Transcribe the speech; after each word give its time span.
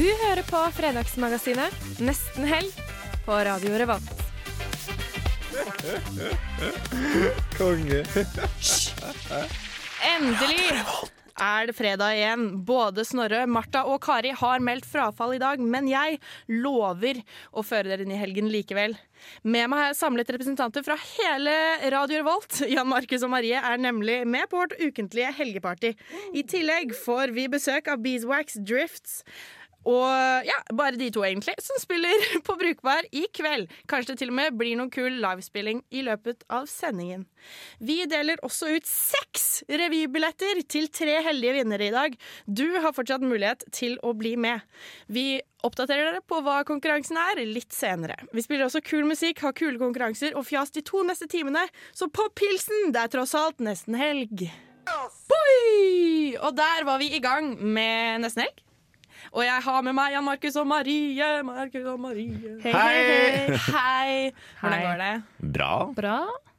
Du 0.00 0.06
hører 0.16 0.40
på 0.48 0.56
Fredagsmagasinet 0.72 1.74
Nesten 2.00 2.46
helg 2.48 2.78
på 3.26 3.36
Radio 3.44 3.74
Revolt. 3.82 4.22
Konge. 7.58 7.98
Endelig 10.14 10.70
er 11.36 11.68
det 11.68 11.76
fredag 11.76 12.16
igjen. 12.16 12.46
Både 12.64 13.04
Snorre, 13.04 13.42
Martha 13.44 13.84
og 13.92 14.00
Kari 14.06 14.32
har 14.40 14.64
meldt 14.64 14.88
frafall 14.88 15.36
i 15.36 15.42
dag, 15.42 15.60
men 15.60 15.92
jeg 15.92 16.16
lover 16.48 17.20
å 17.52 17.60
føre 17.60 17.92
dere 17.92 18.08
inn 18.08 18.16
i 18.16 18.22
helgen 18.22 18.48
likevel. 18.48 18.96
Med 19.44 19.68
meg 19.68 19.82
har 19.82 19.90
jeg 19.90 20.00
samlet 20.00 20.32
representanter 20.32 20.84
fra 20.86 20.96
hele 21.18 21.52
Radio 21.92 22.22
Revolt. 22.22 22.62
Jan 22.72 22.88
Markus 22.88 23.28
og 23.28 23.34
Marie 23.36 23.60
er 23.60 23.84
nemlig 23.84 24.22
med 24.24 24.48
på 24.48 24.64
vårt 24.64 24.78
ukentlige 24.80 25.36
helgeparty. 25.36 25.92
I 26.32 26.48
tillegg 26.48 26.96
får 27.04 27.36
vi 27.36 27.50
besøk 27.52 27.92
av 27.92 28.00
Beeswax 28.00 28.62
Drifts. 28.64 29.20
Og 29.88 30.44
ja, 30.44 30.58
bare 30.76 30.98
de 31.00 31.08
to 31.12 31.22
egentlig 31.24 31.54
som 31.64 31.78
spiller 31.80 32.24
på 32.46 32.56
Brukbar 32.60 33.06
i 33.16 33.24
kveld. 33.32 33.70
Kanskje 33.88 34.14
det 34.14 34.22
til 34.22 34.32
og 34.32 34.36
med 34.36 34.56
blir 34.60 34.76
noen 34.78 34.92
kul 34.92 35.20
livespilling 35.22 35.82
i 35.90 36.04
løpet 36.06 36.44
av 36.52 36.68
sendingen. 36.70 37.26
Vi 37.80 38.02
deler 38.10 38.42
også 38.44 38.68
ut 38.74 38.88
seks 38.88 39.62
revybilletter 39.70 40.60
til 40.68 40.90
tre 40.92 41.20
heldige 41.24 41.60
vinnere 41.60 41.88
i 41.88 41.94
dag. 41.94 42.16
Du 42.44 42.66
har 42.76 42.94
fortsatt 42.96 43.24
mulighet 43.24 43.64
til 43.72 43.96
å 44.04 44.12
bli 44.16 44.36
med. 44.40 44.60
Vi 45.08 45.40
oppdaterer 45.64 46.10
dere 46.10 46.24
på 46.24 46.40
hva 46.44 46.60
konkurransen 46.68 47.18
er 47.20 47.42
litt 47.48 47.72
senere. 47.76 48.16
Vi 48.32 48.44
spiller 48.44 48.68
også 48.68 48.84
kul 48.84 49.04
musikk, 49.08 49.42
har 49.44 49.56
kule 49.56 49.80
konkurranser 49.80 50.36
og 50.36 50.46
fjas 50.48 50.72
de 50.76 50.84
to 50.84 51.04
neste 51.08 51.28
timene. 51.30 51.66
Så 51.96 52.08
på 52.12 52.28
pilsen! 52.36 52.92
Det 52.94 53.04
er 53.04 53.12
tross 53.12 53.36
alt 53.38 53.60
nesten 53.64 53.96
helg. 54.00 54.48
Boy! 55.30 56.36
Og 56.40 56.56
der 56.56 56.84
var 56.88 56.98
vi 57.00 57.12
i 57.14 57.22
gang 57.22 57.54
med 57.60 58.24
Nesten 58.24 58.46
helg. 58.46 58.64
Og 59.32 59.42
jeg 59.46 59.64
har 59.66 59.82
med 59.86 59.96
meg 59.96 60.14
Jan 60.14 60.26
Markus 60.26 60.56
og 60.60 60.68
Marie. 60.70 61.32
Markus 61.46 61.90
og 61.92 62.00
Marie. 62.02 62.56
Hei, 62.64 62.72
hei. 62.74 63.58
Hei. 63.70 64.14
Hvordan 64.60 64.86
går 64.86 65.04
det? 65.04 65.12
Bra, 65.58 65.74
Bra. 65.96 66.16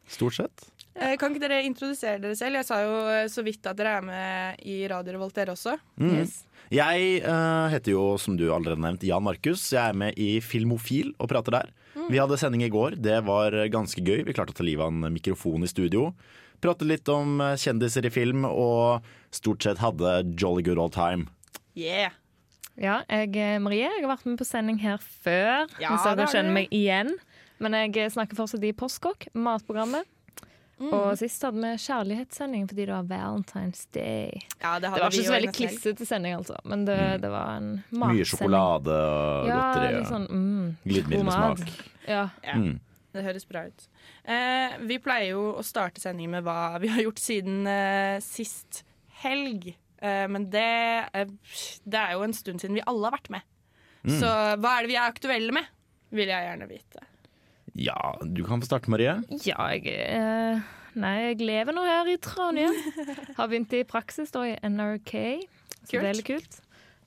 stort 0.07 0.37
sett. 0.37 0.67
Eh, 0.95 1.15
Kan 1.19 1.31
ikke 1.31 1.45
dere 1.45 1.61
introdusere 1.63 2.19
dere 2.19 2.35
selv? 2.35 2.59
Jeg 2.59 2.67
sa 2.67 2.81
jo 2.83 2.95
eh, 3.07 3.27
så 3.31 3.43
vidt 3.45 3.67
at 3.69 3.77
dere 3.79 3.97
er 4.01 4.05
med 4.05 4.63
i 4.67 4.81
Radio 4.91 5.15
Revolt, 5.15 5.35
dere 5.37 5.55
også. 5.55 5.77
Mm. 6.01 6.15
Yes. 6.19 6.41
Jeg 6.71 7.23
uh, 7.25 7.67
heter 7.71 7.91
jo, 7.95 8.03
som 8.21 8.37
du 8.39 8.45
allerede 8.53 8.79
nevnt, 8.83 9.03
Jan 9.03 9.23
Markus. 9.23 9.63
Jeg 9.73 9.81
er 9.91 9.97
med 9.97 10.19
i 10.19 10.37
Filmofil 10.43 11.11
og 11.19 11.31
prater 11.31 11.57
der. 11.57 11.71
Vi 12.11 12.19
hadde 12.19 12.37
sending 12.39 12.63
i 12.63 12.71
går. 12.71 12.95
Det 12.99 13.17
var 13.27 13.55
ganske 13.71 13.99
gøy. 14.03 14.21
Vi 14.27 14.35
klarte 14.35 14.55
å 14.55 14.57
ta 14.57 14.63
livet 14.63 14.85
av 14.85 14.93
en 14.93 15.11
mikrofon 15.11 15.67
i 15.67 15.69
studio. 15.69 16.13
Pratet 16.63 16.87
litt 16.87 17.11
om 17.11 17.41
kjendiser 17.59 18.07
i 18.07 18.11
film, 18.13 18.45
og 18.47 19.03
stort 19.35 19.67
sett 19.67 19.81
hadde 19.83 20.21
jolly 20.39 20.63
good 20.63 20.79
old 20.79 20.95
time. 20.95 21.27
Yeah. 21.75 22.15
Ja, 22.79 23.01
jeg 23.09 23.35
er 23.35 23.59
Marie. 23.59 23.89
Jeg 23.89 24.05
har 24.05 24.13
vært 24.15 24.25
med 24.29 24.39
på 24.39 24.47
sending 24.47 24.79
her 24.81 24.97
før. 25.01 25.67
Ja, 25.81 25.97
så 25.97 26.13
dere 26.15 26.27
har 26.27 26.33
skjønner 26.35 26.55
meg 26.55 26.71
igjen. 26.75 27.13
Men 27.61 27.75
jeg 27.77 28.09
snakker 28.13 28.39
fortsatt 28.39 28.63
i 28.65 28.71
Postkokk, 28.73 29.27
matprogrammet. 29.37 30.07
Mm. 30.81 30.89
Og 30.97 31.11
sist 31.19 31.43
hadde 31.45 31.61
vi 31.61 31.71
kjærlighetssending 31.83 32.63
fordi 32.71 32.85
det 32.87 32.93
var 32.95 33.05
Valentine's 33.05 33.83
Day. 33.93 34.39
Ja, 34.63 34.79
det, 34.81 34.89
Det 34.89 35.03
var 35.03 35.13
ikke 35.13 35.27
så 35.27 35.35
veldig 35.35 35.51
klissete 35.53 36.07
sending, 36.09 36.33
altså. 36.39 36.55
Men 36.65 36.87
det, 36.87 36.97
det 37.21 37.29
var 37.29 37.59
en 37.59 37.67
matsending. 37.91 38.15
Mye 38.17 38.29
sjokolade 38.31 38.95
og 38.95 39.51
Ja, 39.51 39.59
godteri. 39.59 39.91
litt 39.99 40.09
sånn 40.09 40.25
mm, 40.31 40.71
Glidemiddel 40.87 41.27
med 41.27 41.35
smak. 41.35 41.83
Ja. 42.07 42.23
Ja. 42.47 42.55
Mm. 42.57 42.79
Det 43.11 43.25
høres 43.27 43.45
bra 43.45 43.65
ut. 43.67 43.85
Eh, 44.23 44.77
vi 44.87 44.97
pleier 45.03 45.35
jo 45.35 45.45
å 45.59 45.63
starte 45.67 46.01
sendingen 46.01 46.39
med 46.39 46.47
hva 46.47 46.79
vi 46.81 46.89
har 46.89 47.03
gjort 47.03 47.21
siden 47.21 47.67
eh, 47.69 48.17
sist 48.25 48.81
helg. 49.21 49.73
Eh, 50.01 50.25
men 50.27 50.49
det, 50.49 51.05
eh, 51.13 51.29
det 51.85 52.01
er 52.01 52.17
jo 52.17 52.25
en 52.25 52.33
stund 52.33 52.61
siden 52.61 52.77
vi 52.79 52.85
alle 52.89 53.07
har 53.07 53.17
vært 53.19 53.31
med. 53.33 53.47
Mm. 54.01 54.17
Så 54.17 54.27
hva 54.57 54.75
er 54.75 54.83
det 54.83 54.89
vi 54.89 54.97
er 54.97 55.07
aktuelle 55.07 55.55
med? 55.55 55.69
Vil 56.11 56.31
jeg 56.31 56.47
gjerne 56.47 56.67
vite. 56.67 57.05
Ja, 57.79 57.97
du 58.19 58.41
kan 58.43 58.59
få 58.59 58.67
starte, 58.67 58.91
Marie. 58.91 59.13
ja, 59.45 59.67
jeg 59.71 59.93
eh, 59.93 60.63
Nei, 60.99 61.13
jeg 61.29 61.37
lever 61.47 61.71
nå 61.71 61.85
her 61.87 62.09
i 62.11 62.17
Trondheim. 62.19 62.73
Har 63.37 63.47
begynt 63.47 63.71
i 63.77 63.85
praksis 63.87 64.33
da 64.33 64.41
i 64.43 64.57
NRK, 64.59 65.13
så 65.85 66.01
det 66.01 66.09
er 66.09 66.17
litt 66.17 66.27
kult. 66.27 66.57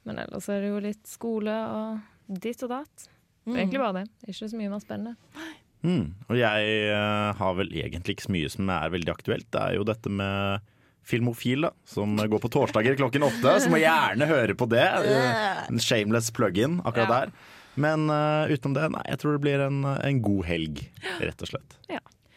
Men 0.08 0.22
ellers 0.22 0.48
er 0.48 0.62
det 0.64 0.70
jo 0.70 0.78
litt 0.80 1.04
skole 1.08 1.52
og 1.52 2.38
ditt 2.40 2.64
og 2.64 2.72
datt. 2.72 3.04
Det 3.44 3.52
er 3.52 3.60
egentlig 3.66 3.82
bare 3.82 3.98
det. 3.98 4.06
Ikke 4.24 4.48
så 4.48 4.56
mye 4.56 4.70
mer 4.72 4.80
spennende. 4.80 5.50
Mm. 5.84 6.06
Og 6.30 6.38
jeg 6.40 6.96
har 7.36 7.58
vel 7.58 7.74
egentlig 7.76 8.16
ikke 8.16 8.24
så 8.24 8.32
mye 8.32 8.54
som 8.54 8.72
er 8.72 8.94
veldig 8.94 9.12
aktuelt. 9.12 9.50
Det 9.52 9.60
er 9.60 9.76
jo 9.76 9.84
dette 9.84 10.12
med 10.22 10.64
Filmofil, 11.04 11.66
da, 11.68 11.70
som 11.88 12.16
går 12.16 12.40
på 12.40 12.50
torsdager 12.54 12.96
klokken 12.96 13.26
åtte. 13.26 13.58
Så 13.60 13.68
må 13.72 13.80
gjerne 13.82 14.28
høre 14.30 14.56
på 14.56 14.68
det. 14.72 14.84
Eh, 14.84 15.66
En 15.68 15.78
shameless 15.82 16.30
plug-in 16.32 16.80
akkurat 16.84 17.08
Ja. 17.08 17.20
der. 17.26 17.32
Men 17.76 18.06
uh, 18.08 18.46
utenom 18.54 18.74
det, 18.76 18.84
nei, 18.94 19.02
jeg 19.10 19.18
tror 19.18 19.32
det 19.34 19.40
blir 19.42 19.60
en, 19.66 19.80
en 19.84 20.18
god 20.22 20.44
helg, 20.46 20.84
rett 21.18 21.40
og 21.42 21.48
slett. 21.50 21.74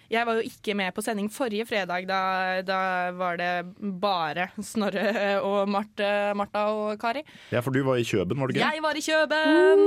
Jeg 0.08 0.24
var 0.26 0.38
jo 0.40 0.48
ikke 0.48 0.74
med 0.80 0.94
på 0.96 1.04
sending 1.04 1.28
forrige 1.30 1.66
fredag. 1.68 2.06
Da, 2.08 2.20
da 2.64 2.78
var 3.12 3.36
det 3.38 3.50
bare 4.02 4.46
Snorre 4.64 5.36
og 5.44 5.68
Marte, 5.70 6.08
Martha 6.40 6.64
og 6.72 6.94
Kari. 7.02 7.26
Ja, 7.52 7.60
for 7.62 7.76
du 7.76 7.82
var 7.84 8.00
i 8.00 8.06
Kjøben, 8.08 8.40
var 8.40 8.48
det 8.48 8.56
gøy? 8.58 8.64
Jeg 8.64 8.84
var 8.86 8.96
i 8.96 9.04
Kjøben! 9.04 9.84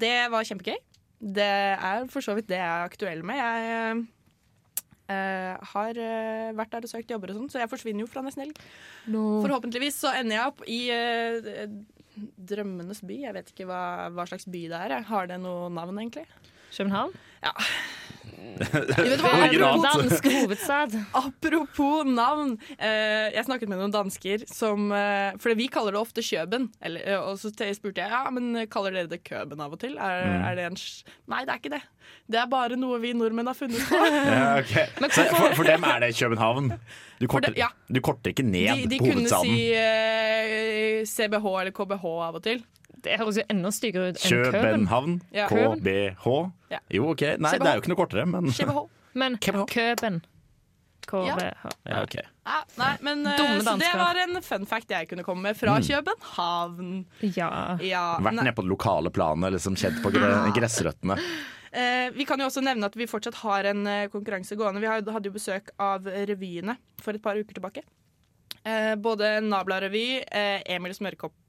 Det 0.00 0.14
var 0.32 0.48
kjempegøy. 0.48 0.78
Det 1.20 1.50
er 1.76 2.06
for 2.08 2.24
så 2.24 2.32
vidt 2.38 2.48
det 2.48 2.56
jeg 2.56 2.64
er 2.66 2.88
aktuell 2.88 3.20
med. 3.22 3.36
Jeg 3.36 4.00
eh, 5.10 5.70
har 5.72 6.00
uh, 6.00 6.50
vært 6.58 6.74
der 6.74 6.86
og 6.86 6.92
søkt 6.92 7.12
jobber 7.12 7.32
og 7.32 7.40
sånn, 7.40 7.50
så 7.52 7.62
jeg 7.62 7.70
forsvinner 7.72 8.04
jo 8.04 8.10
fra 8.10 8.22
nesten 8.26 8.46
helg. 8.46 8.60
Forhåpentligvis 9.10 10.00
så 10.04 10.14
ender 10.18 10.38
jeg 10.38 10.52
opp 10.52 10.62
i 10.70 10.80
uh, 10.94 11.74
drømmenes 12.50 13.02
by. 13.06 13.18
Jeg 13.26 13.36
vet 13.36 13.52
ikke 13.54 13.68
hva, 13.70 13.82
hva 14.14 14.26
slags 14.30 14.48
by 14.50 14.64
det 14.72 14.84
er. 14.86 14.96
Har 15.10 15.30
det 15.30 15.40
noe 15.42 15.68
navn, 15.72 16.00
egentlig? 16.02 16.26
København? 16.70 17.14
Ja. 17.42 17.52
vet 18.60 19.22
hva? 19.24 19.30
Dansk 19.84 20.26
hovedstad. 20.28 20.92
Apropos 21.16 22.04
navn. 22.08 22.56
Eh, 22.76 23.30
jeg 23.34 23.46
snakket 23.46 23.70
med 23.70 23.80
noen 23.80 23.94
dansker 23.94 24.42
som 24.50 24.90
eh, 24.92 25.32
For 25.40 25.54
vi 25.56 25.68
kaller 25.72 25.96
det 25.96 26.00
ofte 26.02 26.24
Kjøben. 26.24 26.68
Eller, 26.84 27.04
eh, 27.08 27.20
og 27.30 27.38
så 27.40 27.48
spurte 27.54 28.02
jeg 28.04 28.12
ja, 28.12 28.22
men 28.34 28.66
kaller 28.72 28.92
dere 28.98 29.10
det 29.12 29.22
Køben 29.24 29.60
av 29.64 29.72
og 29.76 29.80
til. 29.80 29.96
Er, 29.96 30.20
Mm. 30.30 30.42
er 30.50 30.54
det 30.58 30.64
en 30.68 30.76
Nei, 31.32 31.44
det 31.46 31.52
er 31.54 31.60
ikke 31.62 31.72
det. 31.72 31.82
Det 32.30 32.38
er 32.42 32.46
bare 32.50 32.76
noe 32.78 32.98
vi 33.02 33.12
nordmenn 33.16 33.48
har 33.48 33.56
funnet 33.56 33.80
på. 33.88 33.96
Ja, 34.30 34.58
okay. 34.60 34.86
Så 35.08 35.24
for, 35.30 35.54
for 35.56 35.64
dem 35.70 35.84
er 35.88 36.00
det 36.04 36.12
København. 36.18 36.72
Du 37.20 37.26
korter, 37.28 37.54
det- 37.54 37.62
ja. 37.64 37.68
du 37.88 38.00
korter 38.04 38.32
ikke 38.34 38.44
ned 38.44 38.84
De, 38.84 38.90
de 38.92 38.98
på 39.00 39.08
kunne 39.12 39.40
si 39.40 39.70
eh, 39.76 41.00
CBH 41.08 41.48
eller 41.62 41.72
KBH 41.76 42.04
av 42.28 42.36
og 42.40 42.44
til. 42.44 42.60
Det 43.02 43.18
høres 43.20 43.36
jo 43.40 43.44
enda 43.50 43.70
styggere 43.72 44.10
ut 44.12 44.18
enn 44.24 44.52
København. 44.54 45.14
Ja. 45.32 45.46
KBH. 45.48 46.26
Ja. 46.70 46.78
Jo, 46.90 47.10
OK. 47.12 47.22
Nei, 47.38 47.52
det 47.58 47.66
er 47.66 47.78
jo 47.78 47.82
ikke 47.84 47.92
noe 47.94 48.00
kortere, 48.02 48.26
men 48.28 48.50
CBH. 48.52 48.82
Men 49.14 49.38
København. 49.38 49.68
Køben. 49.72 50.20
KBH. 51.10 51.70
ja, 51.88 52.02
ok. 52.04 52.14
Ja, 52.46 52.58
nei, 52.78 52.90
men 53.02 53.22
eh, 53.26 53.38
Dumme 53.40 53.62
Så 53.64 53.72
det 53.80 53.88
var 53.98 54.18
en 54.20 54.36
fun 54.44 54.66
fact 54.68 54.90
jeg 54.92 55.08
kunne 55.10 55.24
komme 55.26 55.42
med 55.48 55.56
fra 55.58 55.78
Mm. 55.78 55.86
København. 55.88 56.90
Ja. 57.34 57.48
Ja, 57.82 58.02
Vært 58.20 58.34
nei. 58.36 58.44
nede 58.44 58.54
på 58.54 58.62
det 58.66 58.70
lokale 58.70 59.10
planet, 59.10 59.52
liksom 59.56 59.74
kjent 59.80 60.02
på 60.04 60.12
gre 60.14 60.52
gressrøttene. 60.54 61.16
Eh, 61.72 62.10
vi 62.14 62.24
kan 62.26 62.38
jo 62.38 62.46
også 62.50 62.62
nevne 62.62 62.84
at 62.90 62.94
vi 62.98 63.06
fortsatt 63.06 63.34
har 63.44 63.64
en 63.72 63.86
eh, 63.86 64.08
konkurranse 64.12 64.56
gående. 64.58 64.80
Vi 64.82 64.86
har- 64.90 65.02
hadde 65.12 65.26
jo 65.30 65.32
besøk 65.32 65.70
av 65.78 66.04
revyene 66.04 66.76
for 67.00 67.12
et 67.14 67.22
par 67.22 67.34
uker 67.38 67.54
tilbake. 67.54 67.82
Eh, 68.64 68.94
både 68.96 69.40
Nabla-revy, 69.40 70.22
eh, 70.30 70.62
Emil 70.66 70.92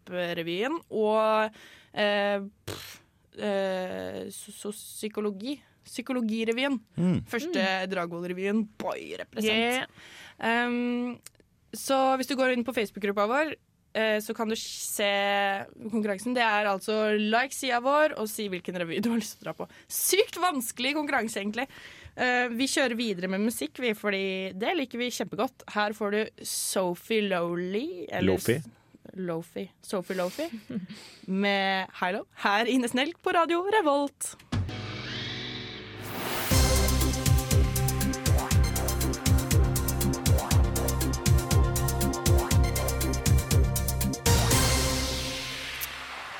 Smørkopp-revyen 0.05 0.77
og 0.91 1.51
eh, 1.93 2.41
pff, 2.65 3.01
eh, 3.39 4.29
psykologi. 4.31 5.59
Psykologirevyen. 5.85 6.77
Mm. 6.95 7.23
Første 7.27 7.63
Dragvoll-revyen. 7.91 8.65
Boy, 8.79 9.15
represent. 9.19 9.87
Yeah. 10.39 10.67
Um, 10.67 11.17
så 11.73 12.15
hvis 12.19 12.29
du 12.29 12.35
går 12.37 12.53
inn 12.53 12.63
på 12.67 12.73
Facebook-gruppa 12.75 13.25
vår, 13.27 13.53
eh, 13.97 14.19
så 14.21 14.35
kan 14.37 14.47
du 14.51 14.55
se 14.55 15.09
konkurransen. 15.89 16.35
Det 16.37 16.43
er 16.45 16.69
altså 16.69 17.17
like 17.17 17.55
sida 17.55 17.79
vår 17.83 18.13
og 18.19 18.29
si 18.29 18.47
hvilken 18.51 18.77
revy 18.77 19.01
du 19.01 19.09
har 19.09 19.19
lyst 19.19 19.39
til 19.39 19.47
å 19.47 19.49
dra 19.49 19.55
på. 19.57 19.67
Sykt 19.91 20.37
vanskelig 20.39 20.93
konkurranse, 20.99 21.41
egentlig. 21.41 21.67
Uh, 22.11 22.51
vi 22.51 22.67
kjører 22.67 22.95
videre 22.99 23.31
med 23.31 23.41
musikk, 23.47 23.79
vi, 23.81 23.93
fordi 23.97 24.51
det 24.59 24.75
liker 24.77 24.99
vi 25.01 25.09
kjempegodt. 25.15 25.63
Her 25.73 25.95
får 25.97 26.11
du 26.11 26.45
Sophie 26.45 27.25
Lowley. 27.25 28.05
eller- 28.11 28.35
Lofi. 28.35 28.61
Lofi, 29.15 29.65
Sophie 29.83 30.15
Lofi 30.17 30.47
med 31.27 31.87
Hilo 31.99 32.23
her 32.45 32.65
i 32.71 32.77
Nesten 32.81 32.99
Helg 33.03 33.17
på 33.23 33.33
radio 33.35 33.63
Revolt. 33.75 34.35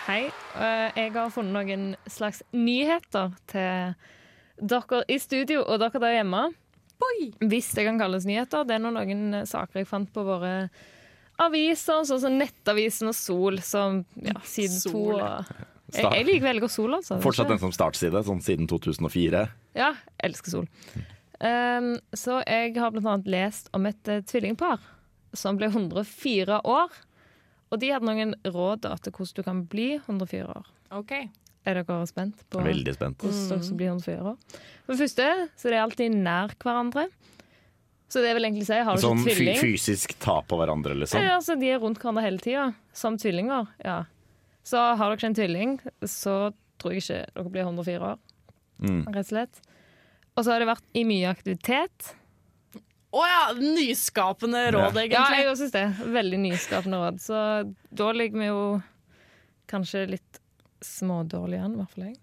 Hei. 0.08 0.26
eh, 0.56 0.92
Jeg 0.98 1.14
har 1.16 1.30
funnet 1.32 1.54
noen 1.56 1.84
slags 2.10 2.42
nyheter 2.52 3.32
til 3.52 3.94
dere 4.62 5.04
i 5.10 5.18
studio 5.22 5.64
og 5.64 5.80
dere 5.82 6.02
der 6.04 6.18
hjemme. 6.20 6.48
Hvis 7.42 7.72
det 7.76 7.86
kan 7.88 8.00
kalles 8.00 8.26
nyheter. 8.30 8.64
Det 8.68 8.76
er 8.76 8.82
noen, 8.84 8.98
noen 9.00 9.46
saker 9.50 9.82
jeg 9.82 9.90
fant 9.90 10.12
på 10.14 10.24
våre 10.26 10.70
aviser, 11.42 12.06
sånn 12.08 12.22
som 12.24 12.38
Nettavisen 12.40 13.12
og 13.12 13.18
Sol, 13.18 13.60
som 13.66 14.04
ja, 14.22 14.38
siden 14.56 14.80
to 14.84 14.94
Sol, 14.94 15.20
og 15.20 15.52
jeg, 15.92 16.06
jeg 16.06 16.28
liker 16.28 16.48
veldig 16.48 16.64
godt 16.64 16.76
Sol, 16.76 16.94
altså. 16.96 17.18
Fortsatt 17.24 17.52
den 17.52 17.60
som 17.62 17.74
startside, 17.76 18.22
sånn 18.28 18.44
siden 18.44 18.70
2004. 18.72 19.44
Ja, 19.80 19.92
elsker 20.24 20.56
Sol. 20.56 20.70
Um, 21.42 21.96
så 22.14 22.40
jeg 22.46 22.76
har 22.78 22.94
blant 22.94 23.08
annet 23.10 23.30
lest 23.34 23.72
om 23.76 23.88
et 23.90 24.12
uh, 24.12 24.22
tvillingpar 24.30 24.84
som 25.34 25.58
ble 25.58 25.72
104 25.72 26.62
år. 26.70 27.00
Og 27.72 27.80
de 27.82 27.92
hadde 27.94 28.08
noen 28.08 28.36
råd 28.46 28.86
til 29.04 29.16
hvordan 29.16 29.38
du 29.38 29.46
kan 29.48 29.64
bli 29.72 29.88
104 29.98 30.44
år. 30.52 30.68
OK. 31.00 31.14
Er 31.62 31.78
dere 31.78 32.06
spent 32.10 32.40
på 32.50 32.62
Veldig 32.66 32.94
spent. 32.96 33.22
hvordan 33.22 33.50
dere 33.52 33.66
skal 33.68 33.78
bli 33.80 33.90
104 33.92 34.32
år? 34.34 34.38
For 34.86 34.94
det 34.94 35.02
første 35.04 35.28
så 35.56 35.70
er 35.70 35.76
de 35.76 35.82
alltid 35.84 36.18
nær 36.18 36.56
hverandre. 36.62 37.08
Så 38.12 38.20
det 38.24 38.34
vil 38.36 38.44
egentlig 38.44 38.66
si, 38.68 38.76
har 38.84 38.98
du 38.98 39.02
Sånn 39.02 39.22
ikke 39.24 39.38
tvilling 39.38 39.60
fysisk 39.62 40.14
ta 40.20 40.42
på 40.44 40.58
hverandre, 40.60 40.98
liksom. 41.00 41.22
ja, 41.24 41.38
altså, 41.38 41.56
De 41.60 41.70
er 41.72 41.80
rundt 41.80 42.02
hverandre 42.02 42.26
hele 42.26 42.42
tida, 42.44 42.66
som 42.92 43.16
tvillinger. 43.22 43.70
Ja. 43.88 44.02
Så 44.68 44.78
har 44.82 45.00
dere 45.06 45.16
ikke 45.20 45.30
en 45.32 45.38
tvilling, 45.38 45.78
så 46.04 46.34
tror 46.82 46.96
jeg 46.98 47.06
ikke 47.06 47.20
dere 47.38 47.54
blir 47.54 47.64
104 47.70 48.10
år. 48.12 48.20
Mm. 48.84 49.00
Rett 49.08 49.24
og 49.24 49.30
slett. 49.32 49.62
Og 50.36 50.44
så 50.44 50.52
har 50.54 50.64
det 50.64 50.68
vært 50.72 50.84
i 50.98 51.06
mye 51.08 51.30
aktivitet. 51.32 52.12
Å 53.12 53.24
ja! 53.28 53.40
Nyskapende 53.60 54.66
råd, 54.76 54.96
Ja, 54.96 55.04
egentlig. 55.06 55.40
jeg 55.40 55.50
også 55.52 55.66
synes 55.66 55.74
det. 55.76 56.12
Veldig 56.20 56.40
nyskapende 56.46 57.00
råd. 57.02 57.18
Så 57.24 57.40
da 58.02 58.12
ligger 58.16 58.40
vi 58.44 58.48
jo 58.52 58.62
kanskje 59.72 60.06
litt 60.14 60.40
smådårlig 60.84 61.60
an, 61.64 61.76
i 61.76 61.82
hvert 61.82 61.96
fall 61.96 62.06
jeg. 62.10 62.21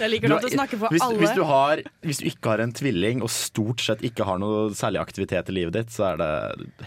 Jeg 0.00 0.10
liker 0.10 0.32
at 0.36 0.44
du 0.46 0.48
snakker 0.52 0.78
for 0.80 0.92
Hvis, 0.94 1.02
alle. 1.04 1.18
hvis, 1.20 1.32
du 1.36 1.42
har, 1.48 1.82
hvis 2.06 2.20
du 2.22 2.26
ikke 2.30 2.52
har 2.54 2.62
en 2.64 2.72
tvilling 2.76 3.22
og 3.26 3.30
stort 3.32 3.80
sett 3.84 4.02
ikke 4.06 4.24
har 4.28 4.38
noe 4.42 4.70
særlig 4.76 5.00
aktivitet 5.02 5.50
i 5.52 5.56
livet 5.58 5.76
ditt, 5.76 5.92
så 5.94 6.12
er 6.12 6.20
det 6.22 6.30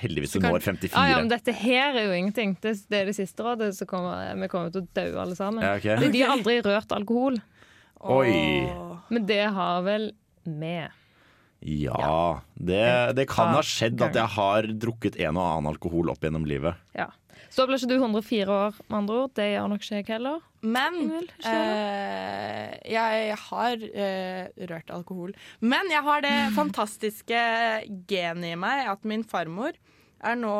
heldigvis 0.02 0.34
du 0.34 0.40
kan- 0.42 0.52
når 0.56 0.66
54. 0.66 0.98
Ah, 0.98 1.10
ja, 1.12 1.18
men 1.22 1.30
dette 1.32 1.54
her 1.54 1.94
er 2.00 2.08
jo 2.10 2.16
ingenting. 2.18 2.56
Det, 2.62 2.76
det 2.90 3.02
er 3.02 3.06
det 3.12 3.16
siste 3.18 3.46
rådet, 3.46 3.72
så 3.78 3.86
kommer, 3.90 4.34
vi 4.42 4.48
kommer 4.52 4.74
til 4.74 4.82
å 4.84 4.88
dø 4.98 5.06
alle 5.22 5.36
sammen. 5.40 5.62
Ja, 5.64 5.76
okay. 5.78 5.98
De- 6.02 6.12
De 6.12 6.22
har 6.26 6.36
aldri 6.38 6.60
rørt 6.66 6.92
alkohol, 6.92 7.42
Oi. 8.04 8.68
Men 9.14 9.26
det 9.30 9.44
har 9.56 9.82
vel 9.86 10.10
vi. 10.44 10.76
Ja, 11.64 12.42
det, 12.60 13.16
det 13.16 13.24
kan 13.32 13.54
ha 13.56 13.62
skjedd 13.64 14.02
at 14.04 14.18
jeg 14.20 14.28
har 14.36 14.64
drukket 14.76 15.16
en 15.24 15.38
og 15.40 15.46
annen 15.48 15.70
alkohol 15.72 16.10
opp 16.12 16.20
gjennom 16.26 16.44
livet. 16.50 16.76
Ja. 16.98 17.06
Så 17.54 17.68
blir 17.70 17.78
ikke 17.78 17.92
du 17.92 18.00
104 18.00 18.50
år, 18.50 18.78
med 18.90 18.98
andre 18.98 19.18
ord. 19.24 19.34
Det 19.38 19.46
gjør 19.52 19.68
nok 19.70 19.84
ikke 19.86 19.98
jeg 20.00 20.08
heller. 20.10 20.40
Men 20.66 20.96
ikke 21.20 21.52
eh, 21.54 22.78
jeg 22.96 23.36
har 23.44 23.84
eh, 23.94 24.48
rørt 24.72 24.94
alkohol. 24.96 25.36
Men 25.62 25.92
jeg 25.94 26.02
har 26.08 26.24
det 26.26 26.34
fantastiske 26.60 27.44
genet 28.10 28.54
i 28.56 28.60
meg 28.60 28.88
at 28.96 29.06
min 29.06 29.26
farmor 29.28 29.78
er 30.24 30.38
nå 30.40 30.54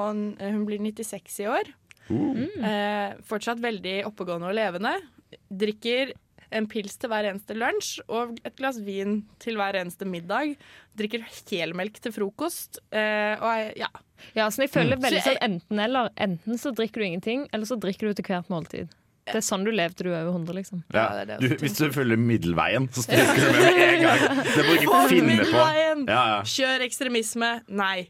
Hun 0.44 0.66
blir 0.68 0.82
96 0.84 1.40
i 1.42 1.48
år. 1.50 1.72
Eh, 2.12 3.16
fortsatt 3.26 3.62
veldig 3.64 4.02
oppegående 4.10 4.52
og 4.52 4.58
levende. 4.58 4.92
Drikker 5.50 6.12
en 6.54 6.68
pils 6.70 7.00
til 7.02 7.10
hver 7.10 7.26
eneste 7.32 7.56
lunsj 7.58 8.04
og 8.14 8.36
et 8.46 8.54
glass 8.60 8.78
vin 8.86 9.24
til 9.42 9.58
hver 9.58 9.80
eneste 9.80 10.06
middag. 10.06 10.52
Drikker 11.00 11.24
helmelk 11.50 11.98
til 12.04 12.14
frokost. 12.14 12.78
Eh, 12.94 13.34
og 13.40 13.50
jeg- 13.58 13.78
ja. 13.82 13.90
Ja, 14.36 14.48
så 14.50 14.64
jeg 14.66 14.72
føler 14.74 14.98
veldig 14.98 15.22
Så 15.22 15.30
jeg- 15.30 15.38
sånn 15.38 15.44
enten-eller. 15.50 16.10
Enten 16.18 16.60
så 16.60 16.74
drikker 16.76 17.02
du 17.04 17.06
ingenting, 17.06 17.48
eller 17.54 17.66
så 17.66 17.80
drikker 17.80 18.10
du 18.10 18.14
til 18.22 18.26
hvert 18.26 18.50
måltid. 18.50 18.90
Det 19.26 19.36
er 19.40 19.46
sånn 19.46 19.64
du 19.64 19.72
levde 19.72 20.04
du 20.04 20.10
over 20.12 20.32
100, 20.34 20.54
liksom. 20.58 20.82
Ja, 20.94 21.24
det 21.24 21.38
er 21.38 21.40
du, 21.40 21.56
hvis 21.62 21.78
du 21.78 21.86
følger 21.96 22.20
middelveien, 22.20 22.90
så 22.92 23.06
stryker 23.06 23.40
du 23.40 23.52
med 23.54 23.62
med 23.64 23.94
en 23.94 24.02
gang. 24.04 24.44
Det 24.44 24.66
må 24.66 24.74
du 24.74 24.84
ikke 24.84 25.06
finne 25.14 25.38
på. 25.48 25.64
Ja, 26.10 26.26
ja. 26.34 26.42
Kjør 26.44 26.84
ekstremisme. 26.90 27.54
Nei. 27.70 28.10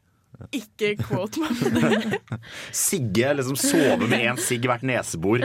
Ikke 0.51 0.95
quote 0.97 1.39
meg. 1.39 2.17
Sigge 2.75 3.29
liksom 3.37 3.55
sove 3.55 4.07
med 4.09 4.25
én 4.25 4.39
sigg 4.41 4.65
hvert 4.67 4.81
nesebor. 4.83 5.43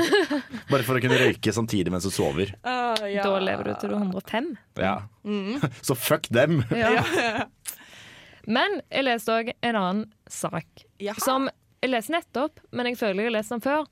Bare 0.70 0.82
for 0.87 0.97
å 0.99 1.03
kunne 1.05 1.19
røyke 1.20 1.53
samtidig 1.55 1.93
mens 1.93 2.09
du 2.09 2.11
sover. 2.11 2.55
Uh, 2.65 2.97
ja. 3.06 3.23
Da 3.23 3.37
lever 3.44 3.69
du 3.69 3.75
til 3.79 3.93
du 3.93 3.99
er 3.99 4.09
105. 4.09 4.49
Ja. 4.81 4.94
Så 5.87 5.94
fuck 5.94 6.26
dem. 6.32 6.62
Ja. 6.73 7.05
Men 8.48 8.78
jeg 8.90 9.04
leste 9.04 9.34
òg 9.34 9.50
en 9.62 9.76
annen 9.76 10.04
sak 10.32 10.84
Jaha. 11.04 11.20
som 11.20 11.48
jeg 11.82 11.90
leste 11.92 12.14
nettopp, 12.14 12.62
men 12.72 12.88
jeg 12.90 12.96
føler 12.98 13.22
jeg 13.26 13.30
har 13.30 13.36
lest 13.38 13.52
den 13.54 13.60
før. 13.64 13.84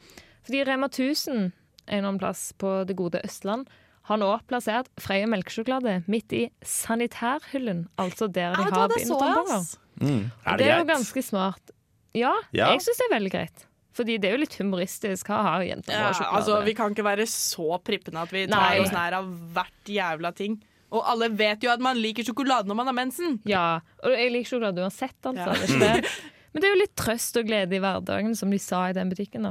Fordi 0.46 0.62
Rema 0.66 0.88
1000, 0.88 1.34
en 1.36 1.52
eller 1.86 2.08
annen 2.08 2.18
plass 2.22 2.48
på 2.58 2.70
det 2.88 2.96
gode 2.98 3.20
Østland, 3.26 3.68
har 4.06 4.20
nå 4.22 4.28
plassert 4.48 4.86
Freia 5.02 5.26
melkesjokolade 5.26 5.98
midt 6.08 6.32
i 6.32 6.44
sanitærhyllen. 6.62 7.86
Altså 7.98 8.28
der 8.32 8.54
de 8.54 8.62
Ja, 8.62 8.70
har 8.70 8.88
bindetamponger. 8.94 9.64
Mm. 10.00 10.30
Er 10.46 10.56
Det 10.56 10.58
det 10.58 10.68
er 10.72 10.78
jo 10.78 10.84
ganske 10.92 11.22
smart. 11.22 11.70
Ja, 12.14 12.32
Ja. 12.52 12.70
jeg 12.72 12.80
syns 12.80 12.96
det 12.98 13.06
er 13.10 13.14
veldig 13.18 13.32
greit. 13.32 13.66
Fordi 13.96 14.18
det 14.20 14.28
er 14.28 14.32
jo 14.36 14.38
litt 14.44 14.56
humoristisk. 14.60 15.26
Hva 15.26 15.42
ha, 15.42 15.58
jenter 15.64 15.92
Ja, 15.92 16.08
og 16.08 16.14
sjokolade. 16.14 16.36
altså, 16.36 16.64
vi 16.64 16.74
kan 16.74 16.90
ikke 16.94 17.04
være 17.04 17.26
så 17.26 17.78
prippende 17.82 18.20
at 18.22 18.30
vi 18.30 18.46
tar 18.46 18.60
Nei. 18.60 18.80
oss 18.80 18.90
nær 18.92 19.12
av 19.14 19.24
hvert 19.54 19.84
jævla 19.86 20.34
ting. 20.34 20.62
Og 20.94 21.02
alle 21.10 21.28
vet 21.34 21.64
jo 21.66 21.72
at 21.72 21.82
man 21.82 21.98
liker 21.98 22.26
sjokolade 22.26 22.70
når 22.70 22.78
man 22.78 22.90
har 22.90 22.96
mensen. 22.96 23.38
Ja, 23.48 23.80
og 24.04 24.14
jeg 24.14 24.32
liker 24.34 24.52
sjokolade 24.54 24.84
uansett, 24.84 25.18
altså. 25.26 25.50
Ja. 25.50 25.56
Det 25.56 25.66
er 25.66 26.02
ikke 26.02 26.04
det. 26.06 26.12
Men 26.56 26.62
det 26.62 26.68
er 26.68 26.72
jo 26.72 26.80
litt 26.80 26.94
trøst 26.96 27.36
og 27.36 27.48
glede 27.50 27.76
i 27.76 27.80
hverdagen, 27.84 28.36
som 28.38 28.52
de 28.54 28.58
sa 28.62 28.86
i 28.88 28.94
den 28.96 29.10
butikken. 29.12 29.44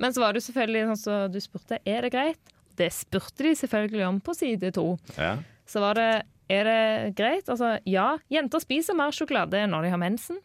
Men 0.00 0.12
så 0.12 0.20
var 0.20 0.36
det 0.36 0.42
selvfølgelig 0.44 0.90
sånn 0.90 1.00
som 1.00 1.32
du 1.32 1.38
spurte, 1.40 1.78
er 1.88 2.04
det 2.04 2.10
greit? 2.12 2.52
Det 2.76 2.90
spurte 2.92 3.46
de 3.46 3.54
selvfølgelig 3.56 4.04
om 4.04 4.18
på 4.24 4.34
side 4.36 4.68
to. 4.76 4.84
Ja. 5.16 5.38
Så 5.68 5.80
var 5.80 5.96
det, 5.96 6.10
er 6.52 6.68
det 6.68 7.14
greit? 7.16 7.48
Altså, 7.48 7.78
ja, 7.88 8.10
jenter 8.32 8.60
spiser 8.60 8.96
mer 8.98 9.16
sjokolade 9.16 9.64
når 9.70 9.86
de 9.86 9.94
har 9.94 10.02
mensen. 10.02 10.42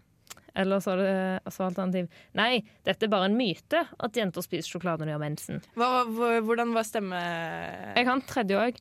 Eller 0.55 0.79
så 0.79 0.93
var 0.93 1.01
det 1.03 1.51
så 1.51 1.65
alternativ 1.65 2.05
Nei, 2.39 2.61
dette 2.87 3.03
er 3.03 3.11
bare 3.11 3.27
en 3.27 3.35
myte 3.35 3.81
at 3.83 4.15
jenter 4.15 4.45
spiser 4.45 4.77
sjokolade 4.77 5.03
når 5.03 5.11
de 5.11 5.15
har 5.17 5.23
mensen. 5.23 5.59
Hva, 5.75 5.89
hva, 6.07 6.29
hvordan 6.45 6.71
var 6.75 6.87
stemme... 6.87 7.19
Jeg 7.19 8.07
har 8.07 8.15
en 8.15 8.23
tredje 8.23 8.61
òg. 8.61 8.79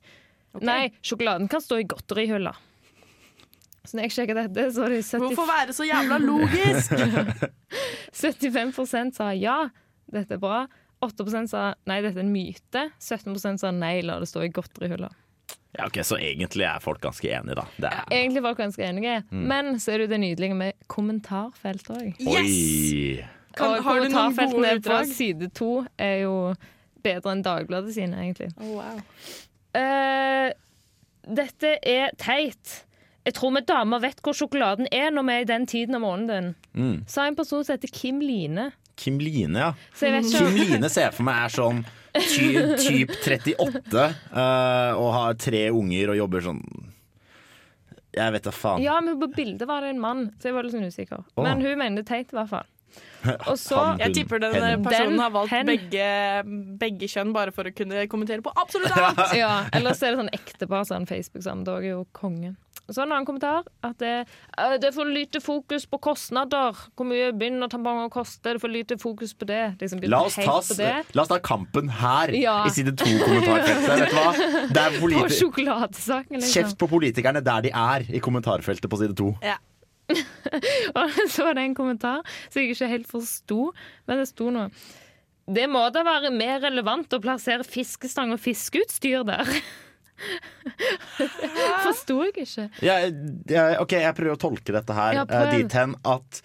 Nei, 0.63 0.93
sjokoladen 1.03 1.49
kan 1.51 1.61
stå 1.65 1.81
i 1.83 1.87
godterihylla. 1.91 2.53
Så 3.85 3.97
når 3.99 4.07
jeg 4.07 4.13
sjekker 4.15 4.35
dette, 4.39 4.63
så 4.73 4.85
er 4.87 4.95
det 4.95 5.01
70, 5.05 5.21
Hvorfor 5.25 5.49
være 5.51 5.75
så 5.77 5.85
jævla 5.85 6.17
logisk? 6.23 6.93
75 8.15 9.17
sa 9.17 9.33
ja, 9.37 9.59
dette 10.13 10.37
er 10.39 10.41
bra. 10.43 10.65
8% 11.05 11.51
sa 11.51 11.75
nei, 11.91 11.99
dette 12.05 12.17
er 12.17 12.25
en 12.25 12.33
myte. 12.33 12.87
17% 13.03 13.61
sa 13.61 13.73
nei, 13.75 13.99
la 14.07 14.17
det 14.23 14.29
stå 14.31 14.45
i 14.47 14.49
godterihylla. 14.55 15.11
ja, 15.77 15.87
ok, 15.89 15.99
Så 16.07 16.17
egentlig 16.17 16.65
er 16.65 16.81
folk 16.81 17.01
ganske 17.03 17.29
enige, 17.29 17.57
da. 17.59 17.65
Det 17.77 17.91
er, 17.91 18.05
Egentlig 18.15 18.41
er 18.41 18.47
folk 18.49 18.59
ganske 18.63 18.87
enige, 18.87 19.17
men 19.31 19.75
så 19.83 19.93
er 19.93 19.99
det 19.99 20.07
jo 20.07 20.13
det 20.15 20.21
nydelige 20.23 20.55
med 20.55 20.73
kommentarfelt 20.89 21.91
òg. 21.91 22.15
Yes! 22.23 23.27
Kan- 23.55 23.71
Og 23.77 23.85
har 23.85 24.01
du 24.01 24.09
noen 24.09 24.13
gode 24.13 24.15
kommentarfeltene 24.15 24.71
på 24.71 24.79
utdrag? 24.81 25.07
side 25.15 25.49
to 25.55 25.69
er 25.99 26.23
jo 26.25 26.55
bedre 27.05 27.35
enn 27.37 27.43
Dagbladet 27.45 27.93
sine, 27.95 28.17
egentlig. 28.17 28.49
Oh, 28.57 28.79
wow. 28.81 29.03
Eh, 29.75 30.51
dette 31.25 31.77
er 31.83 32.15
teit. 32.21 32.81
Jeg 33.25 33.37
tror 33.39 33.55
vi 33.57 33.65
damer 33.65 34.03
vet 34.05 34.21
hvor 34.25 34.37
sjokoladen 34.37 34.89
er 34.93 35.13
når 35.15 35.27
vi 35.27 35.35
er 35.35 35.45
i 35.45 35.49
den 35.49 35.67
tiden 35.67 35.97
av 35.97 36.05
måneden. 36.05 36.55
Mm. 36.77 37.05
Sa 37.09 37.25
en 37.27 37.37
person 37.39 37.65
som 37.65 37.77
heter 37.77 37.93
Kim 37.93 38.21
Line. 38.21 38.71
Kim 39.01 39.19
Line, 39.19 39.59
ja. 39.59 39.73
Kim 39.99 40.59
Line 40.59 40.91
ser 40.93 41.09
jeg 41.09 41.17
for 41.17 41.27
meg 41.27 41.47
er 41.47 41.55
sånn 41.55 41.81
ty, 42.15 42.51
typ 42.79 43.15
38 43.17 44.05
uh, 44.31 44.93
og 45.01 45.09
har 45.17 45.39
tre 45.41 45.65
unger 45.75 46.13
og 46.13 46.21
jobber 46.21 46.45
sånn 46.45 46.61
Jeg 48.15 48.35
vet 48.37 48.47
da 48.47 48.53
faen. 48.55 48.85
Ja, 48.85 49.01
men 49.03 49.19
på 49.19 49.31
bildet 49.35 49.67
var 49.67 49.83
det 49.83 49.95
en 49.97 50.05
mann, 50.05 50.29
så 50.39 50.51
jeg 50.51 50.55
var 50.55 50.67
litt 50.67 50.77
sånn 50.77 50.87
usikker. 50.87 51.25
Oh. 51.35 51.43
Men 51.43 51.65
hun 51.65 51.81
mener 51.81 51.99
det 51.99 52.07
er 52.07 52.13
teit, 52.13 52.31
i 52.31 52.39
hvert 52.39 52.53
fall. 52.53 52.69
Og 53.49 53.57
så 53.57 53.79
Han, 53.81 53.99
Jeg 54.03 54.13
tipper 54.19 54.39
den 54.43 54.53
hen. 54.55 54.83
personen 54.85 55.19
har 55.19 55.31
valgt 55.33 55.51
hen. 55.55 55.67
begge, 55.67 56.09
begge 56.79 57.09
kjønn 57.09 57.33
bare 57.33 57.55
for 57.57 57.65
å 57.65 57.73
kunne 57.75 58.05
kommentere 58.13 58.43
på 58.45 58.53
absolutt 58.61 58.93
alt. 59.07 59.33
Ja, 59.39 59.65
Ellers 59.73 60.03
er 60.05 60.13
det 60.13 60.21
sånn 60.25 60.35
ektepar 60.37 60.85
sånn 60.89 61.07
Facebook 61.09 61.43
sammen. 61.47 61.65
Da 61.65 61.79
er 61.81 61.89
jo 61.95 62.05
konge. 62.13 62.55
Så 62.93 63.01
en 63.01 63.15
annen 63.15 63.25
kommentar 63.25 63.63
at 63.87 63.97
det, 64.03 64.27
«Øh, 64.61 64.75
det 64.77 64.91
er 64.91 64.93
for 64.93 65.09
lite 65.09 65.41
fokus 65.41 65.87
på 65.89 65.97
kostnader. 66.05 66.77
Hvor 66.93 67.07
mye 67.09 67.31
bindertamponger 67.33 68.11
koster? 68.13 68.43
Det 68.45 68.53
er 68.53 68.61
for 68.61 68.69
lite 68.75 68.99
fokus 69.01 69.33
på 69.33 69.47
det. 69.49 69.63
Liksom, 69.81 70.03
La 70.13 70.21
oss, 70.27 70.37
helt 70.37 70.51
ta, 70.51 70.59
på 70.61 70.77
det. 70.83 70.91
la 71.17 71.23
oss 71.25 71.31
ta 71.33 71.39
kampen 71.41 71.89
her, 71.89 72.29
Ja. 72.37 72.59
i 72.69 72.75
side 72.77 72.93
to-kommentarfeltet. 73.01 73.89
Vet 73.89 74.11
du 74.11 74.17
hva? 74.19 74.69
Det 74.69 74.83
er 74.85 75.01
På 75.25 75.29
sjokoladesaken, 75.33 76.37
liksom. 76.43 76.53
Kjeft 76.59 76.77
på 76.77 76.91
politikerne 76.93 77.41
der 77.41 77.63
de 77.63 77.71
er, 77.73 78.05
i 78.13 78.21
kommentarfeltet 78.21 78.91
på 78.93 79.01
side 79.01 79.17
to. 79.17 79.33
Ja. 79.41 79.57
Og 80.99 81.15
så 81.33 81.47
var 81.47 81.57
det 81.57 81.65
en 81.65 81.77
kommentar 81.77 82.21
som 82.51 82.61
jeg 82.61 82.75
ikke 82.75 82.91
helt 82.91 83.09
forsto, 83.09 83.71
men 84.09 84.21
det 84.21 84.29
sto 84.29 84.51
noe 84.53 84.69
Det 85.45 85.65
må 85.71 85.87
da 85.95 86.05
være 86.07 86.33
mer 86.35 86.61
relevant 86.65 87.17
å 87.17 87.23
plassere 87.25 87.67
fiskestang 87.67 88.33
og 88.35 88.41
fiskeutstyr 88.43 89.25
der. 89.29 89.49
Forsto 91.85 92.21
jeg 92.23 92.35
ikke. 92.35 92.67
Jeg, 92.85 93.15
jeg, 93.51 93.79
ok, 93.83 93.97
jeg 94.05 94.17
prøver 94.17 94.37
å 94.37 94.41
tolke 94.41 94.75
dette 94.77 94.97
her 94.97 95.21
Ja, 95.21 95.25
ja, 95.29 95.47
dit 95.53 95.77
hen 95.77 95.97
at 96.07 96.43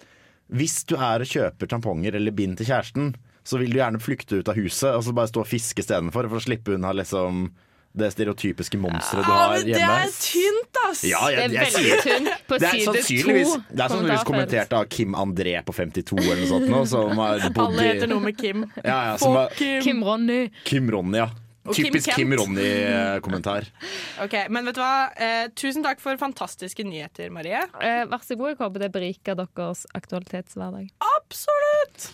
hvis 0.50 0.80
du 0.90 0.96
er 0.98 1.22
og 1.22 1.30
kjøper 1.30 1.70
tamponger 1.70 2.16
eller 2.18 2.34
bind 2.34 2.58
til 2.58 2.66
kjæresten, 2.72 3.12
så 3.46 3.60
vil 3.60 3.70
du 3.72 3.78
gjerne 3.78 4.00
flykte 4.02 4.40
ut 4.40 4.50
av 4.50 4.58
huset 4.58 4.90
og 4.90 5.04
så 5.06 5.14
bare 5.16 5.30
stå 5.30 5.44
og 5.44 5.48
fiske 5.48 5.84
istedenfor 5.84 6.26
for 6.26 6.40
å 6.40 6.44
slippe 6.44 6.74
unna 6.74 6.90
liksom 6.98 7.46
det 7.92 8.12
stereotypiske 8.14 8.78
monsteret 8.78 9.26
du 9.26 9.30
har 9.32 9.54
men 9.56 9.66
det 9.66 9.80
er 9.82 10.12
tynt, 10.14 10.78
ass! 10.86 11.00
Ja, 11.04 11.24
Det 11.26 11.34
jeg, 11.34 11.56
er 11.58 11.74
veldig 11.74 11.96
tynt 12.04 12.46
på 12.46 12.58
det 12.62 12.68
er 12.68 12.76
side 12.76 12.84
to. 12.86 12.92
sannsynligvis, 12.94 13.54
det 13.70 13.82
er 13.82 13.88
sannsynligvis 13.90 14.26
kommentert 14.28 14.72
av 14.78 14.84
Kim 14.94 15.16
André 15.18 15.56
på 15.66 15.74
52 15.74 16.18
eller 16.22 16.38
noe 16.44 16.50
sånt. 16.52 16.68
Nå, 16.70 16.84
som 16.86 17.18
har 17.18 17.42
bodd 17.56 17.64
Alle 17.66 17.88
heter 17.88 18.12
noe 18.12 18.22
med 18.28 18.38
Kim. 18.38 18.62
ja, 18.84 18.98
ja, 19.10 19.16
som 19.18 19.34
har, 19.34 19.50
Kim. 19.58 19.82
Kim 19.82 20.04
Ronny. 20.06 20.40
Kim 20.64 20.90
Ronny, 20.94 21.18
ja. 21.18 21.28
Kim 21.74 21.88
Typisk 21.88 22.10
Kim 22.14 22.30
Kent. 22.30 22.40
Ronny-kommentar. 22.40 23.66
Ok, 24.24 24.34
Men 24.52 24.66
vet 24.68 24.76
du 24.76 24.82
hva? 24.82 25.10
Eh, 25.16 25.46
tusen 25.56 25.84
takk 25.84 26.00
for 26.02 26.18
fantastiske 26.20 26.84
nyheter, 26.84 27.30
Marie. 27.32 27.62
Eh, 27.80 28.02
vær 28.10 28.22
så 28.24 28.36
god, 28.36 28.52
jeg 28.52 28.60
håper 28.60 28.84
det 28.84 28.90
beriker 28.94 29.38
deres 29.38 29.86
aktualitetshverdag. 29.96 30.90
Absolutt! 31.16 32.10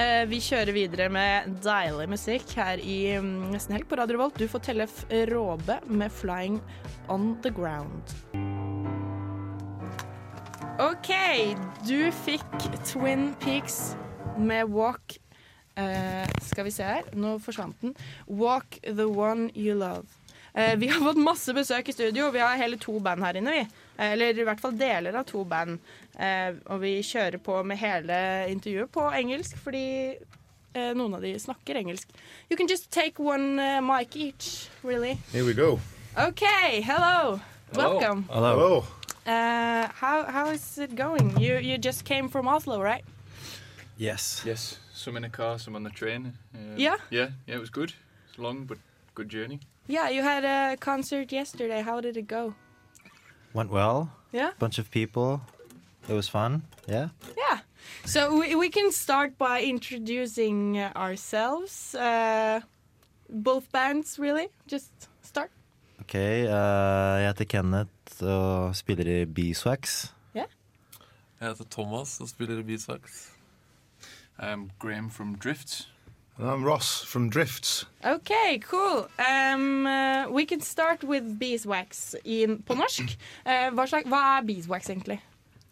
Eh, 0.00 0.22
vi 0.30 0.38
kjører 0.40 0.72
videre 0.76 1.08
med 1.12 1.56
deilig 1.64 2.06
musikk 2.12 2.54
her 2.56 2.80
i 2.80 3.00
mm, 3.20 3.50
Nesten 3.52 3.76
Helg 3.76 3.88
på 3.90 3.98
Radio 4.00 4.20
Volt. 4.22 4.38
Du 4.38 4.46
får 4.48 4.62
Tellef 4.70 5.02
Råbe 5.32 5.80
med 5.90 6.12
'Flying 6.12 6.60
On 7.08 7.34
The 7.42 7.50
Ground'. 7.50 8.14
OK, 10.80 11.10
du 11.84 12.08
fikk 12.24 12.70
Twin 12.88 13.34
Peaks 13.42 13.96
med 14.38 14.70
'Walk' 14.72 15.18
eh, 15.80 16.32
Skal 16.44 16.66
vi 16.66 16.72
se 16.74 16.86
her, 16.86 17.10
nå 17.16 17.38
forsvant 17.42 17.76
den. 17.82 17.94
'Walk 18.26 18.80
the 18.84 19.06
One 19.06 19.50
You 19.56 19.76
Love'. 19.78 20.08
Uh, 20.50 20.74
vi 20.76 20.88
har 20.88 20.98
fått 20.98 21.18
masse 21.22 21.54
besøk 21.54 21.88
i 21.88 21.92
studio. 21.92 22.30
Vi 22.30 22.40
har 22.42 22.56
hele 22.58 22.76
to 22.78 22.98
band 22.98 23.22
her 23.22 23.36
inne. 23.38 23.50
vi. 23.50 23.60
Uh, 23.98 24.12
eller 24.12 24.38
i 24.38 24.44
hvert 24.44 24.60
fall 24.60 24.74
deler 24.78 25.14
av 25.14 25.24
to 25.24 25.44
band. 25.44 25.78
Eh, 26.18 26.52
og 26.66 26.80
vi 26.82 26.98
kjører 27.06 27.38
på 27.40 27.62
med 27.64 27.78
hele 27.80 28.16
intervjuet 28.50 28.90
på 28.92 29.06
engelsk, 29.14 29.56
fordi 29.56 30.16
noen 30.74 31.14
av 31.16 31.22
de 31.22 31.32
snakker 31.38 31.78
engelsk. 31.80 32.08
You 32.50 32.56
can 32.58 32.68
just 32.68 32.90
take 32.90 33.18
one 33.18 33.56
mic 33.80 34.16
each, 34.16 34.68
really. 34.84 35.16
Here 35.32 35.44
we 35.44 35.54
go. 35.54 35.80
OK, 36.16 36.44
hello. 36.82 37.40
Welcome. 37.74 38.26
Hello. 38.28 38.84
Uh, 39.26 39.88
how, 39.94 40.24
how 40.24 40.50
is 40.50 40.78
it 40.78 40.94
going? 40.96 41.38
You, 41.38 41.58
you 41.58 41.78
just 41.78 42.04
came 42.04 42.28
from 42.28 42.48
Oslo, 42.48 42.82
right? 42.82 43.04
Yes. 43.96 44.42
Yes, 44.44 44.78
some 45.00 45.16
in 45.16 45.24
a 45.24 45.30
car, 45.30 45.58
some 45.58 45.76
on 45.76 45.84
the 45.84 45.90
train. 45.90 46.32
Um, 46.54 46.76
Yeah? 46.78 46.96
Yeah, 47.10 47.30
yeah, 47.46 47.56
it 47.56 47.60
was 47.60 47.70
good. 47.70 47.92
It's 48.28 48.38
long, 48.38 48.66
but 48.66 48.78
good 49.14 49.28
journey. 49.32 49.58
Yeah, 49.88 50.10
you 50.10 50.22
had 50.22 50.44
a 50.44 50.76
concert 50.76 51.32
yesterday. 51.32 51.82
How 51.82 52.00
did 52.00 52.16
it 52.16 52.28
go? 52.28 52.54
Went 53.54 53.70
well. 53.70 54.08
Yeah? 54.32 54.50
Bunch 54.58 54.78
of 54.78 54.90
people. 54.90 55.40
It 56.08 56.14
was 56.14 56.28
fun. 56.28 56.62
Yeah. 56.88 57.08
Yeah. 57.36 57.58
So 58.04 58.38
we, 58.40 58.54
we 58.54 58.68
can 58.68 58.92
start 58.92 59.36
by 59.38 59.62
introducing 59.62 60.78
uh, 60.78 60.92
ourselves. 60.96 61.94
Uh, 61.94 62.60
both 63.28 63.70
bands, 63.72 64.18
really. 64.18 64.48
Just 64.72 64.90
start. 65.22 65.50
Ok, 66.00 66.14
Uh, 66.14 67.20
jeg 67.20 67.26
heter 67.26 67.44
Kenneth 67.44 68.22
og 68.22 68.76
spiller 68.76 69.22
i 69.22 69.24
Beeswax. 69.24 70.12
Jeg 71.40 71.48
heter 71.48 71.64
Thomas 71.70 72.20
og 72.20 72.28
spiller 72.28 72.58
i 72.58 72.62
Beatsax. 72.62 73.30
I'm 74.40 74.70
Graham 74.78 75.08
from 75.10 75.36
Drifts. 75.36 75.86
And 76.38 76.48
I'm 76.48 76.64
Ross 76.64 77.02
from 77.04 77.28
Drifts. 77.28 77.84
Okay, 78.04 78.58
cool. 78.64 79.06
Um, 79.18 79.86
uh, 79.86 80.26
we 80.30 80.46
can 80.46 80.60
start 80.62 81.04
with 81.04 81.38
beeswax 81.38 82.14
in, 82.24 82.62
på 82.64 82.74
norsk. 82.78 83.12
Uh, 83.44 83.68
hva, 83.76 83.84
slags, 83.90 84.08
hva 84.08 84.20
er 84.38 84.46
beeswax 84.48 84.88
egentlig? 84.88 85.18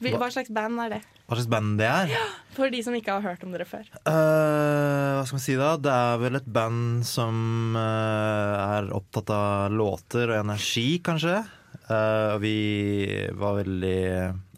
Hva- 0.03 0.19
Hva 0.21 0.29
slags 0.31 0.51
band 0.55 0.79
er 0.85 0.93
det? 0.93 0.99
Hva 1.29 1.37
slags 1.39 1.49
band 1.51 1.79
det 1.81 1.89
er? 1.89 2.13
For 2.55 2.71
de 2.71 2.83
som 2.85 2.95
ikke 2.95 3.17
har 3.17 3.25
hørt 3.25 3.43
om 3.45 3.51
dere 3.57 3.65
før. 3.69 3.89
Uh, 4.07 5.17
hva 5.19 5.25
skal 5.27 5.39
man 5.41 5.45
si 5.47 5.57
da? 5.59 5.71
Det 5.81 5.95
er 5.95 6.21
vel 6.23 6.39
et 6.39 6.47
band 6.55 7.03
som 7.09 7.75
eh, 7.77 8.55
er 8.79 8.93
opptatt 8.97 9.33
av 9.35 9.73
låter 9.75 10.31
og 10.31 10.39
energi, 10.45 10.87
kanskje. 11.05 11.41
Eh, 11.89 12.35
vi 12.45 12.55
var 13.41 13.59
veldig 13.59 13.99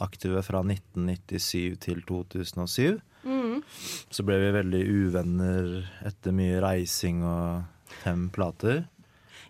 aktive 0.05 0.43
fra 0.47 0.61
1997 0.67 1.79
til 1.87 2.02
2007. 2.11 2.99
Så 4.11 4.25
ble 4.26 4.40
vi 4.43 4.55
veldig 4.55 4.81
uvenner 4.90 5.69
etter 6.07 6.35
mye 6.35 6.59
reising 6.62 7.23
og 7.23 7.93
fem 8.02 8.26
plater. 8.35 8.85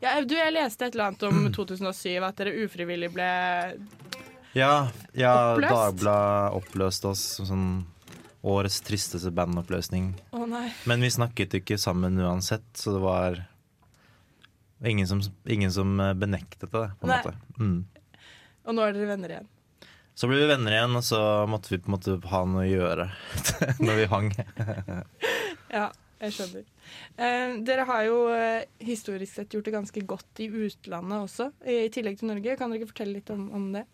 Ja, 0.01 0.19
du, 0.25 0.35
jeg 0.37 0.53
leste 0.53 0.89
et 0.89 0.97
eller 0.97 1.11
annet 1.11 1.25
om 1.29 1.47
2007, 1.57 2.19
at 2.25 2.41
dere 2.41 2.57
ufrivillig 2.65 3.13
ble 3.15 3.31
Ja, 4.57 4.91
ja 5.17 5.35
Oppløst? 5.55 5.73
Dagbladet 5.73 6.61
oppløste 6.61 7.13
oss 7.13 7.25
som 7.39 7.49
sånn 7.49 7.67
årets 8.41 8.81
tristeste 8.81 9.31
bandoppløsning. 9.37 10.15
Oh, 10.33 10.47
nei. 10.49 10.71
Men 10.89 11.05
vi 11.05 11.11
snakket 11.13 11.59
ikke 11.61 11.77
sammen 11.81 12.17
uansett, 12.21 12.65
så 12.73 12.95
det 12.95 13.03
var 13.05 13.41
ingen 14.85 15.09
som, 15.09 15.21
ingen 15.45 15.73
som 15.73 16.01
eh, 16.01 16.15
benektet 16.15 16.73
det, 16.73 16.87
på 17.01 17.07
en 17.07 17.13
Nei. 17.13 17.19
måte. 17.19 17.35
Mm. 17.61 17.85
Og 18.65 18.77
nå 18.77 18.87
er 18.87 18.97
dere 18.97 19.11
venner 19.11 19.35
igjen. 19.35 19.51
Så 20.15 20.29
ble 20.29 20.41
vi 20.43 20.51
venner 20.51 20.75
igjen, 20.77 20.99
og 20.99 21.05
så 21.07 21.21
måtte 21.49 21.73
vi 21.73 21.81
på 21.81 21.91
en 21.91 21.97
måte 21.97 22.17
ha 22.33 22.43
noe 22.49 22.67
å 22.67 22.71
gjøre 22.71 23.09
når 23.87 24.01
vi 24.03 24.11
hang. 24.15 24.33
Ja, 25.71 25.87
jeg 26.19 26.35
skjønner. 26.35 26.65
Eh, 27.15 27.53
dere 27.63 27.85
har 27.87 28.03
jo 28.03 28.17
eh, 28.35 28.67
historisk 28.83 29.37
sett 29.37 29.55
gjort 29.55 29.69
det 29.69 29.75
ganske 29.77 30.03
godt 30.03 30.43
i 30.43 30.49
utlandet 30.51 31.29
også, 31.29 31.47
i, 31.63 31.85
i 31.87 31.93
tillegg 31.95 32.19
til 32.19 32.33
Norge. 32.33 32.57
Kan 32.59 32.73
dere 32.73 32.83
ikke 32.83 32.91
fortelle 32.91 33.21
litt 33.21 33.31
om, 33.31 33.47
om 33.55 33.69
det? 33.77 33.85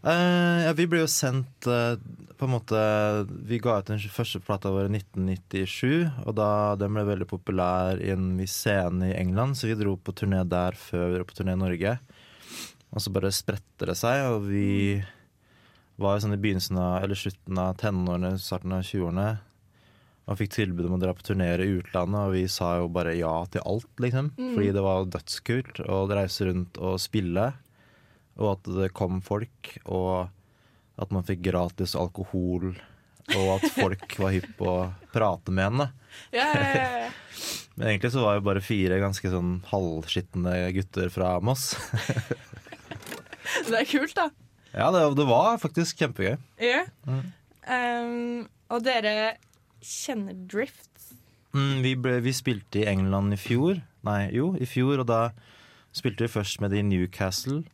Eh, 0.00 0.60
ja, 0.64 0.72
vi 0.72 0.86
ble 0.88 1.02
jo 1.02 1.08
sendt 1.12 1.66
eh, 1.68 1.98
på 2.40 2.46
en 2.46 2.52
måte 2.54 2.78
Vi 3.44 3.58
ga 3.60 3.74
ut 3.82 3.90
den 3.90 4.00
første 4.00 4.40
plata 4.40 4.70
vår 4.72 4.88
i 4.88 4.94
1997, 4.96 6.24
og 6.24 6.36
da 6.38 6.50
den 6.80 6.96
ble 6.96 7.04
veldig 7.10 7.28
populær 7.28 8.00
i 8.00 8.08
en 8.14 8.32
viss 8.38 8.54
scene 8.62 9.10
i 9.10 9.16
England, 9.18 9.58
så 9.58 9.68
vi 9.68 9.76
dro 9.76 9.98
på 10.00 10.14
turné 10.16 10.40
der 10.48 10.78
før 10.78 11.10
vi 11.10 11.18
dro 11.18 11.28
på 11.28 11.36
turné 11.36 11.56
i 11.56 11.60
Norge. 11.60 11.98
Og 12.90 13.02
så 13.04 13.12
bare 13.14 13.30
spredte 13.34 13.86
det 13.86 13.96
seg, 13.98 14.24
og 14.32 14.48
vi 14.48 14.98
var 16.00 16.16
jo 16.16 16.24
sånn 16.24 16.34
i 16.34 16.40
begynnelsen 16.40 16.78
av, 16.80 17.04
eller 17.04 17.18
slutten 17.18 17.60
av 17.60 17.76
tenårene, 17.78 18.34
starten 18.40 18.74
av 18.74 18.82
20-årene, 18.86 19.28
og 20.30 20.38
fikk 20.38 20.52
tilbud 20.54 20.86
om 20.88 20.96
å 20.96 21.00
dra 21.02 21.14
på 21.14 21.24
turneer 21.26 21.62
i 21.62 21.72
utlandet, 21.78 22.20
og 22.20 22.34
vi 22.34 22.44
sa 22.50 22.76
jo 22.80 22.90
bare 22.92 23.16
ja 23.18 23.32
til 23.50 23.62
alt, 23.66 23.90
liksom. 24.02 24.30
Fordi 24.38 24.70
det 24.74 24.84
var 24.84 25.08
dødskult 25.10 25.82
å 25.86 26.04
reise 26.10 26.46
rundt 26.50 26.78
og 26.82 27.00
spille 27.02 27.48
og 28.40 28.54
at 28.54 28.70
det 28.72 28.92
kom 28.96 29.20
folk, 29.24 29.74
og 29.84 30.30
at 31.00 31.12
man 31.14 31.26
fikk 31.26 31.42
gratis 31.44 31.96
alkohol, 31.98 32.72
og 33.30 33.48
at 33.56 33.66
folk 33.76 34.16
var 34.20 34.34
hypp 34.34 34.48
på 34.58 34.68
å 34.68 34.90
prate 35.14 35.54
med 35.54 35.70
henne. 35.70 35.90
Ja, 36.34 36.48
ja, 36.58 36.86
ja. 37.06 37.10
Men 37.78 37.92
egentlig 37.92 38.10
så 38.10 38.24
var 38.24 38.34
jo 38.34 38.42
bare 38.48 38.60
fire 38.64 38.96
ganske 38.98 39.30
sånn 39.30 39.60
halvskitne 39.70 40.56
gutter 40.74 41.12
fra 41.14 41.36
Moss. 41.44 41.68
Det 43.68 43.76
er 43.82 43.88
kult, 43.90 44.16
da. 44.16 44.30
Ja, 44.70 44.90
det, 44.94 45.02
det 45.18 45.26
var 45.26 45.58
faktisk 45.58 45.98
kjempegøy. 45.98 46.36
Ja. 46.62 46.84
Mm. 47.08 47.24
Um, 47.70 48.48
og 48.70 48.84
dere 48.86 49.36
kjenner 49.82 50.36
Drift? 50.50 50.90
Mm, 51.54 51.80
vi, 51.82 51.96
ble, 51.98 52.18
vi 52.22 52.34
spilte 52.34 52.82
i 52.82 52.88
England 52.90 53.34
i 53.34 53.40
fjor. 53.40 53.80
Nei, 54.06 54.22
jo, 54.36 54.52
i 54.56 54.68
fjor, 54.68 55.02
og 55.02 55.08
da 55.10 55.20
spilte 55.96 56.26
vi 56.26 56.34
først 56.36 56.62
med 56.62 56.72
det 56.72 56.84
i 56.84 56.86
Newcastle. 56.86 57.64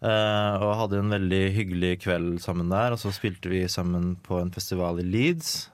Uh, 0.00 0.56
og 0.64 0.78
hadde 0.78 1.02
en 1.02 1.12
veldig 1.12 1.42
hyggelig 1.54 1.92
kveld 2.06 2.40
sammen 2.42 2.72
der. 2.72 2.96
Og 2.96 3.02
så 3.02 3.12
spilte 3.14 3.52
vi 3.52 3.66
sammen 3.70 4.14
på 4.26 4.40
en 4.40 4.52
festival 4.54 5.02
i 5.02 5.06
Leeds. 5.06 5.68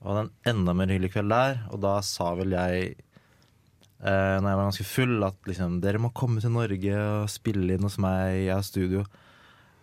Og 0.00 0.12
hadde 0.12 0.24
en 0.28 0.54
enda 0.54 0.76
mer 0.78 0.92
hyggelig 0.92 1.12
kveld 1.16 1.34
der. 1.34 1.60
Og 1.74 1.82
da 1.84 1.98
sa 2.06 2.30
vel 2.38 2.54
jeg, 2.56 2.94
uh, 4.02 4.36
når 4.40 4.48
jeg 4.50 4.58
var 4.60 4.66
ganske 4.68 4.88
full, 4.92 5.16
at 5.26 5.50
liksom 5.50 5.80
dere 5.84 5.98
må 6.02 6.12
komme 6.14 6.40
til 6.44 6.50
Norge 6.54 6.94
og 7.02 7.28
spille 7.32 7.74
inn 7.76 7.82
hos 7.86 7.98
meg. 8.02 8.44
Jeg 8.46 8.54
har 8.54 8.62
studio. 8.66 9.04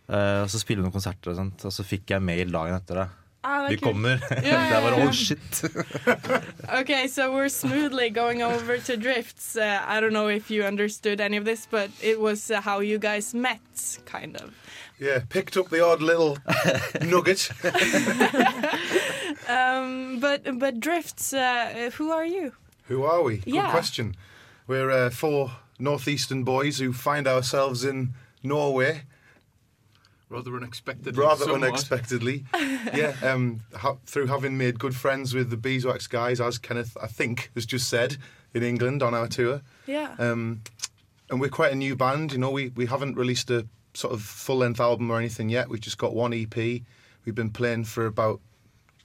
Uh, 0.08 0.44
og 0.46 0.50
så 0.54 0.60
spille 0.62 0.84
noen 0.86 0.94
konserter 0.94 1.34
og 1.34 1.40
sånt. 1.40 1.66
Og 1.66 1.74
så 1.74 1.84
fikk 1.86 2.12
jeg 2.16 2.22
mail 2.22 2.52
dagen 2.54 2.76
etter 2.78 3.04
det. 3.04 3.08
Ah, 3.46 3.68
Vi 3.70 3.76
er 3.76 3.82
kommer. 3.84 4.18
yeah, 4.42 4.72
det 4.72 4.78
var 4.82 4.94
all 4.98 5.08
oh 5.08 5.12
shit. 5.14 5.62
Okay, 6.82 7.08
so 7.08 7.32
we're 7.32 7.48
smoothly 7.50 8.10
going 8.10 8.42
over 8.42 8.80
to 8.80 8.98
Drifts. 8.98 9.56
Uh, 9.56 9.82
I 9.86 10.00
don't 10.02 10.14
know 10.14 10.28
if 10.28 10.50
you 10.50 10.64
understood 10.66 11.22
any 11.22 11.38
of 11.38 11.46
this, 11.46 11.68
but 11.70 11.92
it 12.02 12.20
was 12.20 12.50
uh, 12.50 12.60
how 12.62 12.80
you 12.80 12.98
guys 12.98 13.36
met, 13.36 14.00
kind 14.06 14.36
of. 14.38 14.50
Yeah, 15.00 15.20
picked 15.30 15.58
up 15.58 15.70
the 15.70 15.86
odd 15.86 16.02
little 16.02 16.38
nugget. 17.06 17.52
Um, 19.48 20.20
but 20.20 20.58
but 20.58 20.80
Drifts, 20.80 21.34
uh, 21.34 21.92
who 21.98 22.12
are 22.12 22.26
you? 22.26 22.52
Who 22.88 23.04
are 23.04 23.22
we? 23.22 23.38
Good 23.38 23.54
Yeah. 23.54 23.72
question. 23.72 24.16
We're 24.68 24.90
uh, 24.92 25.10
four 25.10 25.52
northeastern 25.80 26.44
boys 26.44 26.80
who 26.80 26.94
find 26.94 27.28
ourselves 27.28 27.84
in 27.84 28.14
Norway. 28.44 29.04
Rather 30.30 30.56
unexpectedly. 30.56 31.22
rather 31.24 31.46
somewhat. 31.46 31.64
unexpectedly. 31.64 32.46
yeah, 32.56 33.14
um, 33.22 33.62
ha- 33.76 33.98
through 34.06 34.26
having 34.28 34.58
made 34.58 34.80
good 34.80 34.96
friends 34.96 35.34
with 35.36 35.50
the 35.52 35.58
Beeswax 35.58 36.08
guys, 36.08 36.42
as 36.42 36.58
Kenneth, 36.58 36.98
I 37.02 37.08
think, 37.08 37.52
has 37.54 37.66
just 37.66 37.88
said 37.90 38.18
in 38.54 38.64
England 38.64 39.04
on 39.04 39.14
our 39.14 39.28
tour. 39.28 39.62
Yeah. 39.86 40.16
Um, 40.18 40.62
and 41.30 41.40
we're 41.40 41.50
quite 41.50 41.72
a 41.72 41.76
new 41.76 41.96
band, 41.96 42.32
you 42.32 42.40
know. 42.40 42.50
We 42.50 42.70
we 42.70 42.86
haven't 42.88 43.16
released 43.18 43.50
a 43.52 43.68
sort 43.94 44.14
of 44.14 44.22
full 44.22 44.58
length 44.58 44.80
album 44.80 45.12
or 45.12 45.18
anything 45.20 45.50
yet. 45.50 45.70
We've 45.70 45.80
just 45.82 45.98
got 45.98 46.14
one 46.16 46.34
EP. 46.34 46.56
We've 46.56 47.36
been 47.36 47.52
playing 47.52 47.86
for 47.86 48.06
about 48.08 48.42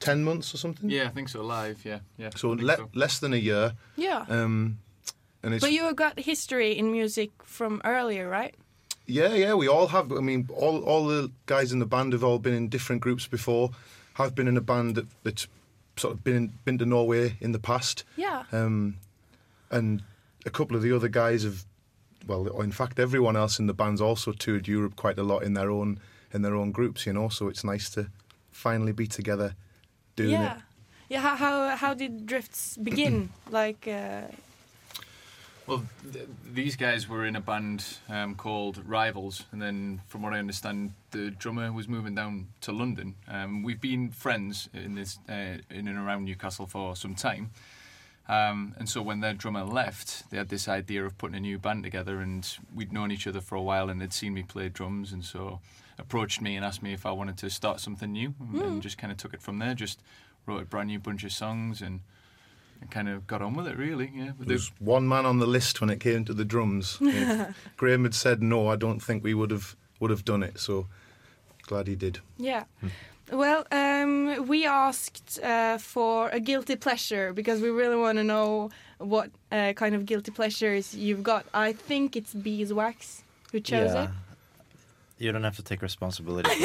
ten 0.00 0.24
months 0.24 0.52
or 0.54 0.56
something. 0.58 0.90
Yeah, 0.90 1.04
I 1.04 1.08
think 1.10 1.28
so. 1.28 1.42
Live, 1.42 1.84
yeah, 1.84 2.00
yeah. 2.18 2.30
So, 2.34 2.50
le- 2.50 2.76
so. 2.76 2.88
less 2.94 3.18
than 3.20 3.32
a 3.32 3.36
year. 3.36 3.74
yeah. 3.96 4.24
Um, 4.28 4.78
and 5.42 5.54
it's 5.54 5.62
but 5.64 5.72
you 5.72 5.84
have 5.84 5.96
got 5.96 6.18
history 6.18 6.76
in 6.76 6.90
music 6.92 7.30
from 7.44 7.80
earlier, 7.84 8.28
right? 8.28 8.54
Yeah, 9.06 9.34
yeah, 9.34 9.54
we 9.54 9.68
all 9.68 9.86
have. 9.88 10.12
I 10.12 10.20
mean, 10.20 10.48
all 10.54 10.82
all 10.84 11.06
the 11.06 11.30
guys 11.46 11.72
in 11.72 11.78
the 11.78 11.86
band 11.86 12.12
have 12.12 12.22
all 12.24 12.38
been 12.38 12.54
in 12.54 12.68
different 12.68 13.00
groups 13.02 13.26
before. 13.26 13.70
Have 14.14 14.34
been 14.34 14.48
in 14.48 14.56
a 14.56 14.60
band 14.60 14.96
that, 14.96 15.06
that's 15.22 15.46
sort 15.96 16.14
of 16.14 16.24
been 16.24 16.52
been 16.64 16.78
to 16.78 16.84
Norway 16.86 17.36
in 17.40 17.52
the 17.52 17.58
past, 17.58 18.04
Yeah. 18.16 18.44
um, 18.52 18.96
and 19.70 20.02
a 20.44 20.50
couple 20.50 20.76
of 20.76 20.82
the 20.82 20.92
other 20.94 21.08
guys 21.08 21.44
have. 21.44 21.64
Well, 22.26 22.60
in 22.60 22.70
fact, 22.72 22.98
everyone 22.98 23.34
else 23.36 23.58
in 23.58 23.66
the 23.66 23.72
band's 23.74 24.00
also 24.02 24.32
toured 24.32 24.68
Europe 24.68 24.94
quite 24.94 25.18
a 25.18 25.22
lot 25.22 25.42
in 25.42 25.54
their 25.54 25.70
own 25.70 25.98
in 26.34 26.42
their 26.42 26.54
own 26.54 26.70
groups. 26.70 27.06
You 27.06 27.14
know, 27.14 27.30
so 27.30 27.48
it's 27.48 27.64
nice 27.64 27.88
to 27.90 28.08
finally 28.52 28.92
be 28.92 29.06
together 29.06 29.54
doing 30.22 30.30
yeah. 30.42 30.56
it. 30.56 30.62
Yeah. 31.08 31.20
How, 31.20 31.34
how 31.36 31.76
how 31.76 31.94
did 31.94 32.26
Drifts 32.26 32.76
begin? 32.76 33.30
like. 33.50 33.86
Uh, 33.88 34.22
Well, 35.66 35.84
th- 36.12 36.26
these 36.52 36.74
guys 36.76 37.08
were 37.08 37.24
in 37.26 37.36
a 37.36 37.40
band 37.40 37.84
um, 38.08 38.34
called 38.34 38.82
Rivals, 38.88 39.44
and 39.52 39.62
then, 39.62 40.00
from 40.08 40.22
what 40.22 40.32
I 40.32 40.38
understand, 40.40 40.94
the 41.12 41.30
drummer 41.30 41.70
was 41.72 41.86
moving 41.86 42.16
down 42.16 42.48
to 42.62 42.72
London. 42.72 43.14
Um, 43.28 43.62
we've 43.62 43.80
been 43.80 44.10
friends 44.10 44.68
in 44.74 44.94
this 44.96 45.18
uh, 45.28 45.58
in 45.70 45.86
and 45.86 45.96
around 45.96 46.24
Newcastle 46.24 46.66
for 46.66 46.96
some 46.96 47.14
time, 47.14 47.50
um, 48.28 48.74
and 48.78 48.88
so 48.88 49.00
when 49.02 49.20
their 49.20 49.34
drummer 49.34 49.62
left, 49.64 50.28
they 50.30 50.38
had 50.38 50.48
this 50.48 50.66
idea 50.66 51.04
of 51.06 51.16
putting 51.18 51.36
a 51.36 51.40
new 51.40 51.58
band 51.58 51.84
together, 51.84 52.20
and 52.20 52.58
we'd 52.74 52.92
known 52.92 53.12
each 53.12 53.26
other 53.28 53.40
for 53.40 53.54
a 53.54 53.62
while, 53.62 53.90
and 53.90 54.00
they'd 54.00 54.12
seen 54.12 54.34
me 54.34 54.42
play 54.42 54.68
drums, 54.68 55.12
and 55.12 55.24
so 55.24 55.60
approached 56.00 56.40
me 56.40 56.56
and 56.56 56.64
asked 56.64 56.82
me 56.82 56.92
if 56.92 57.06
I 57.06 57.12
wanted 57.12 57.36
to 57.38 57.50
start 57.50 57.80
something 57.80 58.12
new, 58.12 58.34
and, 58.40 58.62
and 58.62 58.82
just 58.82 58.98
kind 58.98 59.10
of 59.12 59.18
took 59.18 59.34
it 59.34 59.42
from 59.42 59.58
there. 59.58 59.74
Just 59.74 60.00
wrote 60.46 60.62
a 60.62 60.64
brand 60.66 60.88
new 60.88 60.98
bunch 60.98 61.24
of 61.24 61.32
songs 61.32 61.80
and. 61.82 62.00
And 62.82 62.90
kind 62.90 63.10
of 63.10 63.26
got 63.26 63.42
on 63.42 63.52
with 63.52 63.66
it, 63.66 63.76
really. 63.76 64.10
Yeah, 64.14 64.30
But 64.38 64.48
There 64.48 64.54
was 64.54 64.72
one 64.78 65.06
man 65.06 65.26
on 65.26 65.38
the 65.38 65.44
list 65.46 65.82
when 65.82 65.90
it 65.90 66.00
came 66.00 66.24
to 66.24 66.32
the 66.32 66.46
drums. 66.46 66.96
If 67.02 67.54
Graham 67.76 68.04
had 68.04 68.14
said 68.14 68.42
no, 68.42 68.68
I 68.68 68.76
don't 68.76 69.00
think 69.00 69.22
we 69.22 69.34
would 69.34 69.50
have 69.50 69.76
would 69.98 70.10
have 70.10 70.24
done 70.24 70.42
it. 70.42 70.58
So 70.58 70.86
glad 71.66 71.88
he 71.88 71.94
did. 71.94 72.20
Yeah. 72.38 72.64
Well, 73.30 73.64
um, 73.70 74.48
we 74.48 74.66
asked 74.66 75.38
uh, 75.42 75.78
for 75.78 76.30
a 76.30 76.40
guilty 76.40 76.74
pleasure 76.74 77.32
because 77.32 77.60
we 77.60 77.68
really 77.68 77.96
want 77.96 78.18
to 78.18 78.24
know 78.24 78.70
what 78.98 79.30
uh, 79.52 79.72
kind 79.74 79.94
of 79.94 80.04
guilty 80.04 80.32
pleasures 80.32 80.94
you've 80.94 81.22
got. 81.22 81.46
I 81.54 81.72
think 81.72 82.16
it's 82.16 82.34
beeswax 82.34 83.22
who 83.52 83.60
chose 83.60 83.92
yeah. 83.94 84.04
it. 84.04 84.10
You 85.20 85.32
don't 85.32 85.44
have 85.44 85.56
to 85.56 85.62
take 85.62 85.82
responsibility. 85.82 86.48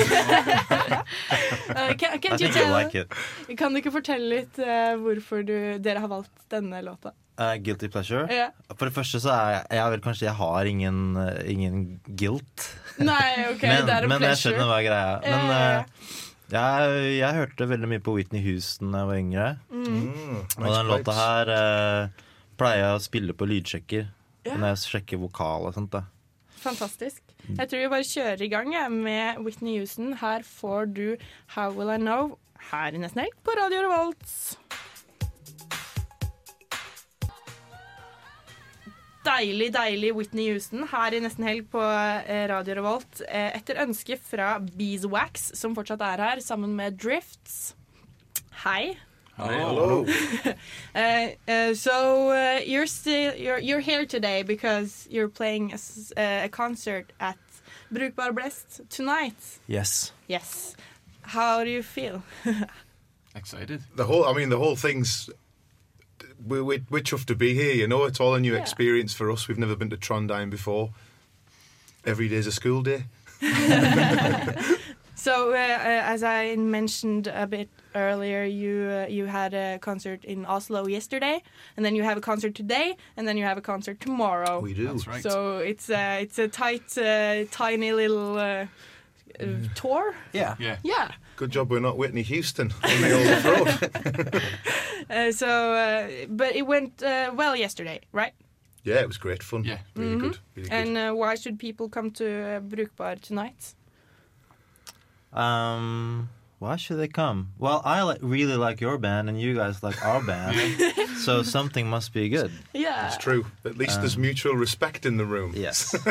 Uh, 1.76 1.94
can, 2.00 2.14
I 2.16 2.18
can't 2.18 2.40
you 2.40 2.48
think 2.48 2.56
you'll 2.56 2.66
tell, 2.66 2.72
like 2.72 2.96
it. 2.96 3.12
kan 3.60 3.74
du 3.74 3.80
ikke 3.82 3.92
fortelle 3.92 4.26
litt 4.32 4.58
uh, 4.62 4.96
hvorfor 5.02 5.42
du, 5.46 5.54
dere 5.84 6.00
har 6.04 6.10
valgt 6.12 6.46
denne 6.52 6.80
låta? 6.86 7.12
Uh, 7.36 7.56
guilty 7.60 7.90
pleasure? 7.92 8.24
Yeah. 8.32 8.54
For 8.78 8.88
det 8.88 8.96
første 8.96 9.20
så 9.20 9.34
er 9.34 9.50
jeg, 9.58 9.64
jeg 9.76 9.92
vel 9.92 10.04
kanskje 10.06 10.28
Jeg 10.30 10.36
har 10.40 10.70
ingen, 10.72 11.00
uh, 11.20 11.42
ingen 11.52 11.82
guilt. 12.08 12.68
Nei, 13.02 13.50
OK, 13.52 13.66
men 13.72 13.90
det 13.90 13.96
er 13.98 14.08
en 14.08 14.14
men 14.14 14.24
jeg 14.30 14.40
skjønner 14.40 14.70
hva 14.72 14.78
er 14.80 14.88
greia. 14.88 15.18
Men 15.26 15.52
ja, 15.52 15.60
ja. 15.60 15.82
uh, 15.82 16.16
jeg, 16.56 17.12
jeg 17.18 17.40
hørte 17.42 17.70
veldig 17.74 17.92
mye 17.92 18.04
på 18.08 18.16
Whitney 18.16 18.46
Houston 18.46 18.96
da 18.96 19.04
jeg 19.04 19.12
var 19.12 19.22
yngre. 19.26 19.50
Mm. 19.74 19.86
Mm, 19.90 20.42
Og 20.62 20.70
den 20.70 20.92
låta 20.94 21.18
her 21.20 21.52
uh, 21.52 22.26
pleier 22.62 22.86
jeg 22.86 23.02
å 23.02 23.04
spille 23.10 23.36
på 23.36 23.50
lydsjekker. 23.52 24.08
Yeah. 24.46 24.60
Når 24.62 24.76
jeg 24.76 24.84
sjekker 24.86 25.20
vokal 25.26 25.68
og 25.68 25.76
sånt. 25.76 25.92
da 25.98 26.06
Fantastisk. 26.64 27.25
Jeg 27.46 27.70
tror 27.70 27.78
vi 27.84 27.90
bare 27.92 28.08
kjører 28.10 28.42
i 28.42 28.50
gang 28.50 28.72
med 29.06 29.38
Whitney 29.46 29.78
Houston. 29.78 30.16
Her 30.18 30.42
får 30.48 30.90
du 30.98 31.06
How 31.54 31.70
Will 31.78 31.92
I 31.94 32.00
Know 32.02 32.38
her 32.72 32.96
i 32.96 33.02
Nesten 33.02 33.22
Helg 33.22 33.36
på 33.46 33.54
Radio 33.60 33.84
Revolt. 33.86 34.32
Deilig, 39.26 39.72
deilig 39.74 40.12
Whitney 40.14 40.52
Houston 40.52 40.86
her 40.92 41.16
i 41.18 41.22
Nesten 41.24 41.46
Helg 41.48 41.66
på 41.74 41.82
eh, 41.82 42.44
Radio 42.52 42.76
Revolt. 42.78 43.24
Eh, 43.26 43.56
Etter 43.58 43.80
ønske 43.86 44.18
fra 44.22 44.56
Beeswax, 44.62 45.52
som 45.58 45.74
fortsatt 45.78 46.04
er 46.06 46.22
her, 46.26 46.42
sammen 46.46 46.76
med 46.78 46.98
Drifts. 47.02 47.74
Hei. 48.66 48.96
Hello. 49.38 50.06
Uh, 50.96 51.28
uh, 51.48 51.74
so 51.74 52.30
uh, 52.30 52.62
you're 52.66 52.88
still 52.88 53.36
you're 53.36 53.60
you're 53.60 53.82
here 53.82 54.06
today 54.06 54.44
because 54.44 55.06
you're 55.12 55.28
playing 55.28 55.72
a, 55.72 55.74
s- 55.74 56.14
uh, 56.16 56.42
a 56.46 56.50
concert 56.50 57.12
at 57.20 57.38
Brukbar 57.92 58.34
Blest 58.34 58.82
tonight. 58.90 59.36
Yes. 59.68 60.14
Yes. 60.28 60.76
How 61.22 61.66
do 61.66 61.70
you 61.70 61.84
feel? 61.84 62.24
Excited. 63.36 63.82
The 63.96 64.06
whole, 64.06 64.24
I 64.24 64.32
mean, 64.34 64.48
the 64.50 64.58
whole 64.58 64.78
thing's. 64.78 65.30
We're, 66.48 66.64
we're, 66.64 66.86
we're 66.90 67.02
chuffed 67.04 67.26
to 67.26 67.36
be 67.36 67.54
here, 67.54 67.74
you 67.76 67.88
know. 67.88 68.06
It's 68.06 68.22
all 68.22 68.36
a 68.36 68.40
new 68.40 68.54
Yeah. 68.54 68.62
experience 68.62 69.14
for 69.14 69.30
us. 69.32 69.50
We've 69.50 69.60
never 69.60 69.76
been 69.76 69.90
to 69.90 69.98
Trondheim 69.98 70.50
before. 70.50 70.92
Every 72.06 72.30
day's 72.30 72.48
a 72.48 72.52
school 72.54 72.82
day. 72.84 73.04
So 75.18 75.52
uh, 75.52 75.56
uh, 75.56 76.14
as 76.14 76.24
I 76.24 76.56
mentioned 76.56 77.28
a 77.28 77.48
bit 77.48 77.70
earlier, 77.96 78.44
you 78.44 78.90
uh, 78.92 79.08
you 79.08 79.26
had 79.26 79.54
a 79.54 79.80
concert 79.80 80.24
in 80.26 80.46
Oslo 80.46 80.88
yesterday, 80.88 81.42
and 81.78 81.86
then 81.86 81.96
you 81.96 82.04
have 82.04 82.18
a 82.18 82.22
concert 82.22 82.54
today, 82.56 82.96
and 83.18 83.28
then 83.28 83.38
you 83.38 83.46
have 83.46 83.58
a 83.58 83.62
concert 83.62 84.00
tomorrow. 84.00 84.60
We 84.60 84.74
do. 84.74 84.88
That's 84.88 85.08
right. 85.08 85.24
So 85.24 85.58
it's 85.58 85.90
uh, 85.90 86.20
it's 86.22 86.38
a 86.40 86.48
tight, 86.48 86.98
uh, 86.98 87.46
tiny 87.52 87.92
little 87.94 88.38
uh, 88.38 88.68
uh, 89.40 89.46
tour. 89.76 90.16
Yeah. 90.34 90.56
Yeah. 90.60 90.78
Yeah. 90.84 91.12
Good 91.36 91.52
job 91.52 91.70
we're 91.72 91.82
not 91.82 91.98
Whitney 91.98 92.24
Houston 92.24 92.72
on 92.84 93.02
the 93.02 93.12
old 93.12 93.46
road. 93.46 94.42
Uh, 95.08 95.32
so, 95.32 95.48
uh, 95.48 96.08
but 96.30 96.56
it 96.56 96.66
went 96.66 97.04
uh, 97.04 97.32
well 97.36 97.56
yesterday, 97.56 98.00
right? 98.12 98.34
Yeah, 98.84 99.02
it 99.02 99.08
was 99.08 99.18
great 99.18 99.44
fun. 99.44 99.64
Yeah. 99.64 99.78
Really 99.96 100.18
good. 100.18 100.40
Really 100.56 100.70
good. 100.70 100.72
And 100.72 100.98
uh, 100.98 101.14
why 101.14 101.36
should 101.36 101.60
people 101.60 101.90
come 101.90 102.10
to 102.12 102.26
uh, 102.26 102.60
Brukbar 102.60 103.22
tonight? 103.22 103.76
Um, 105.32 106.30
why 106.66 106.76
should 106.78 106.98
they 106.98 107.08
come? 107.08 107.52
Well, 107.60 107.82
I 107.86 108.04
li- 108.04 108.18
really 108.22 108.56
like 108.58 108.82
your 108.82 108.98
band, 108.98 109.30
and 109.30 109.40
you 109.40 109.54
guys 109.56 109.84
like 109.84 110.04
our 110.04 110.22
band. 110.32 110.56
so 111.18 111.44
something 111.44 111.88
must 111.88 112.12
be 112.14 112.28
good. 112.30 112.52
Yeah. 112.74 113.08
It's 113.08 113.18
true. 113.18 113.46
At 113.64 113.78
least 113.78 114.00
there's 114.02 114.16
um, 114.16 114.22
mutual 114.24 114.56
respect 114.56 115.06
in 115.06 115.18
the 115.18 115.26
room. 115.26 115.54
Yes. 115.56 115.96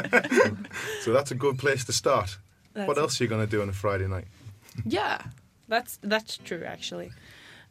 So 1.03 1.13
that's 1.13 1.31
a 1.31 1.35
good 1.35 1.59
place 1.59 1.85
to 1.85 1.93
start. 1.93 2.39
That's 2.73 2.89
what 2.89 2.97
else 2.99 3.21
are 3.21 3.25
you 3.25 3.29
going 3.29 3.45
to 3.47 3.51
do 3.51 3.61
on 3.63 3.69
a 3.69 3.73
Friday 3.73 4.07
night? 4.07 4.25
Yeah, 4.87 5.19
that's 5.69 5.99
that's 6.03 6.39
true 6.39 6.65
actually. 6.65 7.11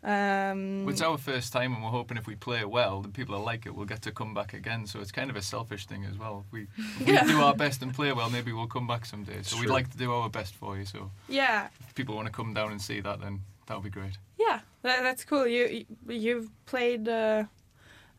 Um, 0.04 0.88
It's 0.90 1.02
our 1.02 1.18
first 1.18 1.54
time, 1.54 1.74
and 1.74 1.84
we're 1.84 1.90
hoping 1.90 2.18
if 2.18 2.28
we 2.28 2.36
play 2.36 2.66
well, 2.66 3.02
the 3.02 3.10
people 3.10 3.36
that 3.38 3.44
like 3.44 3.66
it 3.66 3.74
will 3.76 3.86
get 3.86 4.02
to 4.02 4.12
come 4.12 4.34
back 4.34 4.54
again. 4.54 4.86
So 4.86 5.00
it's 5.00 5.12
kind 5.12 5.30
of 5.30 5.36
a 5.38 5.42
selfish 5.42 5.86
thing 5.86 6.04
as 6.06 6.18
well. 6.18 6.44
If 6.46 6.52
we, 6.52 6.68
if 7.00 7.22
we 7.26 7.32
do 7.34 7.42
our 7.42 7.56
best 7.56 7.82
and 7.82 7.94
play 7.94 8.12
well, 8.12 8.30
maybe 8.30 8.52
we'll 8.52 8.68
come 8.68 8.86
back 8.88 9.06
someday. 9.06 9.42
So 9.44 9.60
we'd 9.60 9.70
like 9.70 9.90
to 9.92 9.98
do 9.98 10.12
our 10.12 10.30
best 10.30 10.56
for 10.56 10.78
you. 10.78 10.86
So 10.86 11.10
yeah, 11.30 11.68
if 11.88 11.96
people 11.96 12.16
want 12.16 12.28
to 12.28 12.34
come 12.34 12.54
down 12.54 12.72
and 12.72 12.82
see 12.82 13.00
that, 13.02 13.22
then 13.22 13.42
that 13.68 13.76
would 13.76 13.84
be 13.84 13.90
great. 14.00 14.18
yeah, 14.38 14.60
that, 14.82 15.04
that's 15.04 15.24
cool. 15.26 15.48
You 15.48 15.64
you- 16.08 16.14
you've 16.26 16.50
played 16.66 17.08
uh, 17.08 17.44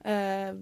uh, 0.04 0.54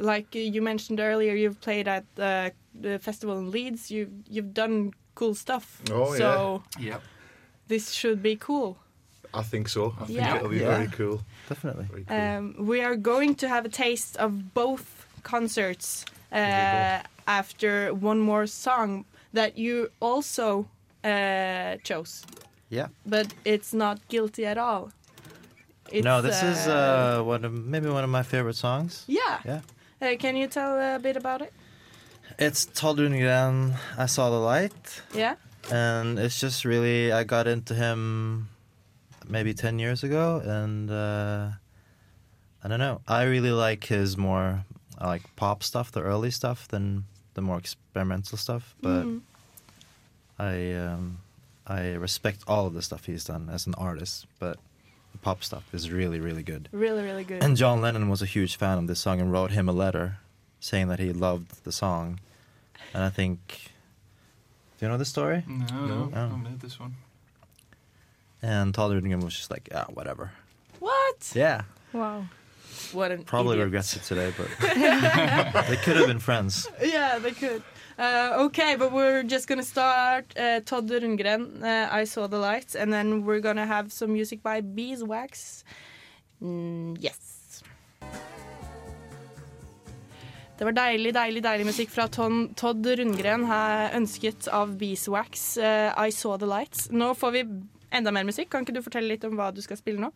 like 0.00 0.34
you 0.34 0.62
mentioned 0.62 1.00
earlier. 1.00 1.34
You've 1.34 1.60
played 1.60 1.88
at 1.88 2.04
uh, 2.18 2.50
the 2.80 2.98
festival 3.00 3.38
in 3.38 3.50
Leeds. 3.50 3.90
You 3.90 4.08
you've 4.30 4.54
done 4.54 4.92
cool 5.16 5.34
stuff. 5.34 5.82
Oh, 5.90 6.14
so 6.16 6.62
Yep. 6.78 7.02
this 7.68 7.90
should 7.90 8.22
be 8.22 8.36
cool. 8.36 8.78
I 9.34 9.42
think 9.42 9.68
so. 9.68 9.94
I 10.00 10.04
think 10.06 10.18
Yeah. 10.18 10.36
it'll 10.36 10.48
be 10.48 10.58
Yeah. 10.58 10.76
very 10.76 10.88
cool. 10.88 11.20
Definitely. 11.48 11.86
Very 11.90 12.04
cool. 12.04 12.16
Um, 12.16 12.66
we 12.66 12.82
are 12.84 12.96
going 12.96 13.34
to 13.36 13.48
have 13.48 13.64
a 13.64 13.68
taste 13.68 14.16
of 14.16 14.30
both 14.54 15.06
concerts 15.22 16.04
uh, 16.32 17.00
after 17.26 17.92
one 17.94 18.20
more 18.20 18.46
song 18.46 19.04
that 19.32 19.58
you 19.58 19.88
also 20.00 20.66
uh, 21.04 21.76
chose. 21.82 22.22
Yeah. 22.70 22.88
But 23.06 23.26
it's 23.44 23.72
not 23.74 23.98
guilty 24.08 24.46
at 24.46 24.56
all. 24.58 24.90
It's, 25.92 26.04
no, 26.04 26.22
this 26.22 26.42
is 26.42 26.66
uh, 26.66 27.22
one 27.24 27.44
of 27.44 27.52
maybe 27.52 27.88
one 27.88 28.04
of 28.04 28.10
my 28.10 28.22
favorite 28.22 28.56
songs. 28.56 29.04
yeah. 29.06 29.38
Yeah. 29.44 29.60
Uh, 30.02 30.16
can 30.18 30.36
you 30.36 30.46
tell 30.48 30.78
a 30.96 30.98
bit 30.98 31.16
about 31.16 31.40
it? 31.42 31.52
It's 32.38 32.64
Todd 32.66 32.98
Rundgren, 32.98 33.74
I 33.98 34.06
Saw 34.06 34.30
the 34.30 34.38
Light. 34.40 35.02
Yeah. 35.14 35.34
and 35.70 36.18
it's 36.18 36.40
just 36.40 36.64
really 36.64 37.12
I 37.12 37.24
got 37.24 37.46
into 37.46 37.74
him 37.74 38.48
maybe 39.28 39.54
10 39.54 39.78
years 39.78 40.02
ago 40.04 40.40
and 40.44 40.90
uh, 40.90 41.50
I 42.62 42.68
don't 42.68 42.78
know 42.78 43.00
I 43.08 43.22
really 43.24 43.50
like 43.52 43.84
his 43.84 44.16
more 44.16 44.64
I 44.98 45.06
like 45.06 45.22
pop 45.36 45.62
stuff 45.62 45.90
the 45.92 46.02
early 46.02 46.30
stuff 46.30 46.68
than 46.68 47.04
the 47.34 47.40
more 47.42 47.58
experimental 47.58 48.38
stuff 48.38 48.74
but 48.80 49.04
Mhm. 49.04 49.20
I 50.38 50.72
um, 50.74 51.18
I 51.66 51.92
respect 51.92 52.42
all 52.46 52.66
of 52.66 52.74
the 52.74 52.82
stuff 52.82 53.04
he's 53.06 53.24
done 53.24 53.48
as 53.50 53.66
an 53.68 53.74
artist, 53.74 54.26
but 54.40 54.58
the 55.12 55.18
pop 55.18 55.44
stuff 55.44 55.72
is 55.72 55.90
really 55.92 56.18
really 56.20 56.42
good. 56.42 56.68
Really, 56.72 57.02
really 57.04 57.22
good. 57.24 57.42
And 57.42 57.56
John 57.56 57.80
Lennon 57.80 58.08
was 58.08 58.20
a 58.20 58.26
huge 58.26 58.56
fan 58.56 58.78
of 58.78 58.86
this 58.88 58.98
song 59.00 59.20
and 59.20 59.30
wrote 59.32 59.52
him 59.52 59.68
a 59.68 59.72
letter 59.72 60.18
saying 60.60 60.88
that 60.88 60.98
he 60.98 61.12
loved 61.12 61.62
the 61.64 61.70
song. 61.72 62.18
And 62.92 63.02
I 63.04 63.10
think, 63.10 63.70
do 64.78 64.86
you 64.86 64.88
know 64.90 64.98
the 64.98 65.04
story? 65.04 65.44
No, 65.46 65.86
no, 65.86 66.10
Oh. 66.12 66.16
I 66.16 66.18
haven't 66.18 66.44
heard 66.46 66.60
this 66.60 66.80
one. 66.80 66.96
And 68.44 68.74
Todd 68.74 68.92
Rundgren 68.92 69.22
was 69.24 69.34
just 69.34 69.50
like, 69.50 69.68
yeah, 69.72 69.84
whatever. 69.96 70.30
What? 70.80 71.32
Yeah, 71.34 71.62
Wow. 71.94 72.26
What 72.92 73.10
an 73.12 73.22
probably 73.24 73.52
idiot. 73.54 73.66
regrets 73.66 73.96
it 73.96 74.02
today, 74.02 74.32
but 74.36 74.48
they 75.68 75.76
could 75.84 75.96
have 75.96 76.06
been 76.06 76.18
friends. 76.18 76.68
Yeah, 76.82 77.18
they 77.18 77.30
could. 77.32 77.62
Uh, 77.98 78.44
okay, 78.46 78.76
but 78.76 78.92
we're 78.92 79.22
just 79.22 79.46
gonna 79.48 79.62
start 79.62 80.26
uh, 80.36 80.60
Todd 80.66 80.90
Rundgren, 80.90 81.62
uh, 81.62 81.88
I 82.00 82.04
Saw 82.04 82.26
the 82.26 82.36
Lights, 82.38 82.74
and 82.74 82.92
then 82.92 83.24
we're 83.24 83.40
gonna 83.40 83.66
have 83.66 83.92
some 83.92 84.12
music 84.12 84.42
by 84.42 84.60
Beeswax. 84.60 85.64
Mm, 86.42 86.96
yes. 87.00 87.62
Det 90.58 90.64
var 90.64 90.72
deilig, 90.76 91.14
deilig 91.14 91.42
deilig 91.42 91.66
musikk 91.66 91.90
fra 91.90 92.06
Ton, 92.08 92.48
Todd 92.54 92.86
Rundgren, 92.86 93.46
her, 93.50 93.88
ønsket 93.98 94.46
av 94.54 94.76
Beeswax, 94.78 95.56
uh, 95.58 95.94
I 95.98 96.10
Saw 96.14 96.36
the 96.38 96.46
Lights. 96.46 96.88
Nå 96.90 97.14
får 97.18 97.30
vi 97.38 97.42
enda 97.94 98.12
mer 98.14 98.26
musikk. 98.28 98.50
Kan 98.52 98.66
ikke 98.66 98.76
du 98.76 98.82
fortelle 98.84 99.14
litt 99.14 99.24
om 99.28 99.38
hva 99.38 99.52
du 99.54 99.62
skal 99.64 99.78
spille 99.80 100.02
nå? 100.02 100.10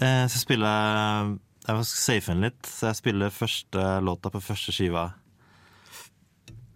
Jeg 0.00 0.30
skal 0.30 0.42
spille 0.42 0.72
jeg 1.66 1.74
må 1.74 1.82
safe 1.82 2.30
den 2.30 2.44
litt, 2.46 2.68
så 2.70 2.92
jeg 2.92 2.98
spiller 3.00 3.32
første 3.34 3.86
låta 4.06 4.30
på 4.30 4.38
første 4.38 4.70
skiva. 4.74 5.08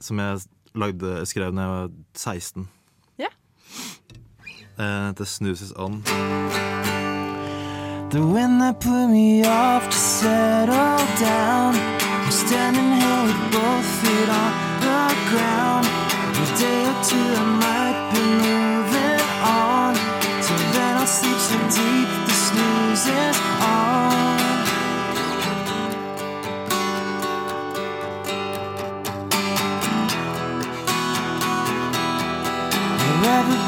Som 0.03 0.19
jeg 0.19 0.41
lagde, 0.75 1.21
skrev 1.31 1.53
da 1.55 1.63
jeg 1.63 1.75
var 1.77 1.93
16. 2.19 2.69
Ja. 3.23 3.31
Eh, 4.79 5.13
The 5.15 5.25
'Snuses 5.25 5.73
On. 5.77 6.03
The 8.11 8.19
wind 8.19 8.61
that 8.61 8.81
put 8.81 9.09
me 9.11 9.45
off 9.47 9.87
to 9.87 9.97
settle 9.97 10.99
down. 11.21 11.75
I'm 12.25 12.33
standing 12.33 12.91
here 13.01 13.23
with 13.27 13.43
both 13.55 13.87
feet 14.01 14.29
on 14.43 14.53
the 14.87 15.03
ground. 15.31 15.87
A 16.35 16.47
day 16.59 16.81
or 16.91 16.97
two 17.07 17.29
I 17.43 17.45
might 17.63 17.99
be 18.13 18.23
moving 18.43 18.70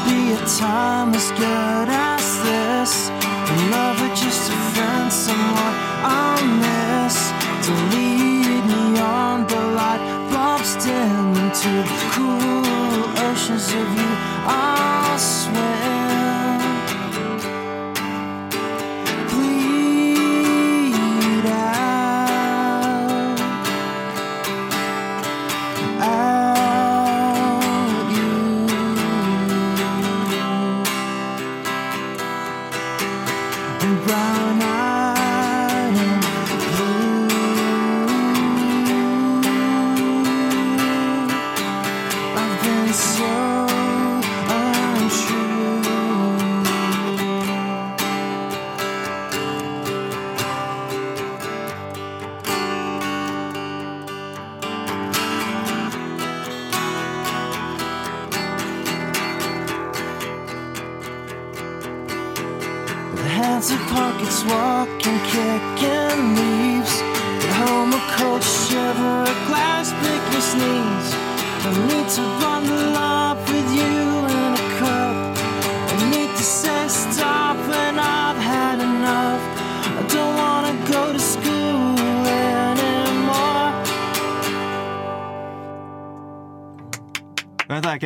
be 0.05 0.33
a 0.33 0.41
time 0.59 1.13
as 1.13 1.31
good 1.31 1.89
as 1.89 2.25
this? 2.47 3.09
In 3.51 3.71
love 3.71 4.01
with 4.01 4.15
just 4.15 4.51
a 4.51 4.57
friend, 4.73 5.11
someone 5.11 5.75
I'll 6.03 6.45
miss. 6.63 7.17
To 7.65 7.73
lead 7.93 8.63
me 8.65 8.99
on 8.99 9.47
the 9.47 9.61
light 9.79 10.03
bulbs 10.31 10.73
dim 10.83 11.35
into 11.43 11.71
the 11.89 11.97
cool 12.13 13.03
oceans 13.27 13.67
of 13.69 13.87
you. 13.99 14.11
I'll 14.45 14.82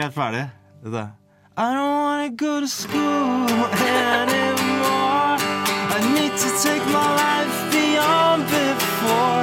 helt 0.08 0.14
ferdig. 0.14 0.50
I 1.58 1.74
don't 1.74 2.02
wanna 2.04 2.30
go 2.36 2.60
to 2.60 2.68
school 2.68 3.48
anymore. 4.04 5.38
I 5.96 6.00
need 6.14 6.34
to 6.44 6.50
take 6.64 6.86
my 6.86 7.10
life 7.24 7.58
beyond 7.72 8.44
before. 8.46 9.37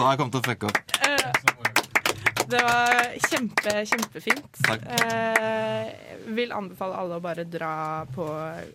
Så 0.00 0.06
jeg 0.08 0.16
kom 0.16 0.30
til 0.32 0.40
å 0.40 0.46
fucke 0.46 0.68
opp. 0.70 0.78
Det 2.50 2.60
var 2.64 3.10
kjempe, 3.28 3.72
kjempefint. 3.86 4.46
Takk. 4.64 4.86
Eh, 4.96 5.90
vil 6.34 6.54
anbefale 6.56 6.96
alle 6.98 7.18
å 7.20 7.22
bare 7.22 7.44
dra 7.46 7.74
på 8.10 8.24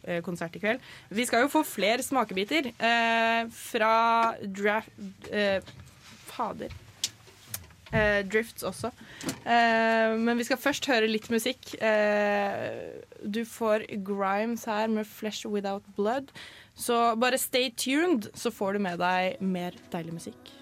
eh, 0.06 0.22
konsert 0.24 0.56
i 0.56 0.62
kveld. 0.62 0.86
Vi 1.10 1.26
skal 1.28 1.44
jo 1.44 1.52
få 1.52 1.64
flere 1.68 2.06
smakebiter 2.06 2.70
eh, 2.72 3.42
fra 3.52 3.96
draft... 4.46 4.94
Eh, 5.32 5.74
fader. 6.30 6.72
Eh, 7.92 8.22
drifts 8.28 8.64
også. 8.68 8.92
Eh, 9.44 10.16
men 10.20 10.38
vi 10.40 10.46
skal 10.48 10.60
først 10.62 10.88
høre 10.92 11.10
litt 11.10 11.28
musikk. 11.34 11.74
Eh, 11.80 13.02
du 13.24 13.42
får 13.48 13.88
Grimes 14.08 14.68
her 14.70 14.88
med 14.92 15.08
'Flesh 15.08 15.48
Without 15.48 15.84
Blood'. 15.98 16.32
Så 16.76 17.16
bare 17.20 17.40
stay 17.40 17.72
tuned, 17.72 18.30
så 18.36 18.52
får 18.52 18.76
du 18.76 18.80
med 18.88 19.00
deg 19.00 19.42
mer 19.42 19.76
deilig 19.92 20.16
musikk. 20.20 20.56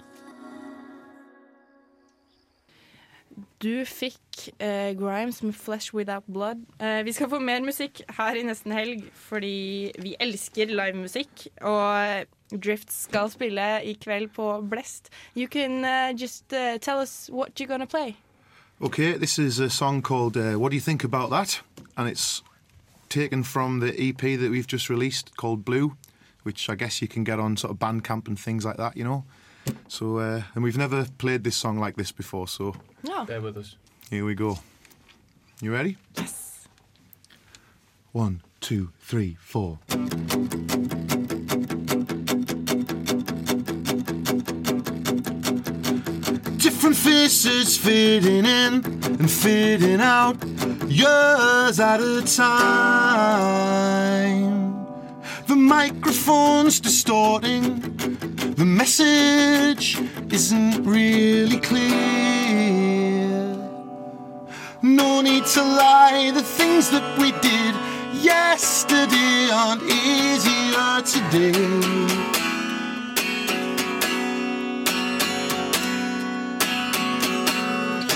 Du 3.64 3.86
fikk 3.86 4.50
eh, 4.60 4.92
Grimes 5.00 5.44
med 5.44 5.54
'Flesh 5.54 5.96
Without 5.96 6.24
Blood'. 6.28 6.86
Eh, 6.86 7.06
vi 7.06 7.12
skal 7.12 7.30
få 7.30 7.40
mer 7.40 7.62
musikk 7.62 8.02
her 8.18 8.36
i 8.36 8.44
nesten 8.44 8.72
helg, 8.72 9.04
fordi 9.16 9.92
vi 10.02 10.16
elsker 10.20 10.66
livemusikk. 10.66 11.48
Og 11.62 12.26
Drift 12.64 12.94
skal 12.94 13.32
spille 13.32 13.84
i 13.84 13.94
kveld 13.94 14.28
på 14.36 14.62
Blest. 14.70 15.10
You 15.36 15.48
can 15.48 15.86
uh, 15.86 16.22
just 16.22 16.54
uh, 16.54 16.78
tell 16.82 17.02
us 17.02 17.30
what 17.34 17.60
you're 17.60 17.72
gonna 17.72 17.86
play. 17.86 18.16
Okay, 18.82 19.18
this 19.18 19.40
is 19.40 19.60
a 19.60 19.70
song 19.70 20.02
called 20.02 20.36
uh, 20.38 20.60
What 20.60 20.72
Do 20.72 20.76
You 20.76 20.82
Think 20.82 21.04
About 21.04 21.30
That? 21.30 21.64
And 21.98 22.10
it's 22.10 22.44
taken 23.10 23.44
from 23.44 23.80
the 23.80 23.94
EP 24.10 24.40
that 24.40 24.52
we've 24.52 24.68
just 24.68 24.90
released 24.90 25.38
called 25.38 25.64
Blue, 25.64 25.96
which 26.44 26.70
I 26.70 26.76
guess 26.76 27.02
you 27.02 27.08
can 27.08 27.24
get 27.24 27.40
on 27.40 27.58
sort 27.58 27.72
of 27.72 27.80
Bandcamp 27.80 28.28
and 28.28 28.38
things 28.38 28.66
like 28.66 28.78
that, 28.78 28.98
you 28.98 29.04
know. 29.04 29.24
So, 29.88 30.18
uh, 30.18 30.42
and 30.56 30.64
we've 30.64 30.78
never 30.78 31.06
played 31.18 31.44
this 31.44 31.56
song 31.56 31.80
like 31.80 31.96
this 31.96 32.12
before, 32.12 32.48
so 32.48 32.76
Ja. 33.04 33.26
Bear 33.26 33.42
with 33.42 33.58
us. 33.58 33.76
here 34.10 34.26
we 34.26 34.34
go. 34.36 34.60
You 35.62 35.72
ready? 35.74 35.98
Yes. 36.18 36.68
One, 38.12 38.42
two, 38.60 38.90
three, 39.00 39.38
four. 39.40 39.80
Different 46.58 46.96
faces 46.96 47.78
fading 47.78 48.46
in 48.46 48.74
and 49.20 49.30
fading 49.32 50.02
out, 50.02 50.36
years 50.88 51.80
at 51.80 52.00
a 52.02 52.22
time. 52.26 53.54
The 55.48 55.56
microphone's 55.56 56.80
distorting, 56.80 57.80
the 58.56 58.66
message 58.66 60.00
isn't 60.32 60.84
really 60.84 61.60
clear. 61.60 61.90
No 64.82 65.22
need 65.22 65.46
to 65.46 65.62
lie, 65.62 66.32
the 66.34 66.44
things 66.44 66.90
that 66.92 67.18
we 67.18 67.32
did 67.42 67.76
yesterday 68.24 69.50
aren't 69.52 69.84
easier 69.84 71.02
today. 71.14 72.34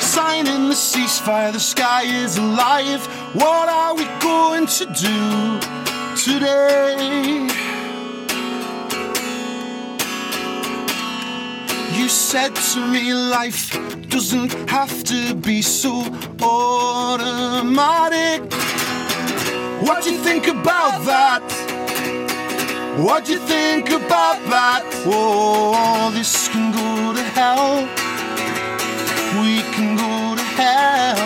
sign 0.02 0.48
in 0.48 0.68
the 0.68 0.74
ceasefire, 0.74 1.52
the 1.54 1.60
sky 1.60 2.04
is 2.04 2.38
alive. 2.38 3.06
What 3.34 3.70
are 3.70 3.94
we 3.96 4.06
going 4.20 4.66
to 4.66 4.86
do 4.86 5.60
today? 6.16 7.67
You 11.98 12.10
said 12.10 12.56
to 12.56 12.80
me 12.88 13.12
life 13.12 13.72
doesn't 14.10 14.54
have 14.70 15.04
to 15.06 15.34
be 15.34 15.64
so 15.64 16.04
automatic. 16.42 18.42
What 19.82 20.04
do 20.04 20.12
you 20.14 20.20
think 20.20 20.48
about 20.48 21.04
that? 21.06 21.42
What 23.00 23.26
do 23.26 23.34
you 23.34 23.40
think 23.40 23.90
about 23.90 24.40
that? 24.50 24.84
Oh, 25.08 26.12
this 26.14 26.48
can 26.50 26.72
go 26.72 27.14
to 27.14 27.24
hell. 27.38 27.88
We 29.42 29.64
can 29.74 29.96
go 29.98 30.36
to 30.36 30.44
hell. 30.56 31.18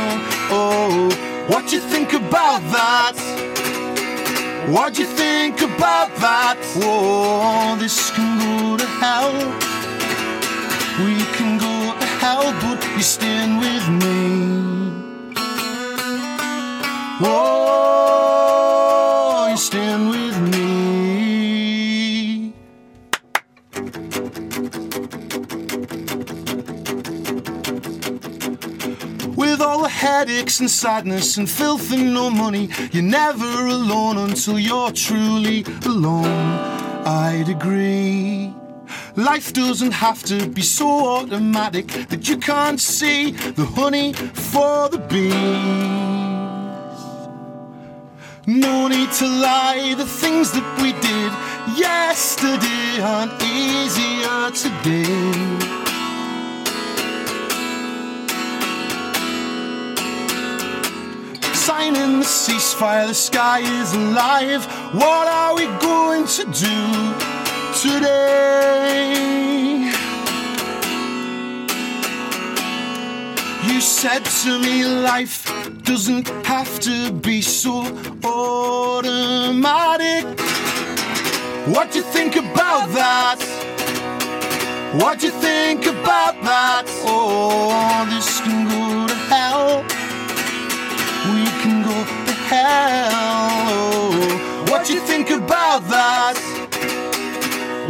Oh, 0.51 1.09
what 1.47 1.67
do 1.67 1.75
you 1.75 1.81
think 1.81 2.13
about 2.13 2.61
that? 2.71 3.17
What 4.69 4.93
do 4.93 5.01
you 5.01 5.07
think 5.07 5.59
about 5.61 6.15
that? 6.15 6.57
Oh, 6.77 7.75
this 7.77 8.09
can 8.11 8.39
go 8.39 8.77
to 8.77 8.85
hell. 8.85 9.70
We 10.99 11.15
can 11.37 11.57
go 11.57 11.97
to 11.99 12.05
hell, 12.05 12.53
but 12.61 12.83
you 12.95 13.01
stand 13.01 13.59
with 13.59 13.87
me. 14.01 14.51
Oh, 17.23 18.27
you 19.49 19.57
stand 19.57 20.09
with 20.09 20.37
me. 20.51 20.61
With 29.35 29.61
all 29.61 29.81
the 29.83 29.89
headaches 29.89 30.59
and 30.59 30.69
sadness 30.69 31.37
and 31.37 31.49
filth 31.49 31.91
and 31.93 32.13
no 32.13 32.29
money, 32.29 32.69
you're 32.91 33.01
never 33.01 33.65
alone 33.67 34.17
until 34.17 34.59
you're 34.59 34.91
truly 34.91 35.63
alone. 35.85 36.59
I'd 37.05 37.47
agree. 37.47 38.53
Life 39.17 39.51
doesn't 39.51 39.91
have 39.91 40.23
to 40.23 40.47
be 40.47 40.61
so 40.61 40.87
automatic 41.05 41.87
that 42.07 42.29
you 42.29 42.37
can't 42.37 42.79
see 42.79 43.31
the 43.31 43.65
honey 43.65 44.13
for 44.13 44.87
the 44.87 44.99
bees. 44.99 45.33
No 48.47 48.87
need 48.87 49.11
to 49.11 49.27
lie, 49.27 49.95
the 49.97 50.05
things 50.05 50.51
that 50.53 50.63
we 50.81 50.93
did 50.93 51.31
yesterday 51.77 53.01
aren't 53.01 53.33
easier 53.43 54.49
today. 54.55 55.81
Signing 61.53 62.19
the 62.19 62.25
ceasefire, 62.25 63.07
the 63.07 63.13
sky 63.13 63.59
is 63.59 63.93
alive. 63.93 64.65
What 64.93 65.27
are 65.27 65.55
we 65.55 65.65
going 65.79 66.25
to 66.27 66.45
do 66.45 67.41
today? 67.81 69.09
You 73.65 73.81
said 73.81 74.23
to 74.43 74.59
me 74.59 74.85
life 74.85 75.51
doesn't 75.81 76.29
have 76.45 76.79
to 76.81 77.11
be 77.11 77.41
so 77.41 77.87
automatic. 78.23 79.19
What 81.73 81.91
do 81.91 81.99
you 81.99 82.05
think 82.05 82.35
about 82.35 82.89
that? 82.93 83.39
What 85.01 85.19
do 85.19 85.25
you 85.27 85.33
think 85.33 85.87
about 85.87 86.35
that? 86.43 86.85
Oh, 87.03 88.05
this 88.11 88.41
can 88.41 88.67
go 88.69 89.07
to 89.07 89.15
hell. 89.33 89.83
We 91.33 91.45
can 91.63 91.81
go 91.81 91.97
to 92.27 92.33
hell. 92.51 93.09
Oh, 93.73 94.65
what 94.69 94.85
do 94.85 94.93
you 94.93 95.01
think 95.01 95.31
about 95.31 95.89
that? 95.89 96.50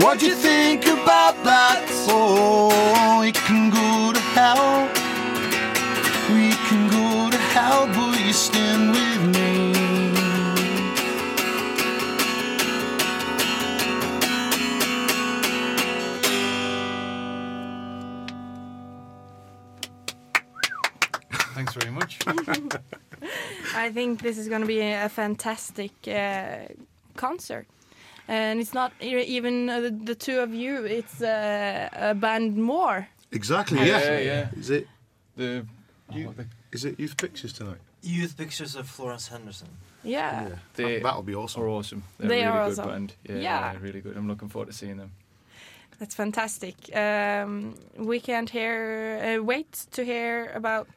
What 0.01 0.19
do 0.19 0.25
you 0.25 0.35
think 0.35 0.87
about 0.87 1.43
that? 1.43 1.85
Oh, 2.09 3.21
it 3.21 3.35
can 3.35 3.69
go 3.69 4.11
to 4.11 4.19
hell. 4.33 4.89
We 6.33 6.49
can 6.67 6.89
go 6.89 7.29
to 7.29 7.37
hell, 7.37 7.85
but 7.85 8.19
you 8.19 8.33
stand 8.33 8.91
with 8.91 9.21
me. 9.35 9.73
Thanks 21.53 21.73
very 21.73 21.91
much. 21.91 22.17
I 23.75 23.91
think 23.91 24.23
this 24.23 24.39
is 24.39 24.49
going 24.49 24.61
to 24.61 24.67
be 24.67 24.81
a 24.81 25.09
fantastic 25.09 25.91
uh, 26.07 26.73
concert. 27.15 27.67
And 28.27 28.59
it's 28.59 28.73
not 28.73 28.91
e- 29.01 29.23
even 29.37 29.69
uh, 29.69 29.81
the, 29.81 29.91
the 29.91 30.15
two 30.15 30.39
of 30.39 30.53
you, 30.53 30.85
it's 30.85 31.21
uh, 31.21 31.89
a 31.93 32.13
band 32.13 32.57
more. 32.57 33.07
Exactly, 33.31 33.79
Yeah, 33.79 33.99
yeah. 34.03 34.19
yeah. 34.19 34.49
Is 34.59 34.69
it 34.69 34.87
The, 35.37 35.65
You- 36.13 36.33
is 36.71 36.85
it 36.85 36.99
youth 36.99 37.15
pictures 37.17 37.53
tonight? 37.53 37.79
Youth 38.03 38.35
Pictures 38.35 38.75
of 38.75 38.87
Florence 38.89 39.27
Henderson. 39.27 39.67
Yeah. 40.03 40.55
They 40.73 40.99
That'll 40.99 41.21
be 41.21 41.35
awesome. 41.35 41.61
are 41.63 41.67
awesome. 41.69 42.01
They're 42.17 42.29
They 42.29 42.41
a 42.41 42.45
really 42.47 42.57
are 42.59 42.69
good 42.69 42.79
awesome. 42.79 42.89
band. 42.89 43.13
Yeah, 43.29 43.35
Yeah. 43.35 43.73
yeah, 43.73 43.79
really 43.79 44.01
good. 44.01 44.17
I'm 44.17 44.27
looking 44.27 44.49
forward 44.49 44.67
to 44.71 44.73
seeing 44.73 44.97
them. 44.97 45.11
That's 45.99 46.15
fantastic. 46.15 46.75
Um, 46.95 47.75
we 47.95 48.19
can't 48.19 48.49
hear, 48.49 49.37
uh, 49.39 49.43
wait 49.43 49.85
to 49.91 50.03
hear 50.03 50.51
about 50.55 50.87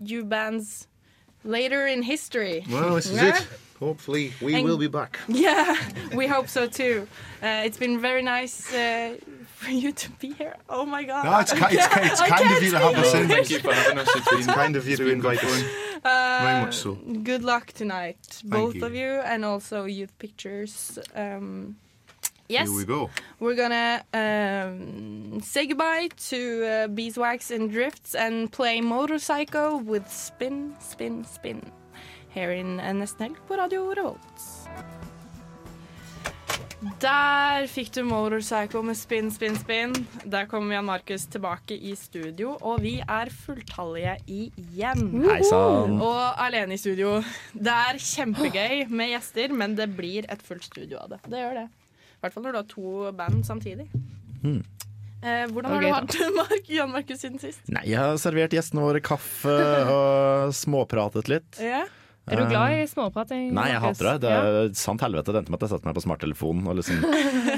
you 0.00 0.24
bands 0.24 0.86
later 1.44 1.86
in 1.86 2.02
history. 2.02 2.64
Well, 2.70 2.94
this 2.94 3.06
is 3.06 3.16
Yeah? 3.16 3.36
it. 3.36 3.46
Hopefully, 3.80 4.32
we 4.40 4.54
And- 4.54 4.64
will 4.64 4.78
be 4.78 4.86
back. 4.88 5.18
Yeah, 5.28 5.76
we 6.14 6.26
hope 6.26 6.48
so 6.48 6.66
too. 6.66 7.06
Uh, 7.42 7.66
it's 7.66 7.76
been 7.78 8.00
very 8.00 8.22
nice 8.22 8.72
uh, 8.72 9.16
for 9.56 9.70
you 9.70 9.92
to 9.92 10.10
be 10.20 10.32
here. 10.32 10.54
Oh 10.68 10.86
my 10.86 11.02
god. 11.04 11.24
No, 11.24 11.38
it's, 11.40 11.52
ki- 11.52 11.76
it's, 11.76 11.88
ki- 11.94 12.00
it's 12.10 12.20
kind 12.20 12.50
of 12.56 12.62
you 12.62 12.70
to 12.70 12.78
have 12.78 12.94
us 12.96 13.08
speak 13.10 13.22
in. 13.22 13.28
Thank 13.28 13.50
you 13.50 13.58
for 13.58 13.74
having 13.74 13.98
us. 13.98 14.08
It's 14.16 14.32
It's 14.32 14.46
been, 14.46 14.54
kind 14.54 14.76
of 14.76 14.88
you 14.88 14.96
to 14.96 15.08
invite 15.08 15.42
us. 15.44 15.50
fun. 15.50 15.64
Very 16.02 16.60
Uh, 16.60 16.64
much 16.64 16.76
so. 16.76 16.94
Good 17.22 17.42
luck 17.44 17.72
tonight, 17.72 18.40
both 18.44 18.74
you. 18.76 18.84
of 18.86 18.94
you, 18.94 19.20
and 19.32 19.44
also 19.44 19.84
Youth 19.86 20.16
Pictures. 20.18 20.98
Um, 21.14 21.76
yes, 22.48 22.68
Here 22.68 22.76
we 22.76 22.84
go. 22.84 23.10
we're 23.40 23.54
gonna 23.56 24.02
um, 24.12 25.40
say 25.40 25.66
goodbye 25.66 26.08
to 26.30 26.64
uh, 26.66 26.86
Beeswax 26.88 27.50
and 27.50 27.70
Drifts 27.70 28.14
and 28.14 28.50
play 28.52 28.80
Motorcycle 28.80 29.80
with 29.80 30.10
Spin, 30.10 30.74
Spin, 30.80 31.24
Spin 31.24 31.60
her 32.34 32.50
in 32.52 32.76
Nesten 32.98 33.28
Helg 33.28 33.36
på 33.48 33.56
Radio 33.56 33.94
Revolt. 33.94 34.64
Der 37.00 37.64
fikk 37.70 37.94
du 37.94 38.02
Motorpsycho 38.04 38.82
med 38.84 38.96
Spin, 38.98 39.30
Spin, 39.32 39.54
Spin. 39.56 39.94
Der 40.28 40.44
kommer 40.50 40.74
Jan 40.74 40.84
Markus 40.84 41.24
tilbake 41.32 41.78
i 41.78 41.94
studio, 41.96 42.58
og 42.60 42.82
vi 42.84 42.98
er 43.00 43.30
fulltallige 43.32 44.18
igjen. 44.28 45.06
Hei 45.24 45.38
sann. 45.48 45.96
Og 46.04 46.44
alene 46.44 46.76
i 46.76 46.80
studio. 46.82 47.22
Det 47.54 47.72
er 47.72 48.00
kjempegøy 48.02 48.84
med 48.92 49.14
gjester, 49.14 49.54
men 49.56 49.78
det 49.78 49.88
blir 49.96 50.28
et 50.28 50.44
fullt 50.44 50.68
studio 50.68 51.00
av 51.00 51.14
det. 51.14 51.22
Det 51.24 51.40
gjør 51.40 51.62
det. 51.62 51.66
I 52.24 52.26
hvert 52.26 52.36
fall 52.38 52.46
når 52.46 52.54
du 52.54 52.58
har 52.62 52.68
to 52.70 53.12
band 53.18 53.44
samtidig. 53.44 53.84
Hmm. 54.40 54.62
Eh, 55.24 55.42
hvordan 55.52 55.74
har 55.74 55.82
du 55.84 55.88
hatt 55.92 56.14
det, 56.14 56.28
Mark, 56.36 56.70
Jan 56.72 56.90
Markus, 56.92 57.20
siden 57.20 57.36
sist? 57.40 57.60
Nei, 57.68 57.82
jeg 57.90 58.00
har 58.00 58.16
servert 58.20 58.52
gjestene 58.56 58.80
våre 58.84 59.00
kaffe 59.04 59.52
og 59.92 60.54
småpratet 60.56 61.28
litt. 61.28 61.60
Ja. 61.60 61.82
Er 62.24 62.40
du 62.40 62.46
glad 62.48 62.78
i 62.78 62.84
småprating? 62.88 63.50
Nei, 63.52 63.66
jeg 63.74 63.80
hater 63.84 64.08
det. 64.08 64.14
Det 64.24 64.30
Ja. 64.32 64.44
er 64.64 64.70
sant 64.80 65.04
helvete. 65.04 65.32
Det 65.32 65.42
endte 65.42 65.52
med 65.52 65.60
at 65.60 65.68
jeg 65.68 65.74
satte 65.76 65.84
meg 65.84 65.96
på 65.98 66.04
smarttelefonen 66.06 66.68
og 66.72 66.78
liksom 66.80 67.04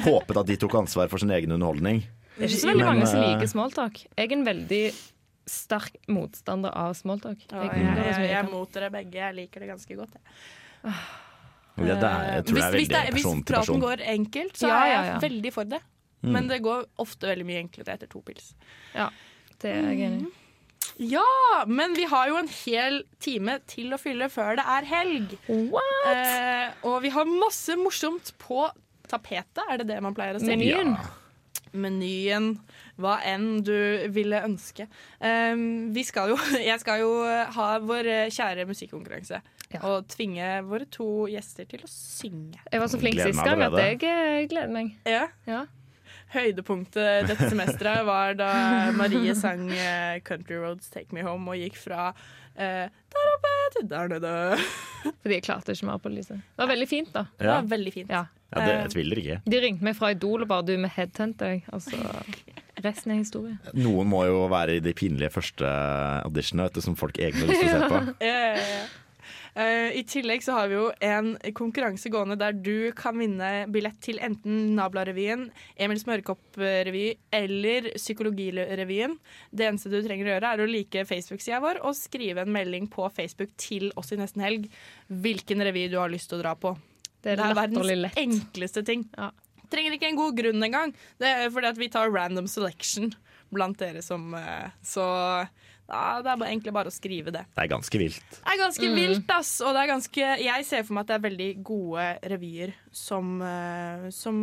håpet 0.03 0.41
at 0.43 0.47
de 0.51 0.57
tok 0.57 0.75
ansvar 0.83 1.09
for 1.13 1.23
sin 1.23 1.31
egen 1.31 1.55
underholdning. 1.55 2.03
Det 2.35 2.49
er 2.49 2.51
ikke 2.51 2.63
så 2.65 2.71
veldig 2.73 2.83
Men, 2.83 2.91
mange 2.95 3.07
som 3.07 3.23
eh, 3.23 3.29
liker 3.31 3.53
smalltalk. 3.55 4.03
Jeg 4.19 4.27
er 4.33 4.35
en 4.35 4.45
veldig 4.51 4.83
sterk 5.47 5.95
motstander 6.11 6.75
av 6.75 6.99
smalltalk. 6.99 7.47
Jeg 7.47 7.71
jeg, 7.71 7.87
jeg, 7.87 8.11
jeg 8.11 8.31
jeg 8.31 8.41
er 8.43 8.51
mot 8.51 8.73
dere 8.75 8.91
begge. 8.91 9.15
Jeg 9.23 9.39
liker 9.39 9.63
det 9.63 9.71
ganske 9.71 9.95
godt. 10.03 10.19
Jeg. 10.19 10.93
Ja, 11.77 11.97
det 12.01 12.09
er, 12.09 12.25
jeg 12.39 12.45
tror 12.49 12.57
hvis, 12.57 12.63
det 12.63 12.67
er 12.67 12.77
veldig 12.77 12.89
det 12.89 13.03
er, 13.03 13.13
person 13.19 13.43
til 13.43 13.55
praten 13.55 13.83
går 13.83 14.03
enkelt, 14.15 14.57
så 14.57 14.71
Ja, 14.71 14.79
er 14.81 14.87
jeg 14.87 14.97
ja, 14.97 15.05
ja. 15.13 15.21
veldig 15.27 15.53
for 15.53 15.69
det. 15.69 15.83
Mm. 16.23 16.33
Men 16.33 16.49
det 16.49 16.63
går 16.65 16.87
ofte 17.03 17.29
veldig 17.29 17.47
mye 17.47 17.61
enklere 17.61 17.95
etter 17.99 18.09
to 18.11 18.23
pils. 18.25 18.55
Det 19.61 19.71
er 19.71 19.91
jeg 19.93 20.09
enig 20.09 20.27
i. 20.27 20.33
Ja, 20.97 21.27
men 21.69 21.93
vi 21.97 22.07
har 22.09 22.31
jo 22.31 22.39
en 22.41 22.49
hel 22.49 23.03
time 23.21 23.59
til 23.69 23.93
å 23.93 23.99
fylle 24.01 24.31
før 24.33 24.57
det 24.57 24.65
er 24.77 24.89
helg. 24.89 25.35
Eh, 25.51 26.73
og 26.89 27.03
vi 27.05 27.13
har 27.13 27.29
masse 27.29 27.77
morsomt 27.77 28.33
på 28.41 28.65
tapetet, 29.11 29.63
er 29.69 29.83
det 29.83 29.91
det 29.93 30.01
man 30.05 30.17
pleier 30.17 30.39
å 30.39 30.43
si? 30.43 30.49
Menyen. 30.49 30.97
Menyen, 31.77 32.49
hva 32.97 33.19
enn 33.29 33.61
du 33.67 33.77
ville 34.15 34.41
ønske. 34.47 34.89
Eh, 35.21 35.53
vi 35.93 36.07
skal 36.09 36.33
jo, 36.33 36.41
jeg 36.71 36.81
skal 36.81 37.05
jo 37.05 37.13
ha 37.59 37.69
vår 37.85 38.11
kjære 38.33 38.65
musikkonkurranse. 38.71 39.43
Ja. 39.75 39.81
Og 39.91 40.07
tvinge 40.13 40.47
våre 40.69 40.87
to 40.93 41.27
gjester 41.31 41.67
til 41.69 41.83
å 41.83 41.91
synge. 41.91 42.61
Jeg 42.71 42.83
var 42.83 42.91
så 42.93 43.01
flink 43.01 43.19
sist 43.19 43.43
gang 43.43 43.65
at 43.67 43.75
jeg 43.81 43.99
eh, 44.07 44.45
gleder 44.51 44.73
meg. 44.73 44.95
Ja. 45.09 45.27
Ja. 45.49 45.65
Høydepunktet 46.35 47.29
dette 47.31 47.49
semesteret 47.51 48.03
var 48.07 48.35
da 48.39 48.51
Marie 48.97 49.35
sang 49.39 49.69
eh, 49.71 50.19
'Country 50.27 50.59
Roads 50.59 50.91
Take 50.91 51.15
Me 51.15 51.23
Home' 51.27 51.55
og 51.55 51.61
gikk 51.61 51.79
fra 51.79 52.09
eh, 52.57 52.87
der 52.91 53.29
oppe 53.35 53.53
til 53.77 53.87
der 53.91 54.11
nede. 54.11 54.33
Fordi 55.23 55.39
jeg 55.39 55.47
klarte 55.47 55.77
ikke 55.77 55.91
mer 55.91 56.03
på 56.03 56.11
lyset. 56.15 56.43
Det 56.43 56.65
var 56.65 56.73
veldig 56.73 56.89
fint, 56.91 57.13
da. 57.15 57.27
Det 57.39 57.53
var 57.53 57.71
veldig 57.71 57.95
fint. 57.95 58.11
Ja. 58.11 58.27
Ja, 58.55 58.61
det, 58.63 58.75
jeg 58.75 58.91
tviler 58.95 59.21
ikke. 59.21 59.39
De 59.51 59.59
ringte 59.63 59.87
meg 59.87 59.97
fra 59.99 60.13
Idol 60.15 60.45
og 60.45 60.51
bare 60.51 60.67
'du, 60.67 60.77
med 60.79 60.93
headhunter 60.95 61.57
jeg. 61.57 61.65
Altså, 61.75 61.99
resten 62.85 63.15
er 63.15 63.23
historie. 63.23 63.57
Noen 63.75 64.11
må 64.11 64.23
jo 64.27 64.45
være 64.51 64.79
i 64.79 64.85
de 64.85 64.95
pinlige 64.95 65.33
første 65.35 65.67
auditionene 66.27 66.69
vet 66.69 66.79
du, 66.79 66.85
som 66.85 66.97
folk 66.99 67.19
egentlig 67.19 67.47
har 67.47 67.53
lyst 67.53 67.65
til 67.65 67.75
å 67.75 67.81
se 67.81 67.91
på. 67.91 68.15
Eh, 68.27 68.87
eh, 69.59 69.97
I 69.99 70.03
tillegg 70.09 70.45
så 70.45 70.55
har 70.57 70.71
vi 70.71 70.77
jo 70.77 70.87
en 71.05 71.33
konkurranse 71.57 72.11
gående 72.13 72.39
der 72.41 72.57
du 72.57 72.93
kan 72.97 73.17
vinne 73.19 73.51
billett 73.73 73.99
til 74.05 74.21
enten 74.23 74.77
Nabla-revyen, 74.77 75.49
Emil 75.77 76.01
Smørkopp-revy 76.03 77.07
eller 77.35 77.91
Psykologirevyen. 77.97 79.17
Det 79.51 79.69
eneste 79.69 79.93
du 79.93 79.99
trenger 80.05 80.29
å 80.29 80.35
gjøre, 80.37 80.53
er 80.53 80.65
å 80.65 80.69
like 80.71 81.07
Facebook-sida 81.09 81.63
vår 81.65 81.83
og 81.83 81.97
skrive 81.99 82.45
en 82.45 82.55
melding 82.55 82.91
på 82.93 83.09
Facebook 83.17 83.55
til 83.61 83.91
oss 83.97 84.15
i 84.15 84.21
nesten 84.21 84.45
helg 84.45 84.69
hvilken 85.09 85.65
revy 85.67 85.89
du 85.93 85.99
har 86.01 86.13
lyst 86.13 86.31
til 86.31 86.41
å 86.41 86.45
dra 86.45 86.55
på. 86.59 86.77
Det 87.25 87.35
er 87.35 87.43
Det 87.43 87.51
er 87.51 87.59
verdens 87.59 88.19
enkleste 88.21 88.85
ting. 88.87 89.09
Ja. 89.17 89.33
Trenger 89.73 89.97
ikke 89.97 90.11
en 90.13 90.19
god 90.19 90.37
grunn 90.39 90.63
engang. 90.63 90.93
Det 91.19 91.27
er 91.27 91.49
fordi 91.51 91.73
at 91.73 91.81
vi 91.81 91.89
tar 91.91 92.13
random 92.15 92.47
selection 92.51 93.11
blant 93.55 93.79
dere 93.79 94.03
som 94.03 94.35
eh, 94.35 94.71
Så 94.83 95.05
ja, 95.87 96.21
det 96.23 96.31
er 96.33 96.39
bare, 96.41 96.51
egentlig 96.51 96.73
bare 96.75 96.91
å 96.91 96.95
skrive 96.95 97.33
det. 97.35 97.45
Det 97.55 97.63
er 97.63 97.71
ganske 97.71 98.01
vilt. 98.01 98.31
Det 98.33 98.55
er 98.55 98.59
ganske 98.59 98.89
vilt, 98.97 99.29
ass. 99.37 99.53
Og 99.63 99.77
det 99.77 99.85
er 99.85 99.91
ganske 99.93 100.31
Jeg 100.43 100.67
ser 100.67 100.87
for 100.87 100.97
meg 100.97 101.05
at 101.07 101.13
det 101.13 101.19
er 101.19 101.27
veldig 101.29 101.51
gode 101.67 102.07
revyer 102.33 102.73
som, 102.91 103.37
eh, 103.43 104.09
som 104.15 104.41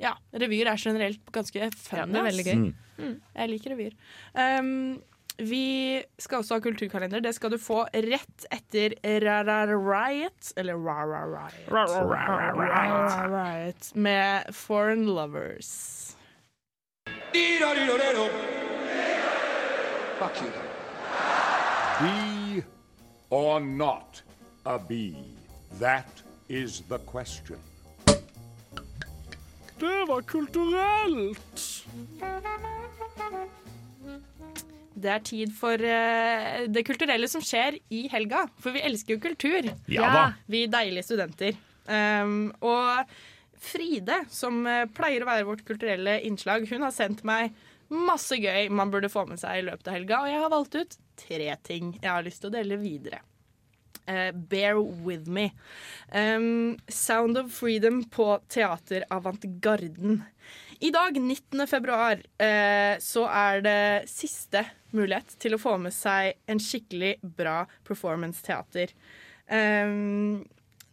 Ja, 0.00 0.14
revyer 0.32 0.72
er 0.72 0.80
generelt 0.80 1.32
ganske 1.32 1.68
funny. 1.76 2.00
Ja, 2.00 2.06
det 2.06 2.20
er 2.20 2.30
veldig 2.30 2.46
gøy. 2.46 2.72
Mm. 2.96 3.20
Jeg 3.36 3.52
liker 3.52 3.70
revyer. 3.72 3.94
Um, 4.36 5.02
vi 5.36 6.02
skal 6.18 6.40
også 6.40 6.56
ha 6.56 6.60
kulturkalender. 6.64 7.20
Det 7.20 7.34
skal 7.36 7.52
du 7.52 7.58
få 7.60 7.84
rett 7.92 8.46
etter 8.52 8.96
Rara 9.20 9.66
Riot. 9.68 10.52
Eller 10.56 10.74
Ra-Ra-Riot. 10.80 11.68
med 13.94 14.54
Foreign 14.54 15.06
Lovers. 15.06 16.16
Bee 22.00 22.62
or 23.30 23.58
not 23.58 24.22
a 24.66 24.78
bee? 24.78 25.16
That 25.80 26.22
is 26.48 26.82
the 26.88 26.98
question. 26.98 27.56
Det 29.78 30.04
var 30.08 30.20
kulturelt! 30.22 31.86
Det 34.96 35.10
er 35.12 35.24
tid 35.24 35.54
for 35.56 35.80
eh, 35.80 36.66
det 36.68 36.84
kulturelle 36.84 37.28
som 37.32 37.40
skjer 37.44 37.78
i 37.88 38.02
helga. 38.12 38.44
For 38.60 38.76
vi 38.76 38.84
elsker 38.84 39.16
jo 39.16 39.22
kultur. 39.30 39.70
Ja 39.88 40.12
da. 40.12 40.26
Vi 40.52 40.66
deilige 40.68 41.04
studenter. 41.08 41.56
Um, 41.88 42.52
og 42.60 43.08
Fride, 43.56 44.20
som 44.28 44.66
eh, 44.68 44.84
pleier 44.92 45.24
å 45.24 45.30
være 45.30 45.48
vårt 45.48 45.64
kulturelle 45.64 46.18
innslag, 46.28 46.68
hun 46.68 46.84
har 46.84 46.92
sendt 46.92 47.24
meg 47.24 47.56
masse 47.92 48.38
gøy 48.40 48.68
man 48.72 48.90
burde 48.92 49.10
få 49.12 49.26
med 49.28 49.40
seg 49.40 49.60
i 49.60 49.64
løpet 49.68 49.88
av 49.88 49.96
helga. 49.98 50.20
Og 50.22 50.32
jeg 50.32 50.42
har 50.42 50.52
valgt 50.52 50.78
ut 50.78 50.98
tre 51.16 51.48
ting 51.66 51.96
jeg 52.00 52.10
har 52.10 52.26
lyst 52.26 52.42
til 52.42 52.52
å 52.52 52.56
dele 52.58 52.78
videre. 52.80 53.22
Uh, 54.06 54.30
bear 54.30 54.78
with 54.78 55.26
me. 55.26 55.50
Um, 56.12 56.78
Sound 56.88 57.38
of 57.38 57.50
Freedom 57.52 58.04
på 58.04 58.38
Teater 58.48 59.04
Avantgarden. 59.10 60.20
I 60.78 60.90
dag, 60.94 61.16
19. 61.18 61.66
februar, 61.66 62.20
uh, 62.38 62.94
så 63.02 63.24
er 63.26 63.64
det 63.66 63.80
siste 64.12 64.62
mulighet 64.94 65.34
til 65.42 65.56
å 65.56 65.60
få 65.60 65.74
med 65.82 65.94
seg 65.94 66.36
en 66.46 66.62
skikkelig 66.62 67.16
bra 67.36 67.64
performance-teater. 67.88 68.94
Um, 69.50 70.44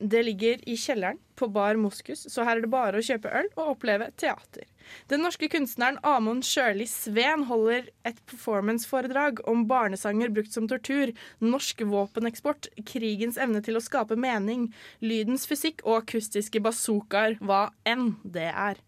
det 0.03 0.23
ligger 0.27 0.59
i 0.69 0.75
kjelleren 0.75 1.19
på 1.39 1.47
Bar 1.47 1.77
Moskus, 1.79 2.25
så 2.29 2.43
her 2.43 2.57
er 2.57 2.65
det 2.65 2.71
bare 2.73 2.99
å 2.99 3.05
kjøpe 3.05 3.31
øl 3.31 3.47
og 3.55 3.69
oppleve 3.77 4.09
teater. 4.19 4.67
Den 5.07 5.23
norske 5.23 5.47
kunstneren 5.51 5.97
Amund 6.03 6.43
Sjøli 6.43 6.85
Sveen 6.91 7.45
holder 7.47 7.87
et 8.07 8.19
performanceforedrag 8.27 9.39
om 9.49 9.63
barnesanger 9.69 10.33
brukt 10.35 10.51
som 10.53 10.67
tortur, 10.67 11.13
norsk 11.39 11.85
våpeneksport, 11.87 12.67
krigens 12.89 13.39
evne 13.39 13.63
til 13.63 13.79
å 13.79 13.83
skape 13.83 14.17
mening, 14.19 14.67
lydens 14.99 15.47
fysikk 15.49 15.85
og 15.87 16.01
akustiske 16.01 16.61
bazookaer, 16.63 17.37
hva 17.39 17.69
enn 17.87 18.17
det 18.23 18.49
er. 18.51 18.81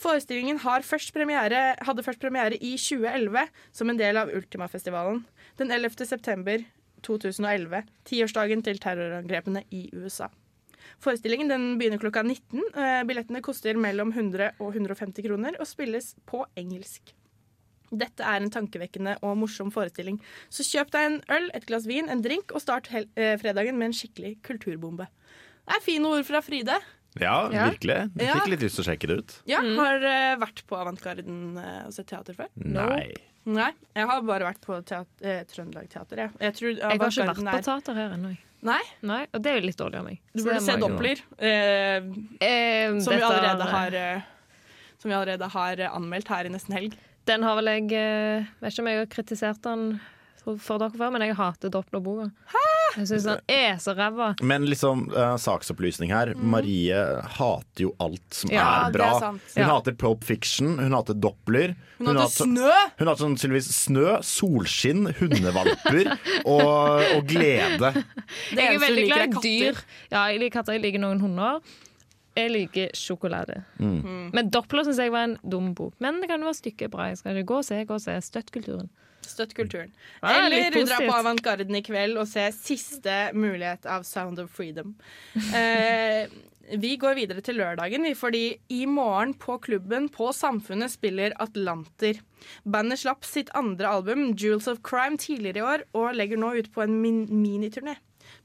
Forestillingen 0.00 0.58
først 0.58 1.12
premiere, 1.14 1.76
hadde 1.86 2.02
først 2.02 2.22
premiere 2.22 2.56
i 2.56 2.74
2011 2.80 3.52
som 3.70 3.92
en 3.92 4.00
del 4.00 4.18
av 4.18 4.32
Ultimafestivalen. 4.32 5.22
Den 5.60 5.70
11. 5.70 6.08
september 6.08 6.64
2011, 7.04 7.84
tiårsdagen 8.08 8.64
til 8.64 8.80
terrorangrepene 8.82 9.62
i 9.70 9.86
USA. 9.92 10.32
Forestillingen 11.04 11.48
den 11.50 11.66
begynner 11.80 12.00
klokka 12.02 12.22
19. 12.24 12.62
Eh, 12.74 13.02
Billettene 13.08 13.42
koster 13.44 13.76
mellom 13.80 14.12
100 14.14 14.52
og 14.60 14.72
150 14.74 15.26
kroner 15.26 15.58
og 15.60 15.66
spilles 15.70 16.14
på 16.26 16.44
engelsk. 16.60 17.14
Dette 17.94 18.24
er 18.26 18.42
en 18.42 18.50
tankevekkende 18.50 19.18
og 19.22 19.36
morsom 19.38 19.70
forestilling, 19.70 20.16
så 20.50 20.64
kjøp 20.66 20.90
deg 20.94 21.06
en 21.06 21.20
øl, 21.36 21.50
et 21.54 21.66
glass 21.68 21.86
vin, 21.86 22.08
en 22.10 22.22
drink, 22.24 22.50
og 22.56 22.62
start 22.64 22.88
hel 22.90 23.06
eh, 23.14 23.36
fredagen 23.38 23.78
med 23.78 23.92
en 23.92 23.96
skikkelig 23.96 24.38
kulturbombe. 24.42 25.06
Det 25.64 25.76
er 25.78 25.84
fine 25.84 26.10
ord 26.10 26.24
fra 26.26 26.40
Fride. 26.44 26.80
Ja, 27.20 27.48
Ja. 27.52 27.68
virkelig. 27.70 28.10
Jeg 28.18 28.26
Ja. 28.26 28.34
fikk 28.34 28.50
litt 28.50 28.60
lyst 28.66 28.74
til 28.80 28.84
å 28.84 28.88
sjekke 28.90 29.06
det 29.06 29.18
ut. 29.18 29.42
Ja, 29.46 29.60
Har 29.60 30.02
uh, 30.02 30.36
vært 30.42 30.64
på 30.66 30.74
Avantgarden 30.74 31.56
uh, 31.56 31.86
og 31.86 31.92
sett 31.94 32.08
teater 32.08 32.34
før? 32.34 32.48
Nei. 32.56 33.14
Nei, 33.46 33.72
jeg 33.94 34.06
har 34.08 34.22
bare 34.24 34.46
vært 34.48 34.60
på 34.64 34.78
teater, 34.88 35.06
eh, 35.20 35.44
Trøndelag 35.44 35.88
Teater. 35.92 36.16
Jeg, 36.16 36.30
jeg 36.40 36.54
tror 36.54 36.70
Jeg 36.70 36.82
har 36.82 36.92
ikke 36.96 37.26
vært 37.26 37.42
på 37.44 37.56
er 37.58 37.66
teater 37.66 37.94
her 37.94 38.14
ennå. 38.16 38.36
Jeg. 38.64 38.72
Nei, 38.72 38.82
Nei, 39.04 39.22
og 39.34 39.42
det 39.44 39.50
er 39.52 39.58
jo 39.60 39.66
litt 39.66 39.78
dårlig 39.80 39.98
av 40.00 40.06
meg. 40.08 40.20
du 40.32 40.42
burde 40.42 40.60
se 40.64 40.72
jeg 40.72 40.80
Doppler. 40.80 41.20
Eh, 41.38 42.08
Eh, 42.40 42.98
som 43.04 43.12
vi 43.14 43.20
har 43.20 43.94
eh, 44.00 44.22
Som 44.98 45.10
vi 45.10 45.16
allerede 45.16 45.48
har 45.52 45.80
eh, 45.84 45.90
anmeldt 45.98 46.28
her 46.32 46.48
i 46.48 46.52
nesten 46.54 46.74
helg. 46.76 46.96
Den 47.28 47.42
har 47.44 47.56
vel 47.60 47.70
jeg 47.72 47.92
eh, 47.96 48.44
Vet 48.60 48.72
ikke 48.72 48.84
om 48.84 48.88
jeg 48.92 48.98
har 49.02 49.10
kritisert 49.12 49.62
den 49.64 49.86
for, 50.44 50.76
dere 50.80 50.92
før, 50.92 51.10
men 51.14 51.22
jeg 51.24 51.36
hater 51.38 51.70
Doppler-boka. 51.72 52.30
Jeg 52.96 53.08
syns 53.10 53.24
han 53.26 53.40
er 53.50 53.76
så 53.82 53.94
ræva. 53.98 54.28
Men 54.42 54.66
liksom, 54.70 55.08
uh, 55.14 55.34
saksopplysning 55.40 56.12
her. 56.14 56.32
Marie 56.36 56.94
hater 57.38 57.82
jo 57.88 57.94
alt 58.00 58.22
som 58.34 58.50
Ja, 58.54 58.86
er 58.86 58.92
bra. 58.94 59.08
er. 59.16 59.30
Hun 59.30 59.40
Ja. 59.56 59.68
hater 59.72 59.92
Pulp 59.98 60.22
Fiction, 60.24 60.78
hun 60.78 60.92
hater 60.92 61.14
Doppler. 61.14 61.74
Hun 61.98 62.06
hun 62.08 62.16
hater- 62.16 62.46
snø! 62.46 62.72
Hun 62.98 63.06
har 63.08 63.16
sånn 63.16 63.36
tydeligvis 63.36 63.70
snø, 63.86 64.18
solskinn, 64.22 65.08
hundevalper 65.18 66.12
og, 66.46 67.02
og 67.16 67.26
glede. 67.26 67.92
Det 67.94 68.58
Jeg 68.58 68.74
er 68.74 68.78
veldig 68.78 69.04
liker, 69.04 69.14
glad 69.14 69.20
er 69.20 69.24
i 69.24 69.42
dyr. 69.48 69.72
katter. 69.74 69.84
Ja, 70.12 70.26
jeg 70.30 70.40
liker 70.40 70.58
katter, 70.60 70.72
jeg 70.78 70.82
liker 70.86 71.00
noen 71.00 71.20
hunder. 71.20 71.60
Jeg 72.36 72.50
liker 72.50 72.88
sjokolade. 72.98 73.60
Mm. 73.78 74.32
Men 74.34 74.48
Doppler 74.50 74.82
syns 74.84 74.98
jeg 74.98 75.12
var 75.14 75.28
en 75.28 75.36
dum 75.46 75.72
bok. 75.78 75.94
Men 76.02 76.20
det 76.20 76.26
kan 76.28 76.40
jo 76.42 76.48
være 76.50 76.58
stykket 76.58 76.90
bra. 76.90 77.06
Jeg 77.12 77.18
skal 77.20 77.36
ikke 77.38 77.46
gå 77.52 77.58
og 77.60 77.64
se, 77.68 77.84
gå 77.86 77.94
og 77.94 78.02
se. 78.02 78.16
Støtt 78.26 78.50
kulturen. 78.50 78.88
Støtt 79.24 79.54
kulturen. 79.56 79.92
Ja, 80.22 80.46
Eller 80.46 80.74
dra 80.74 81.00
på. 81.02 81.12
Avantgarden 81.14 81.76
i 81.78 81.82
kveld 81.84 82.18
og 82.20 82.28
se 82.30 82.48
siste 82.56 83.30
mulighet 83.36 83.86
av 83.90 84.04
Sound 84.08 84.42
of 84.42 84.52
Freedom. 84.54 84.94
Eh, 85.34 86.28
vi 86.80 86.94
går 86.96 87.18
videre 87.18 87.42
til 87.44 87.58
lørdagen, 87.60 88.06
fordi 88.16 88.56
i 88.72 88.84
morgen 88.88 89.34
på 89.36 89.58
klubben 89.64 90.08
på 90.12 90.30
Samfunnet 90.32 90.94
spiller 90.94 91.34
Atlanter. 91.42 92.22
Bandet 92.64 93.02
slapp 93.02 93.26
sitt 93.28 93.52
andre 93.54 93.90
album, 93.98 94.30
Jewels 94.32 94.68
of 94.70 94.80
Crime, 94.86 95.18
tidligere 95.20 95.60
i 95.60 95.68
år 95.74 95.84
og 95.92 96.16
legger 96.16 96.40
nå 96.40 96.54
ut 96.56 96.72
på 96.72 96.84
en 96.86 96.96
min 97.02 97.26
miniturné. 97.28 97.98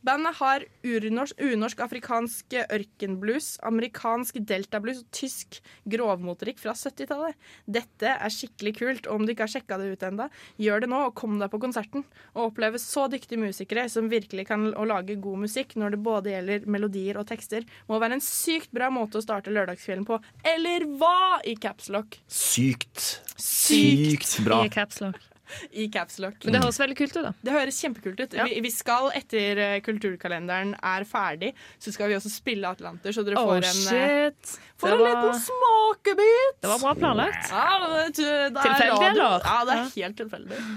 Bandet 0.06 0.38
har 0.40 0.64
urnorsk, 0.88 1.42
unorsk 1.44 1.82
afrikansk 1.84 2.56
ørkenblues, 2.62 3.50
amerikansk 3.68 4.38
deltablues 4.48 5.02
og 5.04 5.10
tysk 5.16 5.60
grovmotorikk 5.92 6.62
fra 6.62 6.72
70-tallet. 6.78 7.36
Dette 7.68 8.14
er 8.16 8.34
skikkelig 8.34 8.74
kult, 8.78 9.10
og 9.10 9.20
om 9.20 9.28
du 9.28 9.34
ikke 9.34 9.44
har 9.44 9.54
sjekka 9.58 9.80
det 9.82 9.90
ut 9.92 10.06
ennå, 10.08 10.30
gjør 10.62 10.86
det 10.86 10.92
nå 10.94 11.02
og 11.10 11.16
kom 11.20 11.36
deg 11.42 11.52
på 11.52 11.60
konserten. 11.62 12.06
Og 12.36 12.50
oppleve 12.50 12.80
så 12.80 13.10
dyktige 13.12 13.42
musikere 13.42 13.88
som 13.92 14.08
virkelig 14.12 14.48
kan 14.50 14.70
å 14.72 14.88
lage 14.88 15.20
god 15.20 15.44
musikk 15.44 15.76
når 15.80 15.98
det 15.98 16.04
både 16.06 16.36
gjelder 16.36 16.70
melodier 16.72 17.20
og 17.20 17.28
tekster, 17.30 17.68
må 17.92 18.00
være 18.00 18.20
en 18.20 18.24
sykt 18.24 18.72
bra 18.76 18.88
måte 18.94 19.20
å 19.20 19.26
starte 19.26 19.54
lørdagskvelden 19.54 20.08
på. 20.08 20.22
Eller 20.48 20.88
hva? 21.00 21.42
I 21.44 21.58
capslock. 21.60 22.22
Sykt. 22.32 23.20
Sykt. 23.36 24.40
bra. 24.48 24.64
I 24.64 24.72
capslock. 24.72 25.29
I 25.72 25.88
capslock. 25.94 26.40
Men 26.46 26.56
det 26.58 26.62
høres 26.64 26.80
veldig 26.82 26.98
kult 27.00 27.16
ut, 27.18 27.24
da. 27.26 27.34
Det 27.46 27.54
høres 27.56 27.80
kjempekult 27.84 28.20
ut. 28.24 28.36
Vi, 28.50 28.60
vi 28.66 28.72
skal, 28.74 29.10
etter 29.18 29.62
eh, 29.66 29.76
kulturkalenderen 29.86 30.76
er 30.80 31.06
ferdig, 31.10 31.54
så 31.82 31.94
skal 31.96 32.12
vi 32.12 32.18
også 32.20 32.32
spille 32.34 32.70
Atlanter, 32.70 33.16
så 33.16 33.24
dere 33.28 33.40
Oh, 33.40 33.50
får 33.54 33.70
en, 33.70 33.86
eh, 33.98 34.30
shit. 34.30 34.60
Får 34.80 34.88
Det 34.88 34.96
en 34.96 35.02
var- 35.04 35.10
liten 35.10 35.42
smakebit. 35.46 36.56
Det 36.64 36.70
var 36.72 36.80
bra 36.84 36.94
planlagt. 36.96 37.50
Ja, 37.52 37.66
det, 37.84 38.06
det 38.16 38.30
er 38.30 38.54
Tilfeldig, 38.60 39.08
eller? 39.10 39.44
Ja, 39.44 39.58
det 39.68 39.78
er 39.78 39.90
helt 39.98 40.18
tilfeldig. 40.24 40.60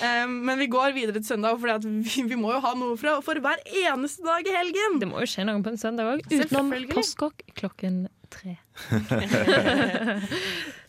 Um, 0.00 0.30
men 0.46 0.58
vi 0.58 0.66
går 0.72 0.94
videre 0.96 1.18
til 1.20 1.26
søndag, 1.34 1.58
for 1.60 1.82
vi, 1.84 2.22
vi 2.30 2.36
må 2.38 2.54
jo 2.54 2.60
ha 2.64 2.70
noe 2.78 2.96
fra, 2.96 3.18
for 3.24 3.36
hver 3.44 3.60
eneste 3.82 4.24
dag 4.24 4.46
i 4.48 4.54
helgen. 4.54 4.96
Det 5.02 5.08
må 5.10 5.20
jo 5.20 5.28
skje 5.28 5.44
noe 5.44 5.60
på 5.64 5.74
en 5.74 5.76
søndag 5.80 6.08
òg, 6.14 6.22
utenom 6.30 6.72
postkokk 6.94 7.44
klokken 7.58 8.06
tre. 8.32 8.54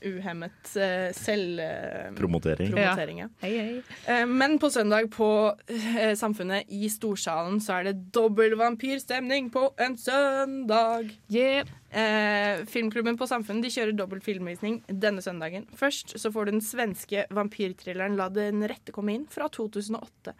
Uhemmet 0.01 0.71
uh, 0.77 1.11
selvpromotering. 1.17 2.15
Promotering. 2.15 2.71
promotering 2.71 3.19
ja. 3.23 3.27
Hei, 3.43 3.51
hei. 3.57 4.21
Uh, 4.21 4.25
Men 4.29 4.57
på 4.61 4.69
søndag 4.73 5.09
på 5.13 5.27
eh, 5.69 6.13
Samfunnet 6.17 6.69
i 6.73 6.87
Storsalen 6.89 7.59
så 7.61 7.79
er 7.79 7.89
det 7.91 7.95
dobbel 8.15 8.55
vampyrstemning 8.59 9.51
på 9.53 9.67
en 9.81 9.97
søndag. 10.01 11.11
Yeah. 11.33 11.67
Eh, 11.91 12.61
filmklubben 12.71 13.17
på 13.19 13.27
Samfunnet 13.27 13.65
de 13.65 13.71
kjører 13.73 13.95
dobbelt 13.95 14.23
filmvisning 14.23 14.77
denne 14.87 15.19
søndagen. 15.23 15.65
Først 15.75 16.13
så 16.15 16.31
får 16.31 16.47
du 16.47 16.51
den 16.53 16.63
svenske 16.63 17.25
vampyrthrilleren 17.35 18.15
La 18.19 18.29
den 18.31 18.63
rette 18.71 18.95
komme 18.95 19.17
inn 19.17 19.25
fra 19.31 19.49
2008. 19.51 20.31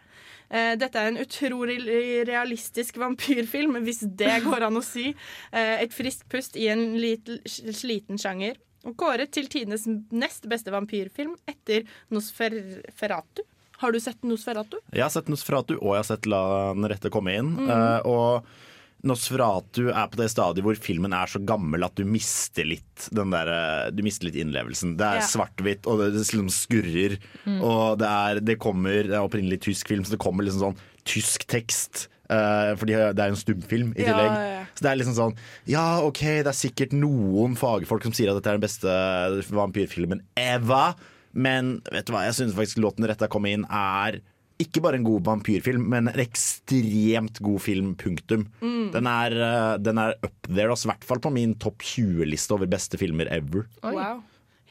Eh, 0.48 0.72
dette 0.80 0.96
er 0.96 1.10
en 1.10 1.20
utrolig 1.20 1.78
realistisk 2.28 2.96
vampyrfilm, 3.02 3.76
hvis 3.84 4.00
det 4.16 4.38
går 4.46 4.68
an 4.70 4.80
å 4.80 4.84
si. 4.86 5.10
Eh, 5.52 5.76
et 5.84 5.92
friskt 5.92 6.24
pust 6.32 6.56
i 6.56 6.70
en 6.72 6.94
liten, 7.00 7.42
sliten 7.44 8.20
sjanger. 8.20 8.56
Og 8.88 8.96
kåret 8.98 9.30
til 9.36 9.46
tidenes 9.52 9.84
nest 10.10 10.48
beste 10.50 10.72
vampyrfilm 10.74 11.36
etter 11.52 11.84
Nosferatu. 12.10 13.44
Har 13.82 13.92
du 13.92 14.00
sett 14.00 14.24
Nosferatu? 14.24 14.80
Jeg 14.94 15.04
har 15.04 15.12
sett 15.12 15.28
Nosferatu, 15.30 15.76
og 15.82 15.96
jeg 15.96 16.00
har 16.00 16.10
sett 16.14 16.26
La 16.30 16.44
den 16.72 16.88
rette 16.90 17.10
komme 17.12 17.36
inn. 17.36 17.56
Mm. 17.60 17.70
Eh, 17.76 18.08
og 18.08 18.46
Nosferatu 19.02 19.88
er 19.90 20.06
på 20.12 20.18
det 20.20 20.28
stadiet 20.30 20.62
hvor 20.62 20.78
filmen 20.78 21.12
er 21.16 21.26
så 21.30 21.40
gammel 21.42 21.82
at 21.86 21.96
du 21.98 22.04
mister 22.06 22.66
litt 22.68 23.08
den 23.10 23.32
der, 23.34 23.48
eh, 23.50 23.90
Du 23.90 24.02
mister 24.06 24.28
litt 24.28 24.38
innlevelsen. 24.38 24.96
Det 24.96 25.06
er 25.08 25.20
Ja. 25.20 25.26
svart-hvitt, 25.26 25.86
og 25.90 25.98
det, 25.98 26.12
liksom 26.22 26.48
skurrer. 26.48 27.18
Mm. 27.44 27.60
Og 27.62 27.98
det 27.98 28.06
er, 28.08 28.40
det 28.40 28.58
kommer 28.62 29.02
Det 29.02 29.10
er 29.18 29.26
opprinnelig 29.26 29.60
tysk 29.66 29.88
film, 29.88 30.04
så 30.04 30.10
det 30.14 30.20
kommer 30.22 30.44
liksom 30.44 30.72
sånn 30.72 30.76
tysk 31.04 31.46
tekst. 31.50 32.08
Uh, 32.30 32.72
fordi 32.80 32.94
det 33.12 33.18
er 33.18 33.28
jo 33.28 33.34
en 33.34 33.42
stumfilm 33.42 33.90
i 33.92 34.04
tillegg. 34.06 34.30
ja, 34.32 34.60
ja. 34.60 34.64
Så 34.72 34.80
det 34.86 34.90
er 34.92 34.96
liksom 35.04 35.16
sånn 35.18 35.34
Ja, 35.68 36.00
OK, 36.00 36.20
det 36.40 36.46
er 36.46 36.56
sikkert 36.56 36.92
noen 36.96 37.56
fagfolk 37.58 38.02
som 38.04 38.12
sier 38.12 38.30
at 38.30 38.38
dette 38.40 38.48
er 38.54 38.56
den 38.56 38.64
beste 38.64 39.52
vampyrfilmen 39.52 40.22
ever, 40.38 40.94
men 41.34 41.82
vet 41.92 42.06
du 42.06 42.12
hva, 42.14 42.22
jeg 42.24 42.38
syns 42.38 42.54
faktisk 42.56 42.80
låten 42.80 43.04
retta 43.06 43.28
komme 43.28 43.52
inn 43.52 43.66
er 43.68 44.20
ikke 44.60 44.82
bare 44.84 44.98
en 45.00 45.04
god 45.06 45.22
vampyrfilm, 45.24 45.86
men 45.88 46.08
en 46.08 46.20
ekstremt 46.22 47.40
god 47.42 47.60
film, 47.64 47.94
punktum. 47.96 48.46
Mm. 48.60 48.90
Den, 48.92 49.06
er, 49.06 49.32
eh, 49.32 49.78
den 49.78 49.98
er 49.98 50.14
up 50.22 50.34
there, 50.48 50.70
altså, 50.70 50.88
i 50.88 50.92
hvert 50.92 51.04
fall 51.08 51.20
på 51.24 51.32
min 51.32 51.54
topp 51.62 51.78
20-liste 51.82 52.52
over 52.56 52.66
beste 52.70 52.98
filmer 53.00 53.30
ever. 53.32 53.66
Wow. 53.82 54.22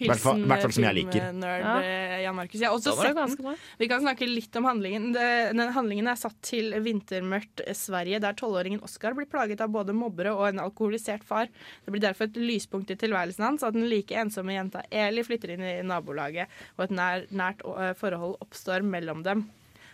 Hvert 0.01 0.17
fall- 0.17 0.39
Hilsen 0.41 0.71
filmnerd 0.71 1.59
Ja. 1.61 1.73
eh, 1.85 2.23
Jan 2.23 2.33
Markus. 2.33 2.59
Jeg 2.59 2.69
har 2.69 2.75
også 2.75 2.95
sett 2.97 3.13
den. 3.13 3.55
Vi 3.77 3.87
kan 3.87 4.01
snakke 4.01 4.25
litt 4.25 4.55
om 4.57 4.63
handlingen. 4.65 5.13
Den 5.13 5.59
handlingen 5.75 6.07
er 6.07 6.15
satt 6.17 6.41
til 6.41 6.71
vintermørkt 6.81 7.61
Sverige, 7.77 8.19
der 8.19 8.33
tolvåringen 8.33 8.81
Oskar 8.81 9.13
blir 9.13 9.29
plaget 9.29 9.61
av 9.61 9.69
både 9.69 9.93
mobbere 9.93 10.33
og 10.33 10.47
en 10.49 10.57
alkoholisert 10.65 11.23
far. 11.23 11.45
Det 11.85 11.93
blir 11.93 12.01
derfor 12.01 12.23
et 12.23 12.33
lyspunkt 12.33 12.89
i 12.89 12.95
tilværelsen 12.97 13.45
hans 13.45 13.61
at 13.63 13.73
den 13.73 13.87
like 13.87 14.09
ensomme 14.17 14.57
jenta 14.57 14.81
Eli 14.91 15.21
flytter 15.21 15.53
inn 15.53 15.61
i 15.61 15.81
nabolaget, 15.85 16.47
og 16.79 16.85
et 16.85 16.89
nær, 16.97 17.27
nært 17.29 17.61
eh, 17.61 17.93
forhold 17.93 18.37
oppstår 18.41 18.81
mellom 18.81 19.21
dem. 19.21 19.51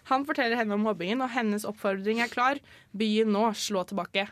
Han 0.10 0.26
forteller 0.28 0.60
henne 0.60 0.76
om 0.78 0.86
mobbingen, 0.88 1.24
og 1.24 1.34
hennes 1.34 1.66
oppfordring 1.68 2.22
er 2.24 2.32
klar. 2.32 2.62
Begynn 2.98 3.34
nå, 3.36 3.50
slå 3.58 3.84
tilbake. 3.88 4.28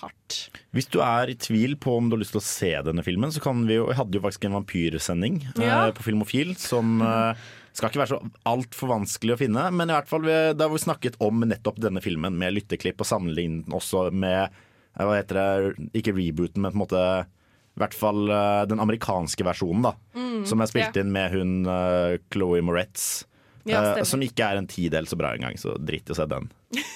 Hardt. 0.00 0.50
Hvis 0.76 0.90
du 0.92 0.98
er 1.00 1.30
i 1.32 1.38
tvil 1.40 1.72
på 1.80 1.94
om 1.96 2.10
du 2.10 2.16
har 2.16 2.20
lyst 2.20 2.34
til 2.36 2.42
å 2.42 2.44
se 2.44 2.72
denne 2.84 3.04
filmen, 3.06 3.32
så 3.32 3.40
kan 3.40 3.62
vi 3.64 3.78
jo 3.78 3.86
Jeg 3.88 3.96
hadde 3.96 4.18
jo 4.18 4.22
faktisk 4.26 4.44
en 4.44 4.58
vampyrsending 4.58 5.38
eh, 5.54 5.86
på 5.96 6.04
Filmofil 6.04 6.52
som 6.60 7.00
eh, 7.00 7.46
skal 7.72 7.88
ikke 7.88 8.02
være 8.02 8.12
så 8.12 8.20
altfor 8.50 8.92
vanskelig 8.92 9.34
å 9.34 9.40
finne, 9.40 9.64
men 9.72 9.90
i 9.90 9.96
hvert 9.96 10.10
fall 10.10 10.26
vi, 10.26 10.36
da 10.58 10.68
vi 10.68 10.82
snakket 10.82 11.16
om 11.24 11.44
nettopp 11.46 11.80
denne 11.82 12.02
filmen 12.04 12.36
med 12.38 12.58
lytteklipp 12.58 13.00
og 13.00 13.08
sammenlignet 13.08 13.64
den 13.68 13.76
også 13.78 14.08
med 14.12 14.42
eh, 14.42 15.00
Hva 15.00 15.16
heter 15.16 15.40
det? 15.40 15.90
Ikke 16.02 16.16
rebooten, 16.16 16.60
men 16.60 16.74
på 16.74 16.76
en 16.76 16.84
måte 16.84 17.04
i 17.78 17.80
hvert 17.80 17.96
fall 17.96 18.28
eh, 18.28 18.62
den 18.68 18.82
amerikanske 18.82 19.46
versjonen, 19.46 19.86
da. 19.86 19.94
Mm, 20.18 20.44
som 20.48 20.60
jeg 20.60 20.72
spilte 20.74 21.00
ja. 21.00 21.06
inn 21.06 21.12
med 21.14 21.32
hun 21.32 21.52
uh, 21.68 22.18
Chloé 22.34 22.60
Moretz. 22.66 23.22
Ja, 23.68 23.98
uh, 23.98 24.04
som 24.08 24.22
ikke 24.24 24.46
er 24.46 24.56
en 24.60 24.70
tidel 24.70 25.06
så 25.10 25.16
bra 25.20 25.28
engang, 25.36 25.58
så 25.60 25.70
drit 25.78 26.08
i 26.08 26.12
å 26.14 26.18
se 26.18 26.26
den. 26.30 26.44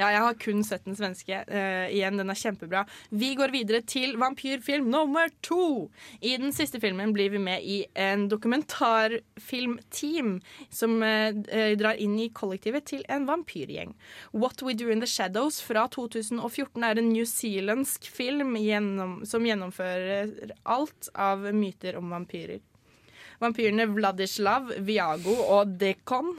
Ja, 0.00 0.08
jeg 0.14 0.22
har 0.24 0.36
kun 0.40 0.62
sett 0.64 0.86
den 0.88 0.96
svenske. 0.96 1.44
Uh, 1.44 1.92
igjen, 1.92 2.16
den 2.16 2.30
er 2.32 2.38
kjempebra. 2.38 2.86
Vi 3.12 3.34
går 3.36 3.52
videre 3.52 3.82
til 3.84 4.16
vampyrfilm 4.20 4.90
nummer 4.90 5.28
to. 5.44 5.90
I 6.24 6.36
den 6.40 6.52
siste 6.56 6.80
filmen 6.80 7.12
blir 7.12 7.30
vi 7.34 7.38
med 7.42 7.62
i 7.62 7.86
en 7.94 8.28
dokumentarfilmteam 8.32 10.40
som 10.72 11.02
eh, 11.04 11.34
drar 11.76 11.94
inn 12.00 12.18
i 12.20 12.30
kollektivet 12.32 12.84
til 12.88 13.04
en 13.12 13.26
vampyrgjeng. 13.28 13.94
What 14.32 14.62
We 14.64 14.74
Do 14.74 14.88
In 14.88 15.00
The 15.04 15.10
Shadows 15.10 15.60
fra 15.64 15.88
2014 15.92 16.84
er 16.86 16.96
en 16.96 17.12
newzealandsk 17.12 18.08
film 18.08 18.56
gjennom, 18.56 19.24
som 19.28 19.46
gjennomfører 19.46 20.52
alt 20.64 21.08
av 21.14 21.54
myter 21.54 21.96
om 22.00 22.10
vampyrer. 22.16 22.60
Vampyrene 23.40 23.86
Vladislav, 23.88 24.72
Viago 24.84 25.34
og 25.48 25.76
Dekon 25.80 26.34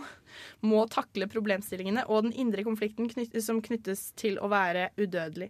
må 0.65 0.83
takle 0.93 1.27
problemstillingene 1.29 2.05
og 2.07 2.27
den 2.27 2.35
indre 2.43 2.65
konflikten 2.67 3.09
knytt 3.09 3.33
som 3.41 3.61
knyttes 3.63 4.11
til 4.19 4.37
å 4.37 4.49
være 4.51 4.91
udødelig. 5.01 5.49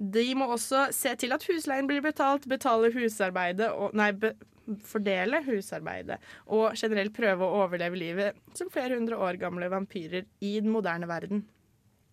De 0.00 0.24
må 0.34 0.48
også 0.50 0.88
se 0.96 1.12
til 1.20 1.34
at 1.36 1.44
husleien 1.44 1.86
blir 1.86 2.02
betalt, 2.02 2.48
betale 2.48 2.90
husarbeidet 2.94 3.68
og 3.70 3.94
Nei, 3.96 4.10
be 4.16 4.32
fordele 4.86 5.40
husarbeidet 5.42 6.20
og 6.54 6.76
generelt 6.78 7.14
prøve 7.16 7.42
å 7.42 7.62
overleve 7.64 7.98
livet 7.98 8.36
som 8.54 8.70
flere 8.70 8.94
hundre 8.94 9.18
år 9.18 9.38
gamle 9.40 9.66
vampyrer 9.72 10.28
i 10.46 10.52
den 10.60 10.70
moderne 10.70 11.08
verden. 11.10 11.42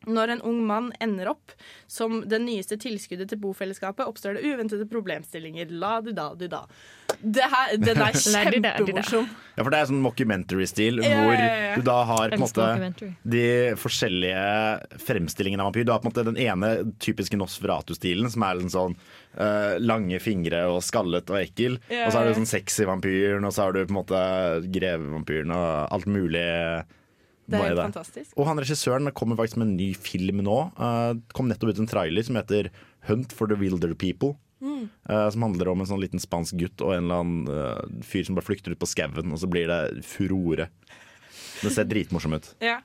Når 0.07 0.35
en 0.35 0.41
ung 0.47 0.59
mann 0.67 0.91
ender 1.03 1.31
opp 1.33 1.51
som 1.89 2.21
det 2.29 2.37
nyeste 2.43 2.77
tilskuddet 2.79 3.31
til 3.31 3.39
bofellesskapet, 3.41 4.05
oppstår 4.07 4.37
det 4.37 4.45
uventede 4.45 4.85
problemstillinger. 4.87 5.73
La-di-da-di-da. 5.73 6.61
Det 7.19 7.49
her, 7.51 7.73
den 7.81 8.01
er 8.05 8.15
kjempemorsom. 8.21 9.27
Ja, 9.57 9.63
for 9.65 9.73
det 9.73 9.81
er 9.81 9.89
sånn 9.89 10.03
mockumentary-stil, 10.05 11.01
hvor 11.01 11.43
du 11.75 11.83
da 11.87 11.97
har 12.11 12.31
på 12.31 12.39
en 12.39 12.45
måte 12.45 13.11
de 13.27 13.45
forskjellige 13.81 15.01
fremstillingene 15.07 15.65
av 15.65 15.71
vampyr. 15.71 15.87
Du 15.87 15.93
har 15.95 16.03
på 16.03 16.07
en 16.07 16.13
måte 16.13 16.27
den 16.29 16.39
ene 16.45 16.73
typiske 17.03 17.39
Nosferatu-stilen, 17.39 18.29
som 18.31 18.47
er 18.47 18.63
en 18.63 18.75
sånn 18.79 18.99
Uh, 19.37 19.75
lange 19.77 20.17
fingre 20.17 20.63
og 20.65 20.79
skallet 20.81 21.27
og 21.29 21.37
ekkel. 21.37 21.75
Yeah. 21.91 22.07
Og 22.07 22.09
så 22.09 22.17
har 22.17 22.25
du 22.25 22.39
sånn 22.39 22.49
sexy 22.49 22.87
vampyren, 22.89 23.45
og 23.45 23.51
så 23.53 23.67
har 23.67 23.75
du 23.75 23.83
på 23.83 23.91
en 23.91 23.99
måte 23.99 24.21
grevevampyren 24.73 25.53
og 25.53 25.93
alt 25.93 26.07
mulig. 26.09 26.41
Det 27.47 27.59
er 27.59 27.69
helt 27.71 27.79
fantastisk. 27.79 28.33
Og 28.35 28.49
han 28.49 28.59
regissøren 28.59 29.11
kommer 29.15 29.39
faktisk 29.39 29.61
med 29.61 29.69
en 29.69 29.77
ny 29.79 29.93
film 29.95 30.43
nå. 30.43 30.57
Uh, 30.75 31.15
kom 31.35 31.47
nettopp 31.47 31.71
ut 31.71 31.79
en 31.83 31.89
trailer 31.89 32.27
som 32.27 32.39
heter 32.39 32.69
Hunt 33.07 33.31
for 33.35 33.47
the 33.47 33.55
Wilder 33.59 33.95
People. 33.95 34.35
Mm. 34.57 34.89
eh, 35.09 35.29
som 35.29 35.43
handler 35.45 35.67
om 35.69 35.81
en 35.83 35.85
sånn 35.85 36.01
liten 36.01 36.21
spansk 36.21 36.57
gutt 36.57 36.81
og 36.81 36.95
en 36.95 37.03
eller 37.03 37.19
annen 37.21 37.49
eh, 37.53 38.01
fyr 38.01 38.23
som 38.25 38.33
bare 38.33 38.47
flykter 38.47 38.73
ut 38.73 38.79
på 38.81 38.89
skauen, 38.89 39.29
og 39.29 39.37
så 39.37 39.49
blir 39.53 39.69
det 39.69 40.01
furore. 40.01 40.65
Det 41.61 41.73
ser 41.73 41.85
dritmorsomt 41.89 42.39
ut. 42.39 42.49
Ja. 42.65 42.79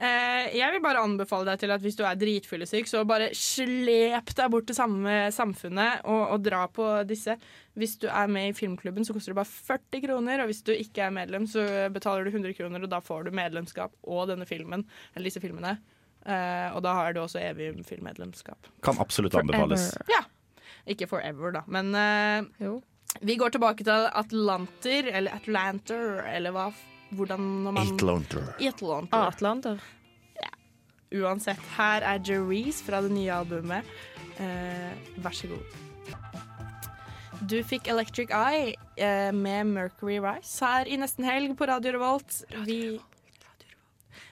Eh, 0.00 0.50
jeg 0.56 0.72
vil 0.72 0.82
bare 0.84 1.02
anbefale 1.04 1.50
deg 1.50 1.60
til 1.62 1.74
at 1.74 1.82
hvis 1.84 1.98
du 1.98 2.02
er 2.08 2.18
dritfyllesyk, 2.18 2.88
så 2.88 3.04
bare 3.08 3.30
slep 3.36 4.32
deg 4.36 4.52
bort 4.52 4.68
til 4.70 4.78
samme 4.78 5.16
samfunnet 5.34 6.06
og, 6.08 6.22
og 6.36 6.44
dra 6.46 6.64
på 6.72 6.88
disse. 7.08 7.36
Hvis 7.78 7.98
du 8.00 8.08
er 8.08 8.32
med 8.32 8.50
i 8.50 8.56
filmklubben, 8.56 9.04
så 9.06 9.14
koster 9.16 9.34
det 9.34 9.40
bare 9.42 9.52
40 9.70 10.04
kroner. 10.06 10.42
Og 10.42 10.50
hvis 10.50 10.64
du 10.66 10.72
ikke 10.74 11.06
er 11.06 11.14
medlem, 11.14 11.46
så 11.50 11.64
betaler 11.92 12.26
du 12.26 12.34
100 12.34 12.56
kroner, 12.58 12.84
og 12.84 12.92
da 12.92 13.02
får 13.04 13.28
du 13.28 13.34
medlemskap 13.36 13.94
og 14.02 14.28
denne 14.32 14.48
filmen. 14.48 14.86
Eller 15.14 15.30
disse 15.30 15.42
filmene. 15.44 15.76
Eh, 16.26 16.68
og 16.74 16.82
da 16.84 16.94
har 16.98 17.14
du 17.16 17.22
også 17.22 17.40
evig 17.42 17.72
filmmedlemskap. 17.88 18.68
Kan 18.84 19.00
absolutt 19.00 19.36
anbefales. 19.40 19.92
Ja. 20.10 20.24
Ikke 20.90 21.08
forever, 21.10 21.52
da, 21.54 21.62
men 21.68 21.92
eh, 21.94 22.70
vi 23.20 23.36
går 23.36 23.52
tilbake 23.52 23.84
til 23.84 24.06
Atlanter, 24.16 25.10
eller 25.12 25.36
Atlanter, 25.36 26.22
eller 26.30 26.54
hva, 26.54 26.70
hvordan 27.16 27.40
når 27.64 27.76
man 27.76 27.94
Atlanter. 27.94 28.52
Atlanter. 28.60 29.26
Atlanter. 29.26 29.86
uansett. 31.10 31.60
Her 31.76 32.06
er 32.06 32.20
Jerese 32.22 32.84
fra 32.86 33.00
det 33.02 33.10
nye 33.10 33.32
albumet. 33.34 33.86
Eh, 34.38 34.92
vær 35.18 35.34
så 35.34 35.50
god. 35.50 35.78
Du 37.50 37.56
fikk 37.64 37.88
Electric 37.88 38.30
Eye 38.30 38.74
eh, 38.96 39.32
med 39.34 39.72
Mercury 39.72 40.20
Rise 40.22 40.64
her 40.64 40.86
i 40.86 40.98
Nesten 41.00 41.24
Helg 41.26 41.56
på 41.58 41.66
Radio 41.66 41.96
Revolt. 41.96 42.42
Vi, 42.66 43.00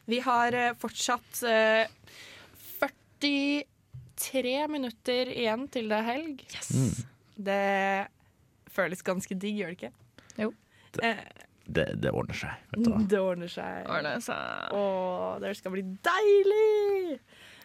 vi 0.06 0.20
har 0.22 0.54
eh, 0.54 0.74
fortsatt 0.78 1.42
eh, 1.48 1.88
43 3.18 4.68
minutter 4.68 5.30
igjen 5.32 5.66
til 5.72 5.90
det 5.90 5.98
er 5.98 6.06
helg. 6.06 6.44
Det 7.38 7.62
føles 8.74 9.04
ganske 9.06 9.34
digg, 9.34 9.60
gjør 9.60 9.72
det 9.72 9.78
ikke? 9.78 9.92
Jo. 10.38 10.52
Eh, 11.02 11.20
Det, 11.68 11.84
det 12.00 12.10
ordner 12.16 12.36
seg. 12.38 12.64
Vet 12.72 13.08
det 13.12 13.20
ordner 13.20 13.50
seg. 13.52 13.84
Ordner 13.92 14.22
seg. 14.24 14.72
Å, 14.72 14.84
det 15.42 15.52
skal 15.58 15.74
bli 15.74 15.84
deilig! 15.84 17.18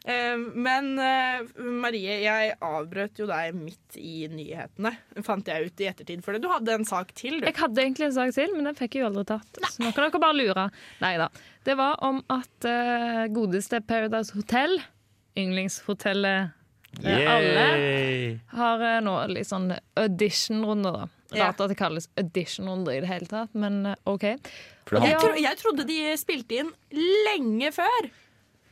Eh, 0.04 0.36
men 0.36 0.90
eh, 1.00 1.46
Marie, 1.64 2.18
jeg 2.26 2.56
avbrøt 2.60 3.22
jo 3.22 3.28
deg 3.30 3.56
midt 3.56 3.96
i 3.96 4.28
nyhetene, 4.28 4.92
fant 5.24 5.48
jeg 5.48 5.70
ut 5.70 5.84
i 5.84 5.88
ettertid. 5.88 6.24
For 6.26 6.36
du 6.36 6.50
hadde 6.52 6.76
en 6.76 6.88
sak 6.88 7.14
til, 7.16 7.40
du. 7.40 7.48
Jeg 7.48 7.56
hadde 7.62 7.86
egentlig 7.86 8.10
en 8.10 8.18
sak 8.18 8.34
til, 8.36 8.52
men 8.58 8.68
den 8.68 8.80
fikk 8.80 8.98
jeg 9.00 9.06
jo 9.06 9.12
aldri 9.14 9.24
tatt. 9.32 9.62
Så 9.72 9.86
nå 9.86 9.94
kan 9.96 10.10
dere 10.10 10.24
bare 10.26 10.40
lure. 10.42 10.68
Nei 11.04 11.14
da. 11.22 11.30
Det 11.64 11.78
var 11.80 11.96
om 12.04 12.20
at 12.34 12.68
eh, 12.68 13.24
godeste 13.32 13.80
Paradise 13.88 14.36
Hotel, 14.36 14.76
yndlingshotellet 15.40 16.60
til 17.00 17.28
alle, 17.32 17.68
har 18.54 18.84
eh, 18.86 19.00
nå 19.08 19.16
litt 19.32 19.50
sånn 19.50 19.72
audition-runde, 19.98 20.92
da. 21.00 21.08
Rart 21.40 21.62
at 21.64 21.72
det 21.74 21.78
kalles 21.80 22.10
audition-runde 22.20 22.94
i 22.96 23.02
det 23.04 23.10
hele 23.10 23.30
tatt, 23.30 23.54
men 23.58 23.82
eh, 23.92 23.96
OK. 24.10 24.24
Jeg, 24.28 25.18
tro, 25.20 25.32
jeg 25.40 25.58
trodde 25.62 25.86
de 25.88 26.00
spilte 26.20 26.60
inn 26.62 26.72
lenge 27.30 27.72
før. 27.76 28.10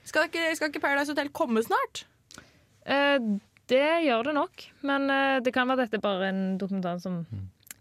Skal 0.08 0.28
ikke, 0.30 0.50
skal 0.58 0.72
ikke 0.72 0.82
Paradise 0.84 1.14
Hotel 1.14 1.30
komme 1.36 1.64
snart? 1.66 2.04
Eh, 2.86 3.18
det 3.72 3.86
gjør 4.08 4.28
det 4.30 4.34
nok, 4.36 4.66
men 4.88 5.10
eh, 5.14 5.38
det 5.46 5.54
kan 5.56 5.70
være 5.70 5.86
dette 5.86 6.02
bare 6.04 6.32
en 6.34 6.42
dokumentar 6.60 7.00
som 7.04 7.22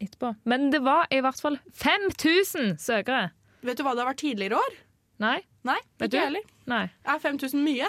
etterpå. 0.01 0.35
Men 0.49 0.69
det 0.73 0.83
var 0.87 1.09
i 1.13 1.19
hvert 1.25 1.41
fall 1.43 1.59
5000 1.81 2.77
søkere! 2.81 3.31
Vet 3.67 3.77
du 3.77 3.83
hva 3.85 3.93
det 3.97 4.05
har 4.05 4.09
vært 4.13 4.23
tidligere 4.23 4.57
år? 4.61 4.79
Nei? 5.21 5.39
Nei, 5.69 5.77
Vet 6.01 6.09
ikke 6.09 6.15
du? 6.17 6.25
heller. 6.31 6.47
Nei. 6.71 6.85
Er 7.05 7.19
5000 7.21 7.61
mye? 7.67 7.89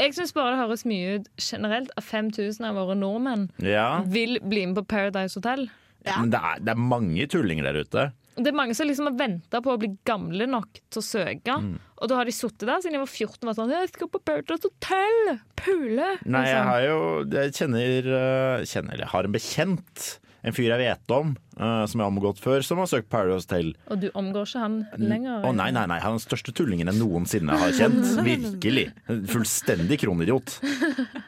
Jeg 0.00 0.14
syns 0.16 0.32
bare 0.34 0.56
det 0.56 0.58
høres 0.64 0.82
mye 0.90 1.20
ut 1.20 1.28
generelt 1.38 1.92
at 1.94 2.02
5000 2.02 2.64
av 2.66 2.74
våre 2.80 2.96
nordmenn 2.98 3.44
Ja, 3.62 4.00
vil 4.10 4.40
bli 4.42 4.64
med 4.66 4.80
på 4.80 4.82
Paradise 4.90 5.38
Hotel. 5.38 5.68
Men 6.04 6.30
det 6.34 6.40
er, 6.40 6.60
det 6.64 6.74
er 6.74 6.84
mange 6.92 7.26
tullinger 7.32 7.70
der 7.70 7.80
ute. 7.84 8.04
Det 8.34 8.50
er 8.50 8.56
mange 8.56 8.74
som 8.74 8.88
liksom 8.88 9.08
har 9.12 9.18
venta 9.18 9.60
på 9.62 9.74
å 9.74 9.78
bli 9.78 9.92
gamle 10.06 10.46
nok 10.50 10.80
til 10.90 11.00
å 11.00 11.06
søke. 11.06 11.54
Og 12.02 12.10
da 12.10 12.18
har 12.18 12.26
de 12.26 12.34
sittet 12.34 12.66
der 12.66 12.82
siden 12.82 12.96
de 12.96 13.04
var 13.04 13.12
14 13.12 13.38
og 13.38 13.48
vært 13.50 13.60
sånn 13.60 13.70
'Jeg 13.70 13.92
skal 13.92 14.10
på 14.10 14.24
Paradise 14.26 14.66
Hotel! 14.66 15.38
Pule!' 15.54 16.18
Nei, 16.26 16.42
jeg 16.42 16.58
liksom. 16.58 16.66
har 16.66 16.80
jo 16.82 16.98
Jeg 17.30 17.54
kjenner, 17.54 18.10
øh, 18.18 18.66
kjenner 18.66 18.98
jeg 18.98 19.08
har 19.08 19.24
en 19.24 19.32
bekjent, 19.32 20.18
en 20.44 20.52
fyr 20.52 20.74
jeg 20.74 20.82
vet 20.82 21.10
om, 21.14 21.36
uh, 21.56 21.86
som 21.86 22.00
jeg 22.00 22.04
har 22.04 22.12
omgått 22.12 22.42
før, 22.42 22.60
som 22.60 22.76
har 22.76 22.86
søkt 22.86 23.08
Paradise 23.08 23.46
Hotel. 23.46 23.74
Og 23.88 24.00
du 24.02 24.10
omgår 24.12 24.44
ikke 24.44 24.60
han 24.60 24.86
lenger? 24.98 25.40
Å 25.46 25.54
nei, 25.54 25.70
nei, 25.70 25.86
nei, 25.86 26.00
han 26.02 26.12
er 26.12 26.18
den 26.18 26.26
største 26.26 26.52
tullingen 26.52 26.90
jeg 26.90 27.00
noensinne 27.00 27.54
har 27.56 27.72
kjent. 27.72 28.04
Virkelig. 28.28 28.92
En 29.08 29.24
Fullstendig 29.30 30.00
kronidiot. 30.02 30.58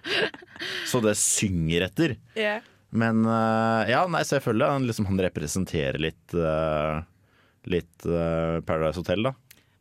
Så 0.91 1.01
det 1.01 1.17
synger 1.17 1.87
etter. 1.89 2.19
Ja. 2.37 2.61
Men 2.97 3.25
øh, 3.29 3.91
ja, 3.91 4.05
nei, 4.11 4.23
selvfølgelig. 4.27 4.71
Han, 4.73 4.87
liksom, 4.89 5.09
han 5.11 5.21
representerer 5.29 6.01
litt 6.03 6.37
øh, 6.37 7.05
Litt 7.67 8.07
øh, 8.07 8.61
Paradise 8.63 9.03
Hotel, 9.03 9.27
da. 9.27 9.33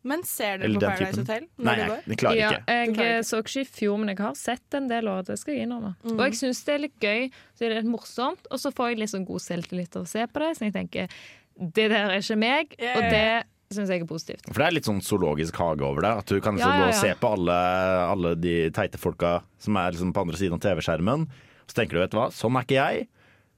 Men 0.05 0.21
ser 0.25 0.59
dere 0.59 0.67
Eller 0.67 0.81
på 0.81 0.85
Paradise. 0.85 1.21
Hotel 1.21 1.45
når 1.57 1.65
Nei, 1.65 1.75
det 1.75 1.81
jeg, 1.81 1.89
går? 1.91 2.01
jeg 2.11 2.19
klarer 2.21 2.35
ikke. 2.35 2.57
Ja, 2.57 2.75
jeg 2.77 2.89
klarer 2.93 3.15
ikke. 3.15 3.27
så 3.29 3.39
ikke 3.41 3.61
i 3.61 3.69
fjor, 3.77 3.97
men 4.01 4.11
jeg 4.11 4.19
har 4.21 4.37
sett 4.37 4.77
en 4.77 4.89
del 4.91 5.09
år. 5.09 5.23
Det 5.25 5.37
skal 5.41 5.55
jeg 5.55 5.65
innrømme. 5.65 5.91
Og 6.13 6.21
jeg 6.27 6.37
syns 6.41 6.61
det 6.67 6.75
er 6.75 6.83
litt 6.83 7.07
gøy, 7.07 7.25
så 7.57 7.65
er 7.65 7.73
det 7.73 7.79
litt 7.79 7.89
morsomt, 7.89 8.49
og 8.51 8.61
så 8.61 8.71
får 8.75 8.91
jeg 8.91 9.01
litt 9.01 9.13
sånn 9.15 9.25
god 9.25 9.45
selvtillit 9.45 9.97
av 9.97 10.05
å 10.05 10.11
se 10.11 10.27
på 10.29 10.43
det. 10.43 10.51
Så 10.57 10.67
jeg 10.67 10.75
tenker 10.75 11.19
det 11.55 11.87
der 11.89 12.11
er 12.11 12.19
ikke 12.19 12.37
meg, 12.37 12.75
yeah. 12.77 12.97
og 12.97 13.07
det 13.15 13.75
syns 13.75 13.91
jeg 13.93 14.03
er 14.03 14.09
positivt. 14.09 14.45
For 14.51 14.61
det 14.61 14.67
er 14.67 14.75
litt 14.77 14.89
sånn 14.89 15.01
zoologisk 15.05 15.57
hage 15.61 15.85
over 15.87 16.05
det. 16.05 16.13
At 16.21 16.33
du 16.33 16.37
kan 16.37 16.59
liksom 16.59 16.69
Ja, 16.69 16.77
ja, 16.77 16.83
gå 16.83 16.91
og 16.91 16.93
ja. 16.93 17.01
se 17.01 17.17
på 17.21 17.33
alle, 17.37 17.57
alle 18.05 18.35
de 18.37 18.55
teite 18.75 19.01
folka 19.01 19.39
som 19.61 19.77
er 19.81 19.95
liksom 19.95 20.13
på 20.13 20.25
andre 20.25 20.37
siden 20.41 20.59
av 20.59 20.63
TV-skjermen. 20.65 21.25
Så 21.67 21.73
tenker 21.79 21.97
du, 21.97 21.99
vet 22.03 22.11
du 22.13 22.17
hva, 22.17 22.27
sånn 22.31 22.55
er 22.59 22.65
ikke 22.67 22.77
jeg. 22.79 23.07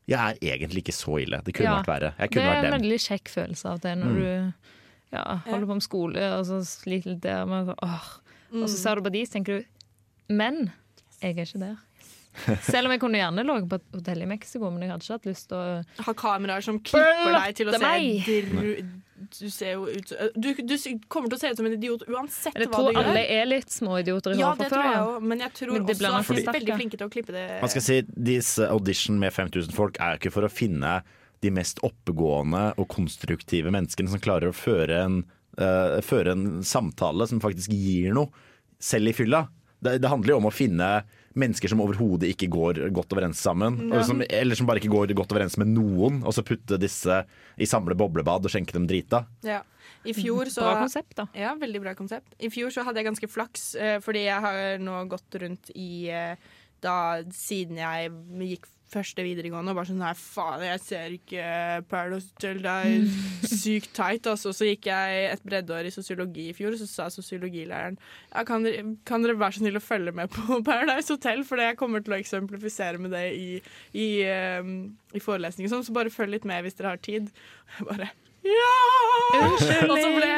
Jeg 0.07 0.19
er 0.19 0.37
egentlig 0.55 0.83
ikke 0.85 0.95
så 0.95 1.17
ille. 1.19 1.41
Det 1.43 1.53
kunne 1.53 1.67
Ja. 1.67 1.81
vært 1.81 1.89
verre. 1.91 2.13
Jeg 2.17 2.29
Det 2.31 2.43
er 2.43 2.53
vært 2.53 2.65
en 2.73 2.81
veldig 2.81 2.99
kjekk 3.03 3.27
følelse 3.33 3.65
av 3.73 3.79
det 3.81 3.97
når 3.97 4.07
Mm. 4.07 4.19
du 4.21 4.53
ja, 5.17 5.23
holder 5.47 5.67
på 5.67 5.73
med 5.73 5.83
skole 5.83 6.23
og 6.39 6.45
så 6.45 6.61
sliter 6.65 7.11
litt 7.11 7.21
der. 7.21 7.45
Men 7.45 7.73
åh, 7.83 8.07
mm. 8.53 8.63
Og 8.63 8.69
så 8.69 8.77
ser 8.77 8.95
du 8.95 9.01
på 9.01 9.11
de, 9.11 9.25
så 9.25 9.31
tenker 9.37 9.59
du 9.59 9.65
Men 10.29 10.71
jeg 11.21 11.37
er 11.37 11.45
ikke 11.45 11.59
der. 11.59 11.77
Selv 12.61 12.85
om 12.85 12.91
jeg 12.91 12.99
kunne 13.01 13.17
gjerne 13.17 13.43
ligget 13.43 13.67
på 13.69 13.75
et 13.75 13.85
hotell 13.95 14.21
i 14.21 14.25
Mexico, 14.25 14.69
men 14.69 14.81
jeg 14.83 14.91
hadde 14.91 15.03
ikke 15.03 15.13
hatt 15.17 15.25
lyst 15.25 15.47
til 15.49 15.57
å 15.57 16.03
Ha 16.05 16.13
kameraer 16.13 16.61
som 16.63 16.79
klipper 16.79 17.33
deg 17.33 17.55
til 17.55 17.67
å 17.67 17.71
se 17.79 18.83
Du 19.35 19.49
ser 19.51 19.75
jo 19.75 19.87
ut 19.89 20.13
du, 20.35 20.49
du 20.55 20.75
kommer 21.11 21.31
til 21.31 21.37
å 21.37 21.41
se 21.41 21.51
ut 21.51 21.59
som 21.59 21.67
en 21.67 21.75
idiot 21.75 22.05
uansett 22.07 22.55
hva 22.55 22.59
du 22.59 22.63
gjør. 22.63 22.67
Jeg 22.67 22.73
tror 22.73 22.99
alle 23.03 23.23
er 23.37 23.49
litt 23.49 23.73
småidioter 23.73 24.35
i 24.35 24.39
Ja, 24.39 24.53
hodet 24.53 24.65
det 24.65 24.71
tror 24.73 24.85
jeg 24.87 25.03
òg, 25.03 25.27
men 25.31 25.43
jeg 25.43 25.55
tror 25.59 25.73
Men 25.73 25.85
også 25.85 26.09
at 26.11 26.29
de 26.31 26.41
er 26.41 26.57
veldig 26.59 26.79
flinke 26.79 26.99
til 26.99 27.09
å 27.09 27.13
klippe 27.13 27.35
det. 27.35 27.45
Man 27.63 27.73
skal 27.73 27.85
si, 27.85 27.99
Disse 28.29 28.69
audition 28.71 29.19
med 29.21 29.35
5000 29.35 29.75
folk 29.75 29.99
er 30.03 30.19
ikke 30.19 30.33
for 30.33 30.47
å 30.47 30.51
finne 30.51 30.99
de 31.45 31.53
mest 31.53 31.81
oppegående 31.85 32.71
og 32.81 32.87
konstruktive 32.89 33.71
menneskene 33.73 34.09
som 34.09 34.23
klarer 34.23 34.49
å 34.49 34.57
føre 34.57 35.03
en, 35.03 35.19
uh, 35.61 35.99
føre 36.05 36.33
en 36.33 36.47
samtale 36.65 37.27
som 37.29 37.43
faktisk 37.43 37.75
gir 37.75 38.15
noe, 38.17 38.31
selv 38.81 39.11
i 39.11 39.15
fylla. 39.17 39.45
Det, 39.83 39.99
det 40.01 40.09
handler 40.09 40.33
jo 40.33 40.39
om 40.41 40.49
å 40.49 40.53
finne 40.53 40.89
mennesker 41.37 41.71
som 41.71 41.81
overhodet 41.83 42.31
ikke 42.33 42.49
går 42.51 42.81
godt 42.95 43.15
overens 43.15 43.41
sammen. 43.43 43.79
Ja. 43.91 44.03
som, 44.07 44.21
eller 44.25 44.57
som 44.57 44.69
bare 44.69 44.81
ikke 44.81 44.93
går 44.93 45.13
godt 45.17 45.33
overens 45.35 45.57
med 45.61 45.71
noen, 45.71 46.21
og 46.25 46.35
så 46.35 46.45
putte 46.45 46.79
disse 46.81 47.21
i 47.57 47.69
samle 47.69 47.97
boblebad 47.97 48.45
og 48.47 48.53
skjenke 48.53 48.75
dem 48.75 48.87
drita. 48.89 49.25
Ja. 49.45 49.63
I 50.07 50.13
fjor 50.15 50.47
så 50.51 50.63
Bra 50.63 50.77
konsept, 50.83 51.15
da. 51.17 51.25
Ja, 51.35 51.55
veldig 51.59 51.81
bra 51.83 51.93
konsept. 51.97 52.35
I 52.39 52.51
fjor 52.53 52.71
så 52.71 52.85
hadde 52.87 53.01
jeg 53.01 53.09
ganske 53.09 53.29
flaks, 53.31 53.67
eh, 53.75 53.97
fordi 54.03 54.27
jeg 54.27 54.43
har 54.43 54.79
nå 54.83 55.01
gått 55.11 55.39
rundt 55.41 55.71
i 55.75 56.07
eh, 56.13 56.37
da 56.83 56.97
siden 57.33 57.79
jeg 57.81 58.11
gikk 58.53 58.67
første 58.91 59.23
videregående 59.25 59.73
og 59.73 59.79
bare 59.79 59.89
sånn 59.89 60.01
Nei, 60.01 60.13
faen, 60.17 60.63
jeg 60.63 60.81
ser 60.83 61.15
ikke 61.15 61.47
Paradise 61.91 62.31
Hotel, 62.35 62.61
det 62.63 62.73
er 62.73 63.07
sykt 63.61 63.91
teit. 63.97 64.29
Altså. 64.29 64.53
Så 64.55 64.69
gikk 64.69 64.89
jeg 64.89 65.23
et 65.31 65.43
breddeår 65.47 65.89
i 65.89 65.93
sosiologi 65.93 66.49
i 66.51 66.55
fjor, 66.57 66.75
og 66.75 66.81
så 66.81 66.89
sa 66.89 67.09
sosiologilæreren 67.13 67.97
ja, 67.99 68.43
kan, 68.47 68.65
dere, 68.65 68.85
kan 69.07 69.25
dere 69.25 69.37
være 69.39 69.57
så 69.57 69.63
snill 69.63 69.79
å 69.79 69.83
følge 69.83 70.13
med 70.15 70.31
på 70.33 70.59
Paradise 70.67 71.13
Hotel, 71.13 71.43
for 71.47 71.63
jeg 71.63 71.79
kommer 71.79 72.05
til 72.05 72.15
å 72.15 72.21
eksemplifisere 72.21 73.01
med 73.01 73.15
det 73.15 73.25
i, 73.35 73.49
i, 73.97 74.07
um, 74.61 74.77
i 75.15 75.23
forelesningen, 75.23 75.73
sånn, 75.73 75.85
så 75.87 75.95
bare 75.95 76.13
følg 76.13 76.37
litt 76.37 76.47
med 76.47 76.65
hvis 76.65 76.79
dere 76.79 76.95
har 76.95 77.03
tid. 77.03 77.31
Jeg 77.77 77.85
bare 77.89 78.07
ja! 78.47 78.75
Og 79.37 79.59
så 79.59 80.09
ble, 80.15 80.29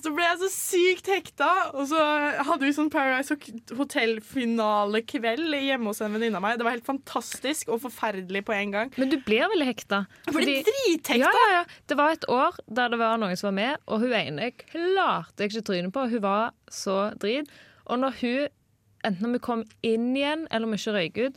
så 0.00 0.10
ble 0.16 0.24
jeg 0.26 0.38
så 0.40 0.48
sykt 0.52 1.10
hekta. 1.12 1.48
Og 1.76 1.86
så 1.90 2.00
hadde 2.46 2.64
vi 2.64 2.72
sånn 2.76 2.90
Paradise 2.92 3.36
Hotel-finalekveld 3.76 5.56
hjemme 5.60 5.90
hos 5.92 6.00
en 6.04 6.14
venninne 6.16 6.38
av 6.40 6.44
meg. 6.44 6.58
Det 6.60 6.66
var 6.66 6.76
helt 6.76 6.86
fantastisk 6.88 7.70
og 7.74 7.82
forferdelig 7.84 8.42
på 8.48 8.54
en 8.56 8.74
gang. 8.74 8.92
Men 9.00 9.12
du 9.12 9.18
blir 9.26 9.46
veldig 9.52 9.68
hekta. 9.70 10.02
Ble 10.28 10.36
Fordi- 10.38 10.58
drithekta! 10.68 11.20
Ja, 11.20 11.32
ja, 11.42 11.48
ja. 11.58 11.64
Det 11.90 11.98
var 12.00 12.16
et 12.16 12.26
år 12.28 12.58
der 12.68 12.88
det 12.94 12.98
var 13.02 13.18
noen 13.20 13.36
som 13.36 13.50
var 13.50 13.58
med, 13.60 13.76
og 13.86 14.00
hun 14.04 14.12
ene 14.12 14.50
klarte 14.62 15.44
jeg 15.44 15.50
ikke 15.52 15.66
trynet 15.70 15.92
på. 15.92 16.08
Hun 16.10 16.22
var 16.24 16.52
så 16.70 17.12
drit. 17.18 17.48
Og 17.86 17.98
når 17.98 18.12
hun, 18.20 18.48
enten 19.04 19.24
om 19.26 19.32
hun 19.36 19.40
kom 19.40 19.64
inn 19.82 20.14
igjen, 20.16 20.46
eller 20.50 20.66
om 20.66 20.72
hun 20.74 20.78
ikke 20.80 20.96
røyk 20.96 21.16
ut, 21.28 21.36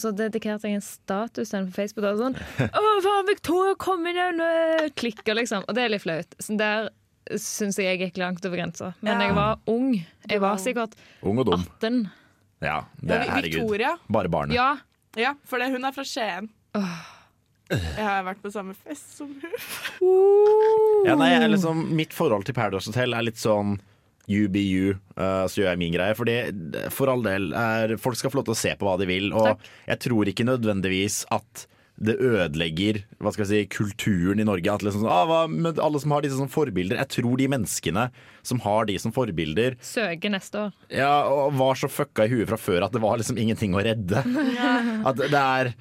så 0.00 0.10
dedikerte 0.16 0.68
jeg 0.68 0.78
en 0.80 0.84
status 0.84 1.50
til 1.50 1.58
henne 1.58 1.70
på 1.70 1.78
Facebook. 1.78 2.06
Og 2.10 2.20
sånn, 2.20 2.36
Å, 2.80 2.82
faen, 3.04 3.28
Victoria, 3.30 3.74
kom 3.80 4.04
inn 4.10 4.16
igjen! 4.18 4.42
øh!» 4.44 4.90
Klikker, 4.98 5.34
liksom. 5.38 5.64
Og 5.68 5.74
det 5.78 5.84
er 5.86 5.94
litt 5.94 6.04
flaut. 6.04 6.36
Så 6.42 6.56
der 6.60 6.90
syns 7.40 7.78
jeg 7.80 7.86
jeg 7.88 8.00
gikk 8.02 8.18
langt 8.20 8.44
over 8.44 8.58
grensa. 8.60 8.92
Men 9.00 9.16
Ja. 9.20 9.26
jeg 9.28 9.36
var 9.38 9.58
ung. 9.72 9.94
Jeg 10.28 10.40
var 10.44 10.58
sikkert 10.60 10.92
Ung 11.24 11.38
og 11.40 11.46
dum. 11.48 11.62
18. 11.80 12.02
Ja, 12.64 12.82
det 13.00 13.16
er 13.16 13.30
herregud. 13.30 13.62
Victoria. 13.64 13.94
Bare 14.12 14.28
barnet. 14.32 14.54
Ja. 14.56 14.72
Ja, 15.16 15.34
for 15.46 15.62
det, 15.62 15.70
hun 15.72 15.84
er 15.86 15.92
fra 15.94 16.02
Skien. 16.04 16.50
Jeg 17.70 18.04
har 18.04 18.24
vært 18.26 18.42
på 18.44 18.50
samme 18.52 18.74
fest 18.76 19.16
som 19.16 19.30
hun. 19.40 19.54
Ja, 21.08 21.14
nei, 21.20 21.30
jeg 21.34 21.42
er 21.44 21.50
liksom, 21.52 21.82
mitt 21.96 22.14
forhold 22.16 22.46
til 22.48 22.54
Paradise 22.56 22.88
Hotel 22.88 23.12
er 23.16 23.24
litt 23.26 23.40
sånn 23.40 23.74
you, 24.28 24.94
uh, 25.18 25.44
så 25.50 25.60
gjør 25.60 25.70
jeg 25.72 25.82
min 25.82 25.94
greie. 25.94 26.16
Fordi 26.16 26.38
for 26.94 27.12
all 27.12 27.22
del, 27.26 27.52
er, 27.52 27.96
folk 28.00 28.18
skal 28.18 28.32
få 28.32 28.40
lov 28.40 28.48
til 28.48 28.56
å 28.56 28.62
se 28.62 28.74
på 28.78 28.88
hva 28.88 28.96
de 29.00 29.08
vil. 29.10 29.30
Og 29.36 29.52
Takk. 29.52 29.70
jeg 29.92 30.04
tror 30.08 30.32
ikke 30.32 30.48
nødvendigvis 30.48 31.22
at 31.34 31.66
det 31.94 32.16
ødelegger 32.18 33.04
hva 33.22 33.30
skal 33.30 33.44
jeg 33.44 33.50
si, 33.50 33.74
kulturen 33.76 34.40
i 34.42 34.46
Norge. 34.46 34.66
At 34.72 34.82
liksom, 34.82 35.06
ah, 35.06 35.22
hva 35.30 35.40
med 35.50 35.78
alle 35.78 36.00
som 36.02 36.14
har 36.14 36.24
disse 36.24 36.40
som 36.40 36.50
forbilder 36.50 36.98
Jeg 36.98 37.10
tror 37.20 37.38
de 37.38 37.46
menneskene 37.52 38.08
som 38.42 38.62
har 38.64 38.88
de 38.90 38.96
som 38.98 39.14
forbilder, 39.14 39.76
Søker 39.84 40.32
neste 40.34 40.66
år. 40.66 40.72
ja, 40.90 41.12
og 41.30 41.54
var 41.60 41.78
så 41.78 41.88
fucka 41.88 42.26
i 42.26 42.32
huet 42.34 42.50
fra 42.50 42.58
før 42.58 42.88
at 42.88 42.96
det 42.96 43.02
var 43.04 43.20
liksom 43.20 43.38
ingenting 43.38 43.76
å 43.78 43.84
redde. 43.84 44.24
At 45.08 45.20
det 45.20 45.38
er 45.38 45.74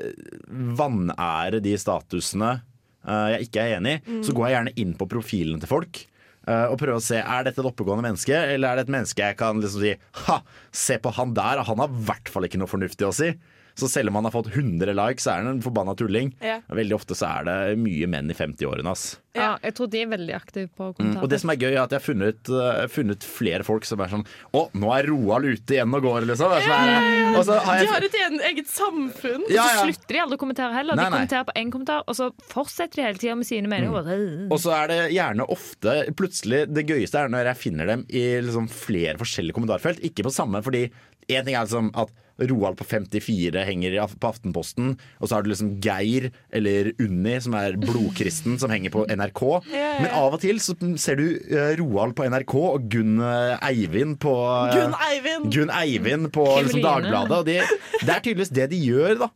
vanære 0.80 1.60
de 1.64 1.74
statusene 1.80 2.62
jeg 3.06 3.48
ikke 3.48 3.62
er 3.64 3.78
enig 3.78 3.96
i, 4.00 4.20
så 4.26 4.34
går 4.36 4.48
jeg 4.50 4.56
gjerne 4.58 4.76
inn 4.84 4.94
på 5.00 5.08
profilene 5.12 5.60
til 5.62 5.70
folk. 5.72 6.06
eh, 6.48 6.66
og 6.70 6.78
prøver 6.78 6.98
å 7.00 7.04
se 7.04 7.18
Er 7.18 7.44
dette 7.48 7.62
et 7.62 7.66
oppegående 7.70 8.06
menneske, 8.06 8.34
eller 8.54 8.70
er 8.70 8.76
det 8.76 8.88
et 8.88 8.94
menneske 8.94 9.22
jeg 9.22 9.38
kan 9.38 9.62
liksom 9.62 9.82
si 9.82 9.96
Ha, 10.26 10.40
se 10.72 10.98
på 11.02 11.14
han 11.18 11.34
der, 11.34 11.64
han 11.66 11.80
har 11.82 11.90
i 11.90 12.06
hvert 12.06 12.30
fall 12.30 12.46
ikke 12.46 12.60
noe 12.62 12.70
fornuftig 12.70 13.08
å 13.08 13.14
si. 13.14 13.32
Så 13.76 13.90
selv 13.92 14.08
om 14.10 14.16
han 14.16 14.24
har 14.30 14.32
fått 14.32 14.48
100 14.56 14.94
likes, 14.96 15.26
så 15.26 15.34
er 15.34 15.42
han 15.44 15.50
en 15.58 15.62
forbanna 15.64 15.96
tulling. 16.00 16.30
Ja. 16.40 16.62
Veldig 16.72 16.96
ofte 16.96 17.16
så 17.18 17.28
er 17.42 17.48
det 17.50 17.56
mye 17.82 18.08
menn 18.08 18.30
i 18.32 18.36
50-årene. 18.38 18.88
ass. 18.94 19.18
Ja, 19.36 19.58
jeg 19.60 19.74
tror 19.76 19.90
de 19.92 20.00
er 20.00 20.08
veldig 20.14 20.32
aktive 20.38 20.70
på 20.72 20.86
Mm, 20.96 21.18
og 21.20 21.28
det 21.28 21.42
som 21.42 21.50
er 21.52 21.58
gøy, 21.60 21.74
er 21.74 21.82
at 21.82 21.92
jeg 21.92 22.00
har 22.00 22.06
funnet, 22.06 22.50
uh, 22.56 22.86
funnet 22.88 23.26
flere 23.28 23.66
folk 23.68 23.84
som 23.84 24.00
er 24.00 24.08
sånn 24.14 24.24
Å, 24.56 24.62
nå 24.80 24.92
er 24.96 25.10
Roald 25.12 25.44
ute 25.50 25.76
igjen 25.76 25.92
og 25.98 26.06
går, 26.06 26.24
liksom. 26.30 26.54
Ja, 26.56 26.62
ja, 26.64 27.02
ja. 27.04 27.34
og 27.36 27.44
så 27.44 27.58
har 27.60 27.82
De 27.82 27.84
jeg, 27.84 27.92
har 27.92 28.06
et 28.08 28.16
egen, 28.22 28.40
eget 28.48 28.72
samfunn. 28.72 29.44
Ja, 29.52 29.66
Så 29.68 29.90
slutter 29.90 30.16
de 30.16 30.22
aldri 30.24 30.40
å 30.40 30.44
kommentere 30.46 30.72
heller. 30.78 30.96
Nei, 30.96 31.04
De 31.04 31.12
nei. 31.12 31.20
kommenterer 31.20 31.48
på 31.50 31.58
én 31.60 31.74
kommentar, 31.74 32.06
og 32.08 32.16
så 32.16 32.30
fortsetter 32.54 33.02
de 33.02 33.08
hele 33.10 33.20
tida 33.20 33.36
med 33.36 33.50
sine 33.50 33.68
meninger. 33.68 34.48
Og 34.56 34.60
så 34.64 34.72
er 34.78 34.88
det 34.94 35.00
gjerne 35.18 35.50
ofte 35.52 35.98
plutselig 36.16 36.64
Det 36.72 36.86
gøyeste 36.88 37.26
er 37.26 37.34
når 37.36 37.52
jeg 37.52 37.62
finner 37.66 37.92
dem 37.92 38.06
i 38.08 38.24
liksom 38.46 38.70
flere 38.72 39.20
forskjellige 39.20 39.58
kommentarfelt. 39.60 40.00
Ikke 40.08 40.24
på 40.24 40.32
samme, 40.32 40.64
fordi 40.64 40.88
én 41.28 41.44
ting 41.44 41.56
er 41.60 41.68
liksom 41.68 41.92
at 42.00 42.14
Roald 42.40 42.76
på 42.80 42.86
54 42.88 43.64
henger 43.68 43.96
på 44.20 44.28
Aftenposten, 44.30 44.96
og 45.22 45.30
så 45.30 45.38
har 45.38 45.46
du 45.46 45.52
liksom 45.52 45.76
Geir 45.84 46.30
eller 46.56 46.92
Unni, 47.00 47.38
som 47.44 47.56
er 47.56 47.78
blodkristen, 47.80 48.58
som 48.60 48.74
henger 48.74 48.92
på 48.92 49.06
NRK. 49.08 49.44
Men 49.72 50.10
av 50.12 50.36
og 50.36 50.42
til 50.44 50.60
så 50.64 50.76
ser 51.02 51.20
du 51.22 51.26
eh, 51.48 51.74
Roald 51.80 52.16
på 52.18 52.28
NRK 52.28 52.56
og 52.60 52.90
Gunn 52.92 53.18
eh, 53.24 53.56
Eivind 53.70 54.18
på 54.24 54.36
eh, 54.36 54.76
Gunn 54.76 54.98
Eivind! 55.08 55.50
Gunn 55.56 55.74
Eivind 55.74 56.32
på 56.36 56.46
liksom, 56.60 56.84
Dagbladet. 56.84 57.40
Og 57.40 57.48
det, 57.48 57.60
det 58.02 58.12
er 58.12 58.24
tydeligvis 58.26 58.54
det 58.56 58.70
de 58.74 58.82
gjør, 58.84 59.16
da. 59.26 59.32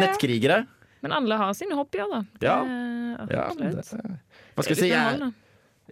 Nettkrigere. 0.00 0.62
Men 1.04 1.14
alle 1.16 1.36
har 1.40 1.52
sine 1.56 1.76
hobbyer, 1.78 2.08
da. 2.12 2.24
Det 2.40 2.48
Ja. 2.48 2.58
Ja, 3.30 3.50
det, 3.58 3.84
hva 4.54 4.64
skal 4.64 4.76
jeg 4.76 4.80
si? 4.80 4.88
Jeg, 4.92 5.30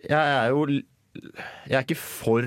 jeg 0.07 0.17
er 0.17 0.53
jo 0.55 0.63
Jeg 0.71 1.77
er 1.77 1.83
ikke 1.83 1.99
for 1.99 2.47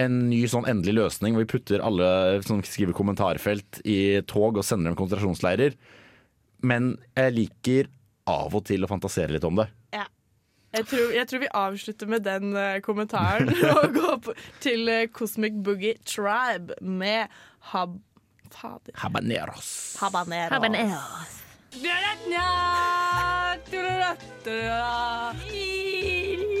en 0.00 0.18
ny 0.30 0.40
sånn 0.48 0.68
endelig 0.70 0.94
løsning 0.96 1.34
hvor 1.34 1.44
vi 1.44 1.52
putter 1.52 1.82
alle 1.84 2.06
som 2.46 2.62
skriver 2.64 2.96
kommentarfelt 2.96 3.82
i 3.84 4.22
tog 4.30 4.56
og 4.56 4.64
sender 4.64 4.90
dem 4.90 4.98
konsentrasjonsleirer. 4.98 5.76
Men 6.64 6.94
jeg 7.18 7.36
liker 7.36 7.90
av 8.30 8.54
og 8.54 8.64
til 8.68 8.84
å 8.84 8.90
fantasere 8.90 9.34
litt 9.34 9.44
om 9.44 9.58
det. 9.60 9.68
Jeg 10.72 10.86
tror, 10.88 11.10
jeg 11.12 11.28
tror 11.28 11.40
vi 11.42 11.48
avslutter 11.52 12.08
med 12.08 12.22
den 12.24 12.54
uh, 12.56 12.78
kommentaren 12.80 13.50
og 13.82 13.92
går 13.92 14.14
på, 14.24 14.32
til 14.64 14.88
uh, 14.88 15.04
Cosmic 15.12 15.58
Boogie 15.64 15.98
Tribe 16.08 16.72
med 16.80 17.28
hab... 17.72 18.00
Fader. 18.52 18.92
Habaneros. 18.94 19.96
Habanero. 20.00 20.60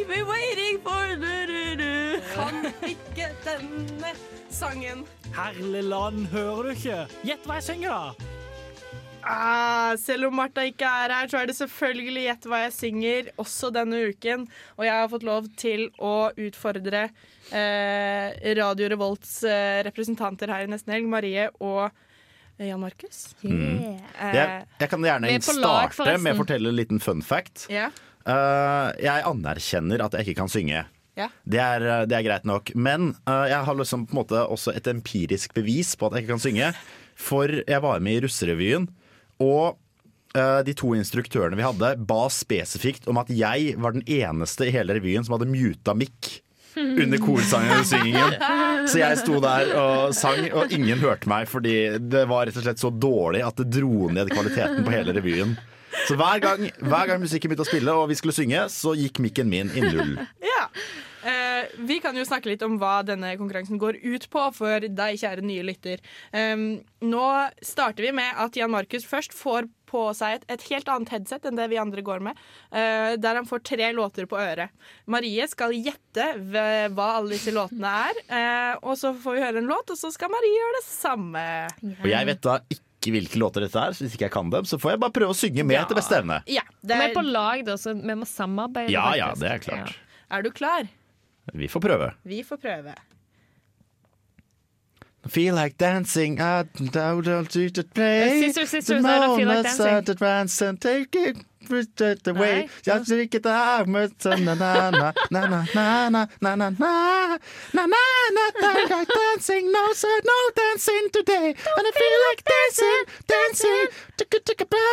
We're 0.08 0.26
waiting 0.26 0.80
for 0.80 1.16
du-du-du. 1.20 1.71
Kan 2.52 2.68
ikke 2.84 3.30
denne 3.46 4.12
sangen. 4.52 5.06
Herlig 5.32 5.82
land, 5.88 6.26
hører 6.32 6.68
du 6.68 6.74
ikke? 6.74 7.00
Gjett 7.24 7.48
hva 7.48 7.58
jeg 7.60 7.68
synger, 7.70 7.96
da! 7.96 8.30
Ah, 9.22 9.92
selv 10.02 10.26
om 10.26 10.34
Martha 10.34 10.64
ikke 10.66 10.88
er 11.04 11.12
her, 11.14 11.28
så 11.30 11.38
er 11.38 11.46
det 11.46 11.54
selvfølgelig 11.54 12.24
Gjett 12.24 12.46
hva 12.50 12.58
jeg 12.64 12.72
synger 12.74 13.28
også 13.40 13.70
denne 13.74 14.00
uken. 14.10 14.48
Og 14.76 14.86
jeg 14.86 14.96
har 14.98 15.10
fått 15.12 15.26
lov 15.26 15.46
til 15.60 15.84
å 16.02 16.14
utfordre 16.34 17.04
eh, 17.54 18.40
Radio 18.58 18.88
Revolts 18.92 19.36
eh, 19.46 19.78
representanter 19.86 20.50
her 20.50 20.66
i 20.66 20.72
Nesten 20.72 20.96
Helg, 20.96 21.06
Marie 21.10 21.46
og 21.62 21.84
eh, 21.86 22.66
Jan 22.66 22.82
Markus. 22.82 23.28
Mm. 23.46 24.00
Eh, 24.18 24.34
Jeg, 24.34 24.66
jeg 24.82 24.90
kan 24.90 25.06
gjerne 25.06 25.30
Vi 25.30 25.38
er 25.38 25.46
på 25.46 25.54
lag, 25.60 25.94
starte 25.94 26.18
med 26.26 26.34
å 26.34 26.42
fortelle 26.42 26.74
en 26.74 26.80
liten 26.82 27.02
fun 27.02 27.22
fact. 27.22 27.68
Yeah. 27.70 27.94
Uh, 28.26 28.90
jeg 29.02 29.22
anerkjenner 29.26 30.02
at 30.04 30.18
jeg 30.18 30.28
ikke 30.28 30.42
kan 30.44 30.50
synge. 30.50 30.82
Ja. 31.18 31.28
Det, 31.44 31.60
er, 31.60 31.84
eh, 31.84 32.04
det 32.08 32.16
er 32.16 32.26
greit 32.26 32.48
nok. 32.48 32.72
Men 32.74 33.12
uh, 33.28 33.44
jeg 33.50 33.60
har 33.66 33.78
liksom 33.78 34.06
på 34.08 34.16
en 34.16 34.22
måte 34.22 34.42
også 34.42 34.74
et 34.76 34.88
empirisk 34.90 35.54
bevis 35.56 35.94
på 35.96 36.08
at 36.08 36.16
jeg 36.16 36.24
ikke 36.24 36.34
kan 36.36 36.44
synge. 36.46 36.72
For 37.18 37.58
jeg 37.60 37.84
var 37.84 38.04
med 38.04 38.18
i 38.18 38.22
Russerevyen, 38.24 38.88
og 39.42 39.76
uh, 40.36 40.60
de 40.64 40.76
to 40.76 40.94
instruktørene 40.96 41.58
vi 41.58 41.66
hadde, 41.66 41.92
ba 42.08 42.22
spesifikt 42.32 43.10
om 43.10 43.20
at 43.20 43.32
jeg 43.32 43.76
var 43.82 43.96
den 43.96 44.06
eneste 44.08 44.68
i 44.68 44.74
hele 44.74 44.96
revyen 44.96 45.26
som 45.26 45.36
hadde 45.36 45.52
muta 45.52 45.96
mikk. 45.96 46.38
Under 46.72 47.20
korsyngingen. 47.20 48.38
Så 48.88 49.02
jeg 49.02 49.18
sto 49.20 49.36
der 49.44 49.74
og 49.76 50.14
sang, 50.16 50.46
og 50.56 50.72
ingen 50.72 51.02
hørte 51.02 51.28
meg 51.28 51.44
fordi 51.50 51.98
det 52.00 52.22
var 52.30 52.46
rett 52.48 52.56
og 52.56 52.64
slett 52.64 52.80
så 52.80 52.88
dårlig 52.88 53.42
at 53.44 53.60
det 53.60 53.66
dro 53.76 54.08
ned 54.08 54.32
kvaliteten 54.32 54.80
på 54.86 54.94
hele 54.94 55.12
revyen. 55.12 55.52
Så 56.08 56.16
hver 56.18 56.42
gang, 56.42 56.66
hver 56.80 57.08
gang 57.10 57.22
musikken 57.22 57.52
begynte 57.52 57.66
å 57.66 57.70
spille 57.70 57.94
og 57.96 58.08
vi 58.10 58.18
skulle 58.18 58.36
synge, 58.36 58.66
så 58.72 58.96
gikk 58.98 59.22
mikken 59.22 59.50
min 59.52 59.72
i 59.76 59.84
null. 59.86 60.18
Ja. 60.52 60.66
Eh, 61.22 61.68
vi 61.86 62.00
kan 62.02 62.16
jo 62.18 62.24
snakke 62.26 62.50
litt 62.50 62.62
om 62.66 62.74
hva 62.80 63.00
denne 63.06 63.34
konkurransen 63.38 63.78
går 63.78 64.00
ut 64.02 64.26
på 64.32 64.42
for 64.56 64.82
deg, 64.82 65.20
kjære 65.20 65.44
nye 65.46 65.62
lytter. 65.66 66.02
Um, 66.34 66.82
nå 67.04 67.26
starter 67.62 68.08
vi 68.08 68.12
med 68.16 68.40
at 68.42 68.58
Jan 68.58 68.72
Markus 68.74 69.06
først 69.06 69.36
får 69.36 69.68
på 69.92 70.04
seg 70.16 70.40
et, 70.40 70.46
et 70.56 70.66
helt 70.72 70.90
annet 70.90 71.12
headset 71.14 71.46
enn 71.46 71.58
det 71.58 71.68
vi 71.70 71.78
andre 71.78 72.02
går 72.04 72.22
med, 72.26 72.38
eh, 72.74 73.14
der 73.20 73.38
han 73.38 73.48
får 73.48 73.62
tre 73.68 73.90
låter 73.94 74.26
på 74.26 74.40
øret. 74.40 74.72
Marie 75.06 75.46
skal 75.50 75.74
gjette 75.76 76.30
hva 76.42 77.08
alle 77.18 77.36
disse 77.36 77.54
låtene 77.54 77.96
er, 78.08 78.22
eh, 78.26 78.72
og 78.80 78.96
så 78.98 79.12
får 79.14 79.36
vi 79.36 79.44
høre 79.44 79.62
en 79.62 79.70
låt, 79.70 79.92
og 79.92 80.00
så 80.00 80.10
skal 80.14 80.32
Marie 80.32 80.56
gjøre 80.56 80.78
det 80.80 80.86
samme. 80.88 81.44
Og 82.00 82.08
jeg 82.08 82.32
vet 82.32 82.42
da 82.48 82.58
ikke 82.66 82.91
hvilke 83.10 83.38
låter 83.40 83.60
dette 83.66 83.80
er, 83.80 83.92
så 83.92 84.04
hvis 84.04 84.14
ikke 84.14 84.28
jeg 84.28 84.32
kan 84.32 84.50
dem, 84.52 84.64
så 84.64 84.78
får 84.78 84.94
jeg 84.94 85.00
bare 85.02 85.14
prøve 85.16 85.34
å 85.34 85.36
synge 85.36 85.64
med 85.66 85.80
etter 85.80 85.98
beste 85.98 86.14
evne. 86.20 86.38
Ja, 86.46 86.62
det 86.82 86.98
Vi 87.00 87.08
er 87.08 87.14
på 87.16 87.24
er, 87.24 87.30
lag, 87.34 87.64
da, 87.66 87.74
så 87.76 87.94
vi 87.98 88.14
må 88.14 88.28
samarbeide. 88.28 88.92
Ja 88.94 89.14
ja, 89.18 89.32
det 89.34 89.48
er 89.50 89.58
klart. 89.58 89.96
er 90.30 90.42
du 90.42 90.50
klar? 90.54 90.86
Vi 91.52 91.68
får 91.68 91.80
prøve. 91.82 92.12
Vi 92.22 92.42
får 92.46 92.56
prøve. 92.62 92.94
Feel 95.28 95.54
like 95.54 95.78
dancing 95.78 96.40
I 96.40 96.64
don't 96.74 97.48
to 97.48 97.82
play 97.94 98.50
sisters, 98.52 98.74
I 98.74 98.80
don't 98.80 99.36
feel 99.38 99.46
like 99.46 99.62
dancing. 99.62 100.04
the 100.04 100.14
dance 100.14 100.60
and 100.62 100.80
take 100.80 101.14
it 101.14 101.36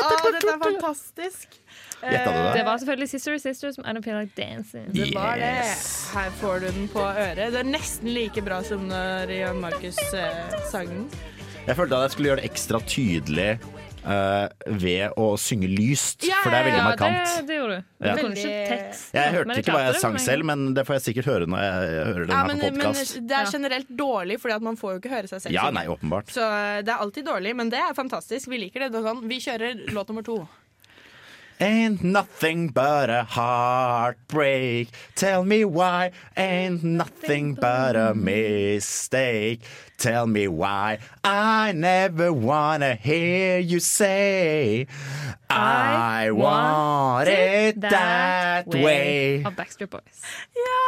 å, 0.05 0.31
dette 0.35 0.53
er 0.53 0.61
fantastisk. 0.63 1.59
Eh, 2.01 2.11
det? 2.55 2.63
Var 2.63 2.77
selvfølgelig 2.77 3.09
Sister 3.09 3.37
Sisters 3.37 3.77
med 3.77 3.89
I 3.89 3.95
Don't 3.97 4.05
Feel 4.05 4.19
Like 4.19 4.35
Dancing. 4.37 4.87
Det 4.93 5.09
var 5.15 5.35
det. 5.35 5.75
Her 6.13 6.29
får 6.39 6.59
du 6.59 6.67
den 6.67 6.87
på 6.87 7.03
øret. 7.03 7.51
Det 7.51 7.59
er 7.59 7.67
nesten 7.67 8.13
like 8.15 8.41
bra 8.45 8.61
som 8.63 8.87
eh, 8.87 9.25
når 9.27 9.35
Jan 9.35 9.59
Markus 9.59 9.99
eh, 10.13 10.55
sang 10.71 10.87
den. 10.87 11.09
Jeg 11.67 11.75
følte 11.75 11.95
at 11.95 12.07
jeg 12.07 12.15
skulle 12.15 12.31
gjøre 12.31 12.41
det 12.41 12.49
ekstra 12.49 12.79
tydelig 12.87 13.49
ved 14.03 15.15
å 15.19 15.25
synge 15.39 15.67
lyst, 15.69 16.23
for 16.43 16.49
det 16.53 16.59
er 16.59 16.67
veldig 16.69 16.79
ja, 16.79 16.85
markant. 16.87 17.33
Det, 17.35 17.43
det 17.49 17.57
gjorde 17.57 17.75
du. 17.79 17.87
Ja. 18.05 18.13
Veldig... 18.19 18.43
Jeg 19.17 19.33
hørte 19.35 19.57
ikke 19.59 19.75
hva 19.75 19.81
jeg 19.89 19.99
sang 20.01 20.15
men- 20.15 20.23
selv, 20.23 20.47
men 20.49 20.63
det 20.77 20.85
får 20.87 20.99
jeg 20.99 21.05
sikkert 21.09 21.29
høre 21.33 21.49
når 21.51 21.65
jeg 21.65 22.05
hører 22.13 22.21
den 22.23 22.31
Ja, 22.33 22.39
her 22.39 22.47
men, 22.47 22.61
på 22.63 22.69
podkast. 22.79 23.19
det 23.27 23.37
er 23.41 23.51
generelt 23.51 23.89
dårlig, 23.89 24.39
Fordi 24.39 24.55
at 24.55 24.65
man 24.69 24.79
får 24.79 24.95
jo 24.95 25.01
ikke 25.03 25.13
høre 25.17 25.27
seg 25.33 25.43
selv 25.43 25.53
Ja, 25.57 25.67
synge. 25.67 25.73
nei, 25.81 25.85
åpenbart. 25.91 26.31
Så 26.31 26.45
eh, 26.47 26.79
det 26.87 26.95
er 26.95 27.03
alltid 27.03 27.27
dårlig, 27.27 27.55
men 27.59 27.69
det 27.73 27.81
er 27.83 27.93
fantastisk. 27.97 28.47
Vi 28.49 28.61
liker 28.63 28.87
det. 28.87 28.91
det 28.95 29.03
sånn. 29.03 29.21
Vi 29.27 29.39
kjører 29.43 29.85
låt 29.93 30.07
nummer 30.13 30.23
to. 30.25 30.39
Ain't 31.59 32.01
nothing 32.03 32.69
but 32.71 33.09
a 33.11 33.25
heartbreak. 33.35 34.87
Tell 35.15 35.43
me 35.43 35.65
why. 35.65 36.11
Ain't 36.37 36.83
nothing 36.83 37.53
but 37.55 37.97
a 37.99 38.13
mistake. 38.15 39.59
Tell 39.99 40.27
me 40.27 40.47
why. 40.47 40.99
I 41.25 41.73
never 41.73 42.31
wanna 42.31 42.95
hear 42.95 43.59
you 43.59 43.79
say 43.81 44.87
I 45.49 46.31
want 46.31 47.27
it 47.27 47.81
that 47.81 48.67
way. 48.67 49.43
Av 49.43 49.55
Backstreet 49.55 49.89
Boys. 49.89 50.23
Ja! 50.55 50.79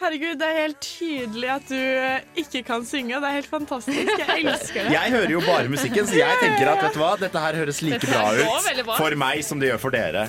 Herregud, 0.00 0.38
det 0.38 0.46
er 0.46 0.60
helt 0.60 0.80
tydelig 0.80 1.50
at 1.56 1.68
du 1.68 1.76
eh, 1.76 2.22
ikke 2.38 2.62
kan 2.70 2.86
synge, 2.86 3.18
det 3.18 3.28
er 3.28 3.38
helt 3.40 3.50
fantastisk. 3.50 4.14
Jeg 4.22 4.44
elsker 4.44 4.86
det. 4.86 4.92
Jeg 4.98 5.16
hører 5.18 5.32
jo 5.34 5.40
bare 5.46 5.68
musikken, 5.68 6.06
så 6.06 6.18
jeg 6.22 6.42
tenker 6.42 6.70
at 6.70 6.84
vet 6.84 6.94
du 6.94 7.02
hva, 7.02 7.14
dette 7.20 7.46
her 7.48 7.62
høres 7.64 7.82
like 7.82 8.06
bra 8.06 8.28
ut 8.36 8.84
bra. 8.84 8.96
for 8.96 9.16
meg 9.18 9.42
som 9.44 9.60
det 9.60 9.72
gjør 9.72 9.82
for 9.88 9.96
dere. 9.96 10.28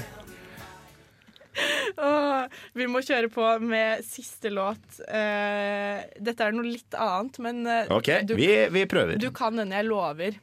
Åh, 2.07 2.47
vi 2.77 2.87
må 2.89 3.01
kjøre 3.05 3.29
på 3.33 3.45
med 3.63 4.03
siste 4.05 4.51
låt. 4.53 4.99
Uh, 5.07 6.03
dette 6.21 6.43
er 6.45 6.55
noe 6.55 6.67
litt 6.67 6.97
annet, 6.97 7.39
men 7.43 7.63
uh, 7.67 7.95
OK, 7.97 8.11
du, 8.27 8.35
vi, 8.37 8.51
vi 8.73 8.85
prøver. 8.89 9.17
du 9.21 9.31
kan 9.35 9.57
denne, 9.57 9.79
jeg 9.79 9.89
lover. 9.89 10.37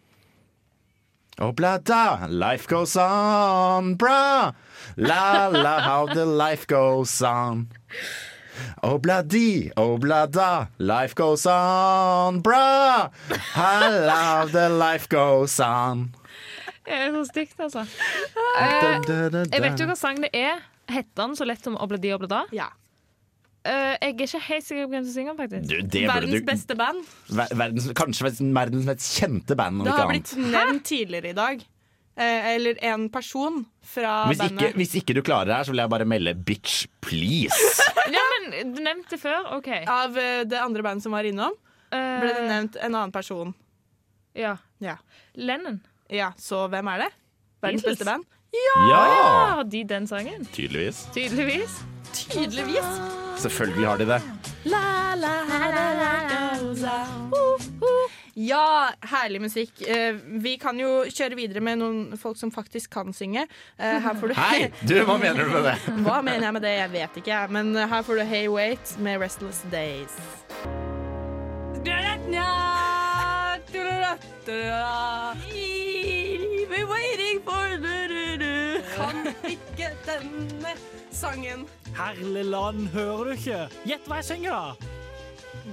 Oblada, 1.43 2.29
life 2.31 2.69
goes 2.71 2.95
on, 2.97 3.97
bra. 3.99 4.53
La 4.97 5.49
la, 5.49 5.81
how 5.81 6.07
the 6.07 6.25
life 6.25 6.67
goes 6.71 7.21
on. 7.23 7.67
Obladi, 8.85 9.73
oblada, 9.75 10.69
life 10.79 11.15
goes 11.17 11.45
on, 11.47 12.41
bra. 12.41 13.11
I 13.57 13.89
love 13.89 14.53
the 14.53 14.69
life 14.69 15.09
goes 15.09 15.59
on. 15.59 16.15
Det 16.85 16.93
er 16.93 17.11
så 17.11 17.25
stygt, 17.25 17.61
altså. 17.61 17.81
Uh, 17.81 19.45
jeg 19.51 19.63
vet 19.63 19.81
jo 19.81 19.89
hva 19.89 19.97
sang 19.99 20.21
det 20.23 20.31
er. 20.37 20.61
Heter 20.91 21.15
den 21.23 21.37
så 21.37 21.47
lett 21.49 21.63
som 21.65 21.77
Obladi 21.81 22.13
Oblada? 22.15 22.45
Ja. 22.53 22.67
Uh, 23.65 23.95
jeg 23.97 24.11
er 24.11 24.27
ikke 24.27 24.41
helt 24.45 24.65
sikker 24.67 24.85
på 24.85 24.93
hvem 24.93 25.05
som 25.07 25.15
synger, 25.15 25.37
faktisk. 25.39 25.69
Du, 25.71 25.77
det 25.89 26.03
Verdens 26.11 26.35
du- 26.35 26.45
beste 26.51 26.75
band. 26.77 27.05
Ver- 27.33 27.55
Verdens, 27.57 27.87
kanskje 27.97 28.33
verdens 28.53 28.85
mest 28.85 29.07
kjente 29.21 29.57
band, 29.57 29.81
om 29.81 29.87
Det 29.89 29.95
har 29.97 30.11
blitt 30.11 30.35
nevnt 30.37 30.85
tidligere 30.85 31.31
i 31.33 31.39
dag. 31.39 31.65
Eh, 32.17 32.47
eller 32.55 32.77
en 32.87 33.09
person 33.11 33.65
fra 33.83 34.27
Hvis 34.29 34.39
ikke, 34.39 34.55
bandet. 34.61 34.75
hvis 34.79 34.93
ikke 35.01 35.15
du 35.17 35.23
klarer 35.27 35.47
det 35.49 35.55
her, 35.57 35.65
så 35.67 35.73
vil 35.73 35.81
jeg 35.83 35.91
bare 35.91 36.05
melde 36.07 36.35
'bitch, 36.35 36.87
please'. 37.03 37.81
Ja, 38.15 38.21
men 38.51 38.75
du 38.75 38.83
nevnte 38.85 39.17
det 39.17 39.21
før. 39.21 39.49
OK. 39.57 39.69
Av 39.89 40.17
eh, 40.19 40.45
det 40.45 40.61
andre 40.61 40.83
bandet 40.85 41.03
som 41.03 41.13
var 41.17 41.25
innom, 41.25 41.57
ble 41.91 42.29
det 42.37 42.45
nevnt 42.51 42.77
en 42.77 42.95
annen 42.95 43.11
person. 43.13 43.55
Ja. 44.37 44.57
Ja. 44.79 44.97
Lennon. 45.35 45.81
ja, 46.11 46.33
Så 46.37 46.69
hvem 46.69 46.87
er 46.93 46.99
det? 47.07 47.11
Verdens 47.63 47.83
Beatles. 47.83 47.99
beste 47.99 48.05
band? 48.05 48.25
Ja! 48.55 49.03
Har 49.57 49.65
de 49.65 49.85
den 49.85 50.07
sangen? 50.07 50.47
Tydeligvis. 50.53 51.07
Tydeligvis. 51.15 51.81
Tydeligvis. 52.13 53.01
Selvfølgelig 53.43 53.89
har 53.89 53.99
de 53.99 54.07
det. 54.07 54.23
La, 54.65 55.15
la, 55.19 55.35
la. 55.49 55.65
Ja, 58.35 58.91
herlig 59.01 59.41
musikk. 59.41 59.83
Eh, 59.89 60.15
vi 60.43 60.57
kan 60.59 60.79
jo 60.81 61.05
kjøre 61.07 61.37
videre 61.39 61.63
med 61.63 61.79
noen 61.79 62.19
folk 62.19 62.39
som 62.39 62.51
faktisk 62.55 62.91
kan 62.97 63.15
synge. 63.15 63.47
Eh, 63.79 63.99
her 64.03 64.19
får 64.19 64.33
du 64.33 64.35
Hei! 64.39 64.71
Du, 64.83 64.97
hva 65.07 65.19
mener 65.23 65.45
du 65.47 65.53
med 65.55 65.69
det? 65.69 65.77
Hva 66.07 66.19
mener 66.23 66.49
jeg 66.49 66.57
med 66.59 66.67
det? 66.67 66.75
Jeg 66.81 66.93
vet 66.97 67.21
ikke. 67.23 67.31
jeg. 67.31 67.55
Men 67.55 67.75
her 67.79 68.03
får 68.03 68.15
du 68.21 68.25
Hey 68.27 68.49
Wait 68.51 68.97
med 68.99 69.21
Restless 69.23 69.63
Days. 69.71 70.19
We're 76.75 76.89
waiting 76.89 77.24
for 77.24 77.24
du-du-du. 77.24 77.24
Kan 77.24 77.24
ikke 79.51 79.93
denne 80.07 80.75
sangen. 81.15 81.67
Herlig 81.95 82.45
land, 82.49 82.89
hører 82.95 83.31
du 83.31 83.37
ikke? 83.37 83.63
Gjett 83.87 84.09
hva 84.11 84.21
jeg 84.23 84.31
synger, 84.33 84.51
da! 84.59 84.93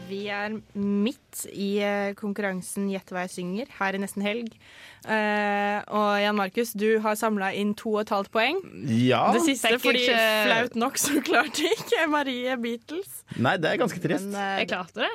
Vi 0.07 0.21
er 0.31 0.53
midt 0.77 1.41
i 1.51 1.81
eh, 1.83 2.13
konkurransen 2.15 2.85
Gjett 2.91 3.09
hva 3.11 3.25
jeg 3.25 3.33
synger, 3.33 3.71
her 3.79 3.95
i 3.97 3.99
nesten 3.99 4.23
helg. 4.23 4.53
Uh, 5.01 5.81
og 5.97 6.09
Jan 6.21 6.37
Markus, 6.37 6.71
du 6.77 6.99
har 7.01 7.17
samla 7.17 7.49
inn 7.57 7.71
to 7.79 7.95
og 7.95 8.03
et 8.03 8.13
halvt 8.13 8.31
poeng. 8.31 8.59
Ja. 8.85 9.23
Det 9.33 9.41
siste 9.47 9.73
fordi 9.81 10.03
ikke- 10.05 10.45
flaut 10.45 10.77
nok 10.77 10.99
så 11.01 11.23
klarte 11.25 11.65
ikke 11.73 12.05
Marie 12.11 12.55
Beatles. 12.61 13.23
Nei, 13.35 13.55
det 13.57 13.71
er 13.73 13.81
ganske 13.81 14.03
trist. 14.03 14.29
Men, 14.29 14.37
uh, 14.37 14.59
Jeg 14.61 14.69
klarte 14.71 15.01
det. 15.01 15.11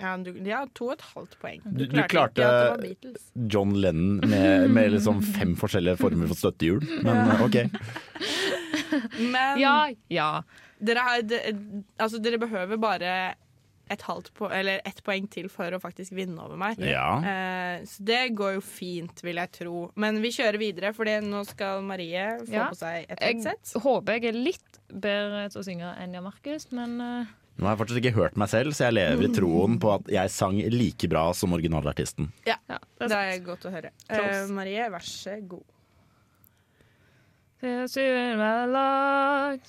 Ja, 0.00 0.14
du, 0.24 0.30
ja, 0.48 0.62
to 0.74 0.88
og 0.88 0.94
et 0.96 1.04
halvt 1.14 1.36
poeng. 1.42 1.60
Du, 1.76 1.84
du 1.86 2.00
klarte 2.08 2.46
at 2.46 2.80
det 2.82 2.96
var 3.04 3.46
John 3.52 3.74
Lennon 3.76 4.20
med, 4.30 4.70
med 4.74 4.92
liksom 4.96 5.20
fem 5.36 5.54
forskjellige 5.60 6.00
former 6.00 6.30
for 6.32 6.40
støttehjul. 6.40 6.82
Men 7.04 7.22
Ja. 7.26 7.38
OK. 7.44 7.60
Men 9.20 9.60
Ja, 9.60 9.76
ja. 10.08 10.30
dere, 10.80 10.98
har, 11.06 11.22
de, 11.22 11.38
altså, 12.00 12.18
dere 12.22 12.38
behøver 12.42 12.80
bare 12.80 13.14
et 13.90 14.02
halvt 14.06 14.28
po 14.38 14.46
eller 14.54 14.78
ett 14.86 15.00
poeng 15.02 15.24
til 15.34 15.48
for 15.50 15.74
å 15.74 15.80
faktisk 15.82 16.12
vinne 16.14 16.38
over 16.44 16.58
meg. 16.60 16.78
Ja. 16.78 17.08
Eh, 17.26 17.80
så 17.90 18.04
det 18.06 18.20
går 18.38 18.52
jo 18.54 18.62
fint, 18.62 19.18
vil 19.26 19.40
jeg 19.42 19.50
tro. 19.56 19.80
Men 19.98 20.20
vi 20.22 20.30
kjører 20.36 20.60
videre, 20.62 20.92
for 20.94 21.10
nå 21.26 21.40
skal 21.48 21.82
Marie 21.82 22.22
få 22.44 22.52
Ja. 22.54 22.68
på 22.70 22.78
seg 22.78 23.06
et 23.10 23.18
headset. 23.26 23.72
Jeg 23.74 23.82
håper 23.82 24.12
jeg 24.20 24.30
er 24.30 24.38
litt 24.38 24.78
bedre 24.94 25.48
til 25.50 25.60
å 25.60 25.66
synge 25.66 25.90
enn 26.04 26.14
Jan 26.14 26.22
Markus, 26.28 26.68
men 26.70 27.00
eh, 27.02 27.26
Nå 27.60 27.68
har 27.68 27.74
jeg 27.74 27.80
fortsatt 27.82 27.98
ikke 28.00 28.16
hørt 28.16 28.38
meg 28.40 28.48
selv, 28.48 28.72
så 28.72 28.86
jeg 28.86 28.94
lever 28.96 29.26
i 29.26 29.28
troen 29.36 29.74
på 29.82 29.90
at 29.92 30.06
jeg 30.08 30.32
sang 30.32 30.56
like 30.72 31.04
bra 31.12 31.26
som 31.36 31.52
originalartisten. 31.52 32.30
Ja, 32.48 32.56
ja, 32.72 32.78
det 33.02 33.12
er 33.12 33.42
godt 33.44 33.66
å 33.68 33.72
høre. 33.74 33.90
Eh, 34.08 34.48
Marie, 34.56 34.86
vær 34.88 35.04
så 35.04 35.36
god. 35.44 35.66
There's 37.60 37.92
you 38.00 38.16
in 38.16 38.38
my 38.38 38.64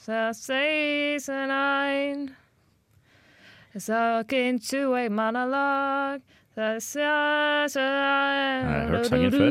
that 0.06 0.38
says 0.38 1.28
a 1.28 1.46
nine. 1.46 2.34
It's 3.76 3.90
like 3.90 4.32
into 4.32 4.96
a 4.96 5.10
monologue. 5.10 6.22
Jeg 6.56 6.64
har 6.64 6.80
hørt 8.88 9.06
sangen 9.06 9.32
før. 9.32 9.50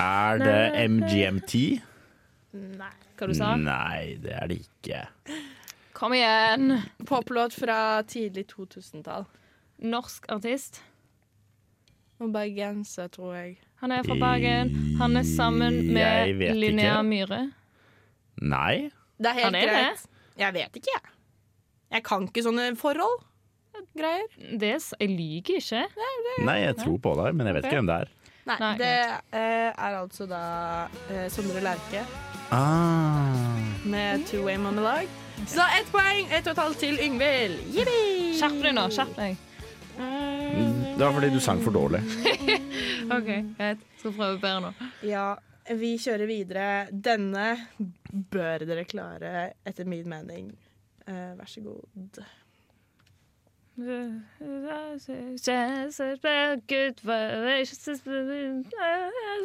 Er 0.00 0.38
det 0.42 0.88
MGMT? 0.90 1.54
Nei. 2.54 2.92
Hva 3.18 3.28
du 3.30 3.34
sa? 3.36 3.52
Nei, 3.58 4.16
det 4.22 4.32
er 4.34 4.50
det 4.50 4.58
ikke. 4.64 5.04
Kom 5.94 6.14
igjen! 6.16 6.80
Poplåt 7.06 7.54
fra 7.54 8.02
tidlig 8.10 8.48
2000-tall. 8.50 9.28
Norsk 9.86 10.26
artist. 10.34 10.80
Og 12.22 12.32
bergenser, 12.34 13.10
tror 13.14 13.36
jeg. 13.36 13.56
Han 13.82 13.92
er 13.92 14.02
fra 14.06 14.16
Bergen. 14.18 14.72
Han 14.98 15.18
er 15.18 15.26
sammen 15.28 15.80
med 15.92 16.34
Linnea 16.56 16.98
ikke. 16.98 17.06
Myhre. 17.10 17.40
Det 19.18 19.30
er 19.30 19.38
helt 19.38 19.44
Han 19.44 19.58
er 19.58 19.70
greit. 19.70 20.04
Jeg 20.40 20.54
vet 20.54 20.78
ikke, 20.80 20.94
jeg. 20.94 21.14
Jeg 21.94 22.04
kan 22.06 22.26
ikke 22.26 22.42
sånne 22.42 22.70
forhold. 22.78 23.22
Greier. 23.94 24.26
Det, 24.58 24.72
jeg 24.98 25.10
lyver 25.10 25.54
ikke. 25.54 25.82
Nei, 26.46 26.58
jeg 26.64 26.78
tror 26.80 26.96
på 27.02 27.14
deg, 27.20 27.34
men 27.38 27.46
jeg 27.46 27.58
vet 27.58 27.66
okay. 27.66 27.70
ikke 27.70 27.82
hvem 27.82 27.90
det 27.90 27.98
er. 28.02 28.14
Nei, 28.44 28.56
Nei, 28.60 28.72
det 28.78 28.92
eh, 29.32 29.70
er 29.72 29.94
altså 29.98 30.26
da 30.28 30.40
eh, 31.10 31.28
Sondre 31.32 31.62
Lerche 31.64 32.02
Ah. 32.52 33.32
med 33.88 34.26
Two 34.28 34.44
Way 34.44 34.58
Monologue. 34.60 35.08
Så 35.48 35.56
da 35.58 35.64
ett 35.78 35.88
poeng, 35.90 36.28
ett 36.30 36.46
og 36.46 36.52
et 36.52 36.60
halvt 36.60 36.78
til 36.84 37.00
Yngvild. 37.02 37.56
Jippi! 37.74 38.34
Skjerp 38.38 38.60
deg 38.62 38.76
nå. 38.76 38.84
Skjerp 38.94 39.16
deg. 39.16 39.40
Det 40.94 41.00
var 41.02 41.12
fordi 41.16 41.30
du 41.34 41.40
sang 41.42 41.62
for 41.64 41.74
dårlig. 41.74 42.02
OK, 43.16 43.30
greit. 43.58 43.82
Skal 43.98 44.14
prøve 44.14 44.38
bedre 44.42 44.60
nå. 44.68 44.70
Ja, 45.08 45.24
vi 45.74 45.94
kjører 45.98 46.28
videre. 46.30 46.68
Denne 46.92 47.48
bør 48.12 48.62
dere 48.68 48.84
klare, 48.86 49.32
etter 49.66 49.88
min 49.90 50.06
mening. 50.10 50.52
Eh, 51.08 51.32
vær 51.40 51.50
så 51.50 51.64
god. 51.64 52.20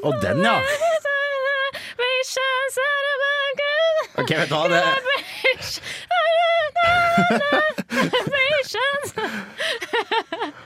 Og 0.06 0.14
den, 0.22 0.44
ja. 0.46 0.54
OK, 4.22 4.30
vet 4.38 4.50
du 4.50 4.54
hva. 4.54 4.68
Det, 4.70 4.84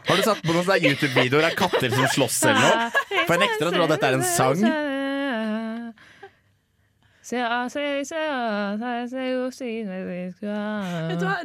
har 0.07 0.17
du 0.17 0.23
satt 0.27 0.43
på 0.43 0.53
noen 0.53 0.87
YouTube-videoer 0.89 1.47
av 1.47 1.55
katter 1.57 1.89
som 1.93 2.07
slåss 2.17 2.41
eller 2.49 2.59
noe? 2.61 2.89
For 3.25 3.33
jeg 3.37 3.41
nekter 3.45 3.69
å 3.69 3.73
tro 3.73 3.85
at 3.87 3.93
dette 3.95 4.09
er 4.11 4.17
en 4.19 4.27
sang. 4.27 4.59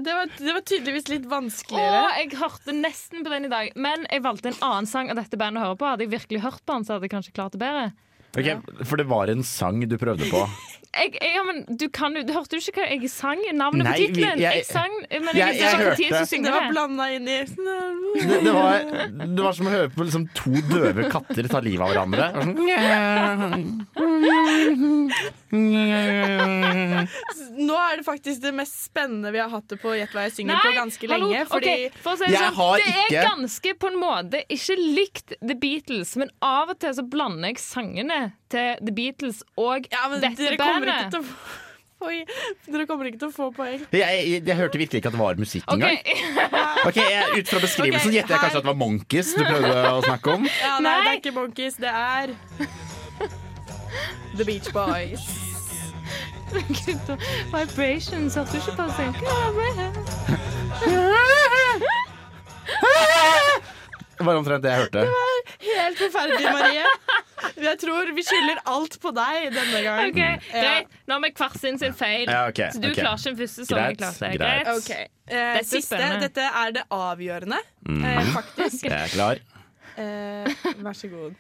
Det 0.03 0.11
var, 0.11 0.26
det 0.39 0.55
var 0.57 0.64
tydeligvis 0.66 1.07
litt 1.12 1.29
vanskeligere. 1.31 2.01
Åh, 2.03 2.16
jeg 2.18 2.33
hørte 2.41 2.74
nesten 2.74 3.22
på 3.22 3.31
den 3.31 3.47
i 3.47 3.53
dag, 3.53 3.70
men 3.79 4.03
jeg 4.11 4.24
valgte 4.26 4.51
en 4.51 4.59
annen 4.72 4.91
sang 4.91 5.07
av 5.14 5.20
dette 5.22 5.39
bandet 5.39 5.62
å 5.62 5.68
høre 5.70 5.79
på. 5.79 5.87
Hadde 5.93 6.03
jeg 6.09 6.16
virkelig 6.16 6.43
hørt 6.49 6.64
på 6.66 6.74
den, 6.81 6.85
så 6.89 6.97
hadde 6.97 7.07
jeg 7.07 7.14
kanskje 7.14 7.37
klart 7.39 7.55
det 7.55 7.62
bedre. 7.62 7.87
Ok, 8.39 8.49
For 8.85 8.99
det 9.01 9.07
var 9.09 9.31
en 9.33 9.41
sang 9.47 9.79
du 9.89 9.95
prøvde 9.99 10.26
på. 10.35 10.43
Jeg, 10.99 11.11
jeg, 11.20 11.31
ja, 11.37 11.43
men 11.45 11.59
du, 11.79 11.85
kan, 11.93 12.14
jo- 12.16 12.22
du 12.24 12.31
hørte 12.33 12.57
jo 12.57 12.62
ikke 12.64 12.81
hva 12.81 12.87
jeg 12.89 13.11
sang? 13.12 13.37
Navnet 13.55 13.85
Nei, 13.85 13.93
på 13.93 13.99
tittelen? 14.09 14.39
jeg- 14.41 14.57
Jeg, 14.57 14.64
sang, 14.66 14.89
men 15.12 15.37
jeg- 15.37 15.37
jeg, 15.37 15.61
jeg 15.61 15.62
jeg, 15.68 15.76
hørte- 15.85 16.01
Det 16.47 16.53
var 16.55 16.70
blanda 16.72 17.05
inn 17.12 17.29
i 17.29 17.45
Det, 17.45 18.41
det, 18.47 18.53
var, 18.57 18.72
det 19.20 19.43
var 19.45 19.53
som 19.59 19.68
å 19.68 19.70
høre 19.74 19.91
på 19.93 20.01
liksom, 20.09 20.24
to 20.35 20.51
døve 20.72 21.05
katter 21.12 21.45
ta 21.53 21.61
livet 21.61 21.85
av 21.85 21.93
hverandre. 21.93 22.33
Sånn, 25.49 27.09
Nå 27.68 27.76
er 27.80 28.01
det 28.01 28.05
faktisk 28.07 28.42
det 28.42 28.53
mest 28.57 28.76
spennende 28.84 29.30
vi 29.34 29.40
har 29.40 29.49
hatt 29.53 29.68
det 29.72 29.78
på 29.82 29.94
Gjett 29.96 30.12
hva 30.14 30.26
jeg 30.26 30.34
synger 30.36 30.61
på 30.62 30.72
ganske 30.76 31.09
hallo, 31.11 31.30
lenge. 31.30 31.44
Fordi 31.51 31.70
okay, 31.72 31.92
for 32.05 32.12
å 32.12 32.18
si 32.20 32.28
det 32.28 32.38
sånn, 32.42 32.59
har 32.59 32.74
det 32.82 32.90
ikke- 32.92 33.22
er 33.22 33.28
ganske 33.30 33.74
på 33.78 33.86
en 33.92 33.96
måte 34.03 34.42
ikke 34.53 34.76
likt 34.78 35.32
The 35.40 35.55
Beatles, 35.55 36.16
men 36.20 36.30
av 36.42 36.70
og 36.74 36.78
til 36.82 36.92
så 36.99 37.05
blander 37.09 37.49
jeg 37.53 37.62
sangene 37.62 38.20
til 38.53 38.76
The 38.84 38.92
Beatles 38.92 39.42
og 39.57 39.88
ja, 39.90 40.09
men 40.12 40.20
dette 40.20 40.57
bandet. 40.61 41.18
Oi, 41.99 42.20
Dere 42.70 42.84
kommer 42.86 43.09
ikke 43.09 43.18
til 43.18 43.28
å 43.28 43.34
få 43.34 43.49
poeng. 43.57 43.80
jeg, 43.90 44.01
jeg, 44.30 44.44
jeg 44.46 44.57
hørte 44.57 44.78
virkelig 44.78 45.01
ikke 45.01 45.11
at 45.11 45.16
det 45.16 45.18
var 45.18 45.34
musikk 45.34 45.64
engang. 45.66 45.96
Okay, 45.99 46.14
Ok, 46.86 46.94
jeg, 47.03 47.24
Ut 47.40 47.49
fra 47.51 47.59
beskrivelsen 47.64 48.12
okay, 48.12 48.20
gjetter 48.20 48.36
jeg 48.36 48.42
kanskje 48.44 48.61
at 48.61 48.62
det 48.62 48.70
var 48.70 48.78
Monkeys 48.78 49.32
du 49.34 49.42
prøvde 49.42 49.72
å 49.96 50.03
snakke 50.05 50.36
om. 50.36 50.46
Ja, 50.46 50.76
nei, 50.78 50.92
det 51.03 51.11
er 51.11 51.18
ikke 51.18 51.34
Monkeys, 51.34 51.74
det 51.82 51.90
er 51.90 52.36
The 54.39 54.45
Beach 54.45 54.70
Boys. 54.72 55.20
Vibrations, 57.53 58.34
hørte 58.34 58.53
du 58.53 58.57
ikke 58.57 58.76
på 58.76 58.84
det? 58.89 59.09
Det 64.18 64.24
var 64.26 64.34
omtrent 64.41 64.64
det 64.64 64.70
jeg 64.72 64.80
hørte. 64.82 65.03
Helt 65.62 65.99
forferdelig, 66.01 66.49
Marie. 66.53 66.86
Jeg 67.62 67.78
tror 67.78 68.09
vi 68.16 68.22
skylder 68.26 68.59
alt 68.66 68.97
på 69.03 69.12
deg 69.14 69.45
denne 69.55 69.82
gangen. 69.84 70.11
Okay, 70.11 70.41
Greit, 70.51 70.97
nå 71.07 71.18
har 71.18 71.22
vi 71.22 71.30
hver 71.39 71.55
sin 71.61 71.78
sin 71.78 71.95
feil. 71.95 72.24
Ja, 72.26 72.41
okay, 72.51 72.70
så 72.74 72.80
du 72.82 72.89
okay. 72.91 73.03
klarer 73.05 73.20
ikke 73.22 73.30
den 73.30 73.39
første 73.43 73.66
som 73.68 73.78
jeg 73.78 73.84
Greit, 73.84 73.99
klarte. 74.03 74.30
greit. 74.39 74.70
Okay. 74.80 75.05
eh, 75.30 75.59
det 75.61 75.66
Siste. 75.70 76.01
Dette 76.24 76.49
er 76.62 76.74
det 76.80 76.84
avgjørende, 76.91 77.61
eh, 77.62 77.93
Mhm. 77.93 78.32
faktisk. 78.34 78.84
Jeg 78.91 78.99
er 79.05 79.12
klar. 79.14 79.39
Eh, 79.99 80.82
vær 80.82 80.93
så 80.99 81.09
god. 81.14 81.34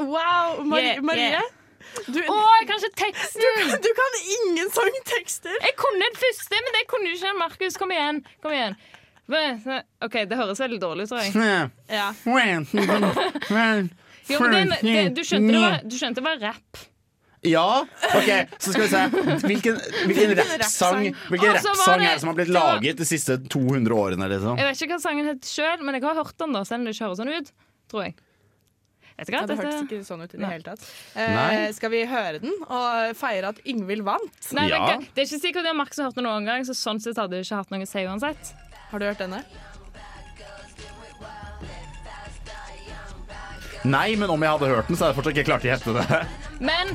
Wow, 0.00 0.64
Marie. 0.64 0.94
Yeah, 0.94 1.02
Marie. 1.02 1.28
yeah. 1.36 1.52
Du, 2.08 2.18
Å, 2.18 2.36
jeg 2.58 2.66
kan 2.66 2.80
ikke 2.80 2.96
teksten! 2.98 3.42
du, 3.44 3.48
kan, 3.60 3.82
du 3.84 3.90
kan 3.98 4.16
ingen 4.38 4.70
sangtekster. 4.74 5.54
Jeg 5.62 5.76
kunne 5.78 6.00
den 6.02 6.16
første, 6.18 6.58
men 6.58 6.74
det 6.74 6.82
kunne 6.90 7.12
ikke. 7.14 7.34
Markus, 7.38 7.76
kom 7.78 7.92
igjen. 7.94 8.22
Kom 8.42 8.54
igjen. 8.56 8.74
OK, 10.04 10.16
det 10.28 10.36
høres 10.40 10.60
veldig 10.60 10.80
dårlig 10.82 11.06
ut, 11.06 11.12
tror 11.12 11.22
jeg. 11.22 11.36
Ja. 11.92 12.08
Jo, 14.28 14.40
men 14.40 14.52
den, 14.56 14.74
det, 14.80 15.04
du, 15.16 15.22
skjønte 15.28 15.52
det 15.52 15.62
var, 15.62 15.78
du 15.84 15.96
skjønte 16.00 16.20
det 16.20 16.26
var 16.26 16.42
rapp. 16.42 16.82
Ja, 17.44 17.84
OK, 18.16 18.28
så 18.56 18.72
skal 18.72 18.82
vi 18.82 18.88
se. 18.88 19.00
Hvilken, 19.44 19.80
hvilken 20.08 20.30
rappsang 20.38 21.10
Hvilken 21.28 21.50
rappsang 21.58 22.00
er 22.00 22.14
det 22.14 22.22
som 22.22 22.30
har 22.30 22.38
blitt 22.38 22.52
laget 22.54 23.02
de 23.02 23.04
siste 23.08 23.36
200 23.52 23.92
årene? 23.92 24.28
Liksom? 24.32 24.56
Jeg 24.60 24.70
vet 24.70 24.80
ikke 24.86 24.96
hva 24.96 25.02
sangen 25.04 25.28
het 25.28 25.48
sjøl, 25.48 25.84
men 25.84 25.98
jeg 25.98 26.06
har 26.06 26.16
hørt 26.22 26.38
den, 26.40 26.56
da, 26.56 26.64
selv 26.64 26.80
om 26.80 26.88
det 26.88 26.96
ikke 26.96 27.10
høres 27.10 27.20
sånn 27.20 27.34
ut. 27.36 27.52
Tror 27.92 28.06
jeg. 28.06 28.16
Vet 29.16 29.28
du? 29.28 29.32
Ja, 29.36 29.44
det 29.46 29.56
hørtes 29.60 29.82
ikke 29.86 30.00
sånn 30.06 30.24
ut 30.24 30.32
i 30.34 30.38
det 30.40 30.48
hele 30.50 30.64
tatt. 30.66 30.82
Eh, 31.14 31.68
skal 31.76 31.92
vi 31.92 32.00
høre 32.10 32.40
den 32.42 32.54
og 32.66 33.12
feire 33.16 33.52
at 33.54 33.60
Yngvild 33.64 34.02
vant? 34.06 34.48
Nei, 34.58 34.66
Ja. 34.72 34.80
det, 34.98 35.06
det 35.14 35.22
er 35.22 35.28
ikke 35.30 35.42
sikkert 35.44 35.68
Max 35.78 36.00
har 36.02 36.08
hørt 36.10 36.18
den 36.18 36.26
noen 36.26 36.44
gang, 36.48 36.66
så 36.66 36.74
sånn 36.74 36.98
sett 37.00 37.16
hadde 37.22 37.38
du 37.38 37.44
ikke 37.44 37.60
hatt 37.62 37.70
noe 37.70 37.86
å 37.86 37.86
si 37.86 38.02
uansett. 38.02 38.54
Har 38.90 38.98
du 38.98 39.06
hørt 39.06 39.22
denne? 39.22 39.44
Nei, 43.84 44.14
men 44.16 44.30
om 44.32 44.40
jeg 44.40 44.48
hadde 44.54 44.68
hørt 44.70 44.88
den, 44.88 44.96
så 44.96 45.04
hadde 45.04 45.12
jeg 45.12 45.18
fortsatt 45.18 45.36
ikke 45.36 45.48
klart 45.50 45.64
å 45.66 45.68
gjette 45.68 45.92
det. 45.98 46.20
Men 46.64 46.94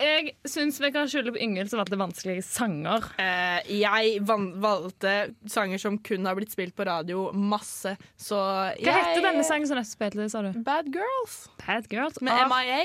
jeg 0.00 0.32
syns 0.48 0.80
vi 0.80 0.90
kan 0.94 1.08
skylde 1.10 1.34
på 1.34 1.40
Yngvild 1.44 1.70
som 1.70 1.80
valgte 1.80 1.98
vanskelige 2.00 2.44
sanger. 2.46 3.06
Eh, 3.20 3.70
jeg 3.80 4.22
van 4.26 4.48
valgte 4.62 5.14
sanger 5.50 5.82
som 5.82 5.98
kun 6.06 6.26
har 6.28 6.38
blitt 6.38 6.54
spilt 6.54 6.74
på 6.78 6.86
radio 6.88 7.28
masse, 7.36 7.96
så 8.16 8.40
Hva 8.80 8.96
heter 8.96 9.22
denne 9.28 9.44
sangen 9.46 9.68
som 9.70 9.78
nettopp 9.78 9.92
spilte, 9.96 10.30
sa 10.32 10.42
du? 10.46 10.52
Bad 10.66 10.90
Girls 10.94 11.44
Bad 11.62 11.90
Girls? 11.92 12.20
med 12.24 12.34
Av- 12.34 12.50
MIA. 12.50 12.82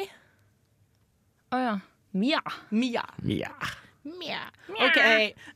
Å 1.55 1.63
ja. 1.63 1.75
Mia. 2.15 2.41
Mia. 2.69 3.03
Mia. 3.23 3.51
Mia. 4.05 4.43
OK. 4.69 4.99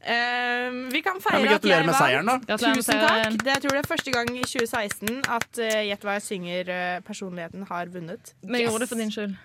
Um, 0.10 0.89
vi 0.89 1.01
kan 1.05 1.20
feire 1.22 1.38
men 1.43 1.51
at 1.53 1.62
gratulerer 1.62 1.84
jeg 1.84 1.89
med 1.89 1.97
seieren, 1.99 2.32
da. 2.32 2.57
Tusen 2.57 2.97
takk. 2.97 3.36
Det, 3.38 3.51
jeg 3.53 3.62
tror 3.64 3.76
det 3.76 3.82
er 3.84 3.89
første 3.91 4.14
gang 4.16 4.32
i 4.34 4.41
2016 4.41 5.20
at 5.38 5.62
uh, 5.62 5.78
Gjett 5.86 6.07
hva 6.07 6.16
jeg 6.18 6.26
synger, 6.26 6.72
eh, 6.74 6.97
personligheten 7.05 7.68
har 7.70 7.93
vunnet. 7.93 8.34
Vi 8.41 8.64
gjorde 8.66 8.84
det 8.86 8.89
for 8.89 9.01
din 9.01 9.14
skyld. 9.14 9.38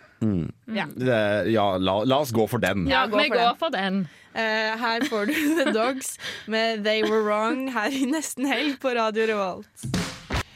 Ja. 0.74 0.86
Det, 0.94 1.18
ja 1.54 1.66
la, 1.78 1.98
la 2.08 2.18
oss 2.24 2.32
gå 2.34 2.46
for 2.50 2.62
den. 2.62 2.86
Ja, 2.90 3.02
Ja, 3.04 3.06
gå 3.12 3.18
vi 3.22 3.28
for 3.28 3.36
går 3.36 3.44
den. 3.46 3.58
for 3.62 3.74
den. 3.74 4.00
Uh, 4.34 4.70
her 4.84 5.04
får 5.10 5.28
du 5.30 5.34
The 5.60 5.72
Dogs 5.76 6.16
med 6.50 6.82
They 6.86 7.02
Were 7.06 7.22
Wrong 7.26 7.68
her 7.74 7.92
i 7.94 8.04
nesten 8.10 8.48
helg 8.50 8.80
på 8.82 8.94
Radio 8.98 9.26
Revolt. 9.30 9.86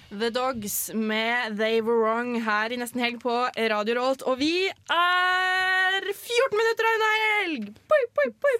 The 0.09 0.31
Dogs 0.33 0.91
med 0.97 1.59
They 1.61 1.83
Were 1.85 2.01
Wrong 2.01 2.39
her 2.43 2.73
i 2.73 2.79
nesten 2.81 3.03
helg 3.05 3.21
på 3.23 3.35
Radio 3.71 3.95
Revolt. 3.99 4.23
Og 4.27 4.39
vi 4.41 4.67
er 4.67 6.09
14 6.09 6.57
minutter 6.57 6.89
av 6.89 6.95
en 6.97 7.05
helg! 7.13 7.69
Boi, 7.93 8.01
boi, 8.17 8.29
boi. 8.41 8.53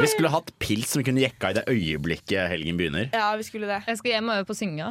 Vi 0.00 0.08
skulle 0.10 0.30
hatt 0.32 0.50
pils 0.62 0.90
som 0.94 1.02
vi 1.02 1.06
kunne 1.10 1.22
jekka 1.22 1.50
i 1.52 1.58
det 1.58 1.64
øyeblikket 1.70 2.48
helgen 2.52 2.78
begynner. 2.80 3.10
Ja, 3.12 3.30
vi 3.38 3.44
skulle 3.46 3.68
det. 3.70 3.82
Jeg 3.88 4.00
skal 4.00 4.14
hjem 4.16 4.30
og 4.32 4.40
øve 4.40 4.48
på 4.48 4.56
å 4.56 4.58
synge. 4.58 4.90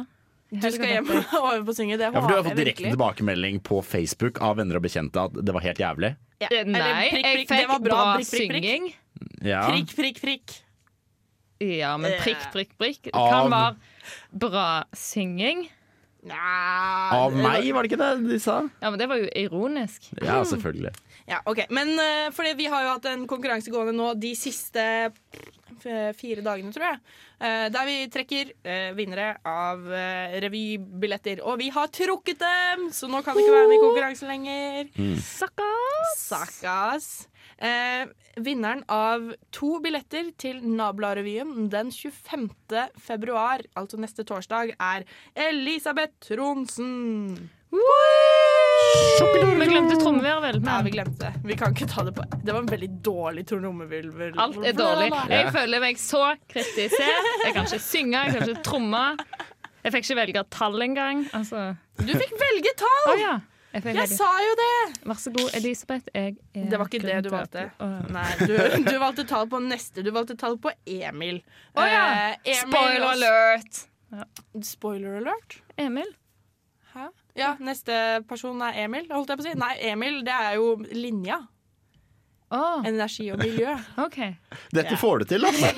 Du 0.50 0.64
skal 0.72 0.88
hjem 0.88 1.08
og 1.42 1.48
øve 1.52 1.64
på 1.66 1.72
å 1.74 1.76
synge. 1.76 1.98
Det 2.00 2.06
Ja, 2.08 2.12
for 2.14 2.28
Du 2.30 2.34
har 2.38 2.44
fått 2.46 2.56
direkte 2.56 2.88
tilbakemelding 2.88 3.58
på 3.66 3.82
Facebook 3.84 4.40
av 4.44 4.56
venner 4.60 4.78
og 4.80 4.86
bekjente 4.86 5.26
at 5.28 5.36
det 5.44 5.52
var 5.52 5.64
helt 5.66 5.82
jævlig. 5.82 6.14
Ja. 6.40 6.48
Eh, 6.52 6.64
Nei, 6.64 6.78
Eller 6.80 7.10
prikk, 7.12 7.26
jeg 7.26 7.36
prikk, 7.36 7.48
det 7.50 7.58
fikk 7.58 7.68
var 7.74 7.82
bra, 7.84 8.00
Prikk, 8.16 8.30
prikk, 8.32 8.52
prikk. 8.54 8.64
synging. 8.64 8.88
Ja. 9.44 9.62
Prikk, 9.68 9.92
prikk, 9.98 10.20
prikk. 10.24 10.56
Ja, 11.60 11.96
men 11.98 12.14
prikk, 12.22 12.44
prikk, 12.54 12.72
prikk 12.78 13.08
Av- 13.12 13.32
kan 13.34 13.50
være 13.50 14.38
bra 14.46 14.66
synging. 14.96 15.66
Nei, 16.28 16.36
Av 17.14 17.34
meg, 17.34 17.68
var 17.74 17.82
det 17.86 17.90
ikke 17.92 17.98
det 18.00 18.28
de 18.30 18.38
sa? 18.42 18.56
Ja, 18.82 18.90
men 18.90 18.98
det 18.98 19.06
var 19.10 19.20
jo 19.20 19.28
ironisk. 19.38 20.08
Ja, 20.22 20.40
selvfølgelig. 20.46 20.92
Ja, 21.28 21.42
ok. 21.44 21.66
Men 21.74 21.94
uh, 21.98 22.28
fordi 22.34 22.54
vi 22.58 22.68
har 22.72 22.84
jo 22.84 22.92
hatt 22.96 23.08
en 23.10 23.26
konkurranse 23.30 23.72
gående 23.72 23.96
nå 23.96 24.12
de 24.18 24.34
siste 24.38 24.84
fire 25.78 26.42
dagene, 26.42 26.72
tror 26.74 26.88
jeg. 26.88 27.00
Uh, 27.38 27.66
der 27.70 27.86
vi 27.86 27.96
trekker 28.10 28.52
uh, 28.66 28.90
vinnere 28.98 29.28
av 29.46 29.84
eh, 29.94 30.38
revybilletter. 30.42 31.44
Og 31.46 31.60
vi 31.60 31.68
har 31.74 31.92
trukket 31.94 32.40
dem, 32.42 32.88
så 32.94 33.06
nå 33.10 33.22
kan 33.22 33.36
vi 33.36 33.44
ikke 33.44 33.54
være 33.54 33.70
med 33.70 33.78
i 33.78 33.84
konkurransen 33.84 34.32
lenger. 34.32 34.90
Sakkas! 35.22 36.16
Sakkas. 36.18 37.10
Eh, 37.58 38.06
vinneren 38.38 38.84
av 38.86 39.32
to 39.50 39.78
billetter 39.82 40.30
til 40.38 40.60
Nabla-revyen 40.62 41.66
den 41.72 41.90
25. 41.90 42.50
februar, 43.02 43.64
altså 43.74 43.98
neste 43.98 44.26
torsdag, 44.26 44.76
er 44.78 45.06
Elisabeth 45.48 46.14
Tronsen. 46.28 47.50
Vi 49.58 49.66
glemte 49.66 49.96
trommevirvel. 50.00 50.60
Ja, 50.64 50.80
vi 50.84 50.90
glemte 50.94 51.26
det. 51.26 51.32
Vi 51.44 51.56
kan 51.58 51.74
ikke 51.74 51.88
ta 51.90 52.04
det 52.06 52.14
på 52.16 52.24
Det 52.44 52.52
var 52.54 52.60
en 52.62 52.70
veldig 52.70 52.88
dårlig 53.04 53.44
trommevirvel. 53.50 54.38
Alt 54.38 54.58
er 54.64 54.76
dårlig. 54.78 55.10
Jeg 55.32 55.52
føler 55.54 55.82
meg 55.82 56.00
så 56.00 56.22
kritisert. 56.48 57.30
Jeg 57.44 57.54
kan 57.56 57.66
ikke 57.66 57.82
synge, 57.82 58.22
jeg 58.24 58.34
kan 58.36 58.48
ikke 58.48 58.64
tromme. 58.66 59.04
Jeg 59.84 59.94
fikk 59.94 60.08
ikke 60.08 60.18
velge 60.18 60.42
tall 60.52 60.82
engang. 60.84 61.22
Altså. 61.36 61.70
Du 61.98 62.10
fikk 62.12 62.34
velge 62.40 62.74
tall! 62.78 63.12
Oh, 63.12 63.20
ja. 63.20 63.36
Jeg 63.72 63.94
Jeg 63.94 64.08
sa 64.16 64.28
jo 64.42 64.54
det! 64.58 64.76
Vær 65.06 65.18
så 65.20 65.30
god, 65.34 65.50
Elisabeth. 65.58 66.08
Jeg 66.14 66.36
er 66.54 66.70
Det 66.70 66.78
var 66.80 66.88
ikke 66.88 67.02
det 67.04 67.18
du 67.26 67.30
valgte. 67.34 67.66
Oh. 67.84 67.98
Nei, 68.14 68.26
du, 68.40 68.54
du 68.88 68.94
valgte 68.98 69.26
tall 69.28 69.48
på 69.50 69.60
neste. 69.62 70.02
Du 70.06 70.10
valgte 70.14 70.36
tall 70.40 70.56
på 70.62 70.72
Emil. 70.86 71.42
Å 71.76 71.86
ja. 71.86 72.04
Eh, 72.08 72.54
Emil 72.54 72.62
Spoiler 72.64 73.06
alert! 73.12 73.82
alert. 74.12 74.66
Spoiler 74.66 75.20
alert? 75.20 75.58
Emil? 75.76 76.10
Hæ? 76.94 77.10
Ja, 77.38 77.52
neste 77.62 77.94
person 78.28 78.60
er 78.66 78.76
Emil, 78.84 79.06
holdt 79.12 79.30
jeg 79.30 79.38
på 79.38 79.44
å 79.44 79.48
si. 79.48 79.54
Nei, 79.58 79.74
Emil, 79.92 80.20
det 80.26 80.34
er 80.34 80.58
jo 80.58 80.74
Linja. 80.92 81.44
Oh. 82.48 82.80
energi 82.88 83.26
og 83.32 83.42
miljø. 83.42 83.74
Okay. 84.06 84.34
Dette 84.72 84.96
får 84.96 85.18
du 85.18 85.24
til, 85.34 85.44
altså. 85.44 85.68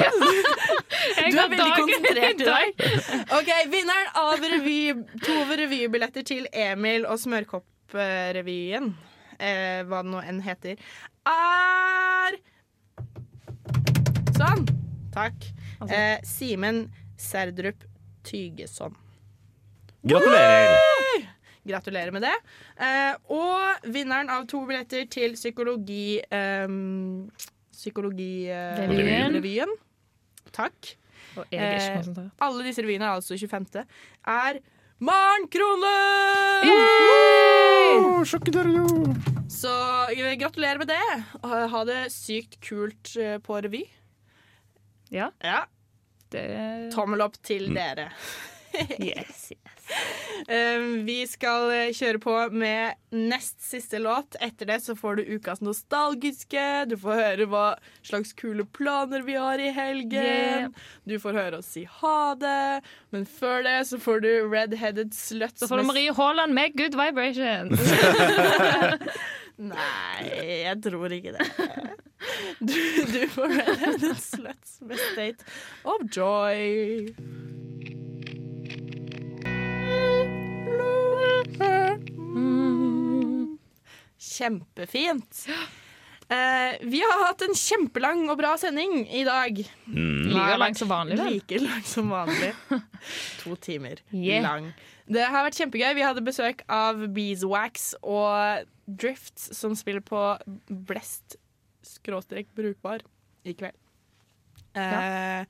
Du 1.30 1.38
er 1.38 1.48
veldig 1.50 1.72
konsentrert 1.74 2.42
i 2.42 2.46
dag. 2.46 2.72
dag. 2.78 3.30
Ok, 3.34 3.48
Vinneren 3.72 4.10
av 4.20 4.44
revy, 4.52 4.76
to 5.24 5.36
revybilletter 5.48 6.22
til 6.28 6.46
Emil 6.52 7.06
og 7.08 7.18
Smørkopprevyen, 7.18 8.92
eh, 9.40 9.80
hva 9.88 10.02
det 10.04 10.12
nå 10.12 10.22
enn 10.22 10.42
heter, 10.44 10.78
er 11.26 12.38
Sånn. 14.36 14.62
Takk. 15.12 15.50
Altså. 15.80 15.94
Eh, 15.96 16.18
Simen 16.24 16.84
Serdrup 17.20 17.82
Tygeson. 18.24 18.94
Gratulerer. 20.06 20.78
Gratulerer 21.66 22.12
med 22.14 22.24
det. 22.24 22.34
Eh, 22.80 23.14
og 23.36 23.88
vinneren 23.92 24.32
av 24.32 24.46
to 24.50 24.64
billetter 24.68 25.06
til 25.12 25.36
psykologi... 25.38 26.20
Um, 26.32 27.30
Psykologirevyen. 27.80 29.32
Revyen. 29.38 29.70
Takk. 30.52 30.90
Eh. 31.48 32.02
Alle 32.42 32.66
disse 32.66 32.82
revyene 32.84 33.06
er 33.06 33.14
altså 33.16 33.38
25. 33.40 33.86
Er 34.28 34.58
Maren 35.00 35.46
Krone! 35.48 35.94
Så 39.48 39.72
eh, 40.12 40.34
gratulerer 40.36 40.78
med 40.82 40.92
det. 40.92 41.00
Ha 41.42 41.84
det 41.88 42.02
sykt 42.12 42.60
kult 42.64 43.14
eh, 43.16 43.38
på 43.40 43.60
revy. 43.64 43.86
Ja, 45.10 45.30
Ja, 45.42 45.64
det 46.30 46.44
Tommel 46.94 47.24
opp 47.24 47.40
til 47.42 47.72
dere. 47.74 48.10
Yes. 48.98 49.52
yes. 49.52 51.04
vi 51.04 51.16
skal 51.28 51.70
eh, 51.74 51.92
kjøre 51.96 52.20
på 52.22 52.34
med 52.54 52.98
nest 53.10 53.58
siste 53.64 53.98
låt. 53.98 54.36
Etter 54.40 54.68
det 54.70 54.78
så 54.84 54.94
får 54.96 55.20
du 55.20 55.22
ukas 55.36 55.60
nostalgiske. 55.64 56.66
Du 56.90 56.96
får 57.00 57.20
høre 57.20 57.48
hva 57.50 57.64
slags 58.06 58.32
kule 58.38 58.64
planer 58.64 59.24
vi 59.26 59.34
har 59.34 59.58
i 59.58 59.70
helgen. 59.74 60.14
Yeah. 60.14 60.70
Du 61.04 61.18
får 61.22 61.38
høre 61.38 61.60
oss 61.60 61.72
si 61.74 61.84
ha 62.00 62.34
det. 62.38 62.80
Men 63.14 63.26
før 63.26 63.64
det 63.66 63.76
så 63.90 63.98
får 64.00 64.22
du 64.26 64.30
Red-Headed 64.52 65.14
Sluts. 65.16 65.60
Så 65.60 65.70
får 65.70 65.82
du 65.82 65.90
Marie 65.90 66.14
Haaland 66.14 66.54
med 66.54 66.76
Good 66.78 66.98
Vibrations. 66.98 67.80
Nei, 69.60 70.22
jeg 70.62 70.78
tror 70.86 71.12
ikke 71.12 71.34
det. 71.36 71.48
Du, 72.60 72.78
du 73.12 73.20
får 73.34 73.58
Red-Headed 73.58 74.16
Sluts 74.22 74.80
med 74.80 75.02
State 75.10 75.44
of 75.84 76.06
Joy. 76.16 77.69
Kjempefint. 84.20 85.46
Eh, 86.30 86.76
vi 86.86 87.00
har 87.02 87.24
hatt 87.26 87.42
en 87.42 87.56
kjempelang 87.58 88.26
og 88.30 88.36
bra 88.38 88.52
sending 88.60 89.00
i 89.08 89.24
dag. 89.26 89.56
Like 89.90 90.58
lang 90.60 90.76
som 90.78 90.90
vanlig, 90.92 91.16
vel? 91.18 91.32
Like 91.40 91.58
lang 91.64 91.82
som 91.88 92.12
vanlig. 92.12 92.52
to 93.42 93.56
timer 93.56 94.02
Yeah. 94.12 94.44
lang. 94.44 94.68
Det 95.10 95.24
har 95.26 95.42
vært 95.48 95.58
kjempegøy. 95.58 95.94
Vi 95.98 96.04
hadde 96.06 96.22
besøk 96.22 96.60
av 96.70 97.00
Beeswax 97.16 97.94
og 98.04 98.68
Drift, 98.86 99.40
som 99.40 99.74
spiller 99.74 100.04
på 100.06 100.20
Blest 100.86 101.34
skråstrek 101.82 102.52
brukbar 102.54 103.02
i 103.42 103.56
kveld. 103.58 103.74
Eh, 104.78 105.42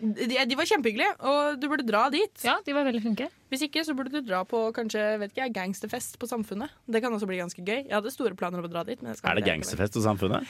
de, 0.00 0.36
de 0.50 0.56
var 0.58 0.68
kjempehyggelige, 0.68 1.12
og 1.24 1.58
du 1.60 1.66
burde 1.70 1.86
dra 1.88 2.06
dit. 2.12 2.44
Ja, 2.44 2.56
de 2.66 2.74
var 2.76 2.86
veldig 2.88 3.02
flinke. 3.04 3.28
Hvis 3.52 3.64
ikke, 3.66 3.84
så 3.86 3.94
burde 3.96 4.12
du 4.12 4.20
dra 4.26 4.42
på 4.48 4.60
kanskje, 4.76 5.02
vet 5.22 5.32
ikke, 5.34 5.48
gangsterfest 5.56 6.18
på 6.20 6.28
Samfunnet. 6.30 6.72
Det 6.90 7.02
kan 7.04 7.14
også 7.14 7.28
bli 7.30 7.40
ganske 7.40 7.64
gøy. 7.64 7.86
Jeg 7.86 7.94
hadde 7.94 8.12
store 8.14 8.36
planer 8.38 8.62
om 8.62 8.68
å 8.68 8.72
dra 8.72 8.84
dit. 8.88 9.00
Men 9.02 9.16
skal 9.16 9.32
Er 9.32 9.40
det 9.40 9.46
gangsterfest 9.48 9.98
på 9.98 10.04
Samfunnet? 10.04 10.48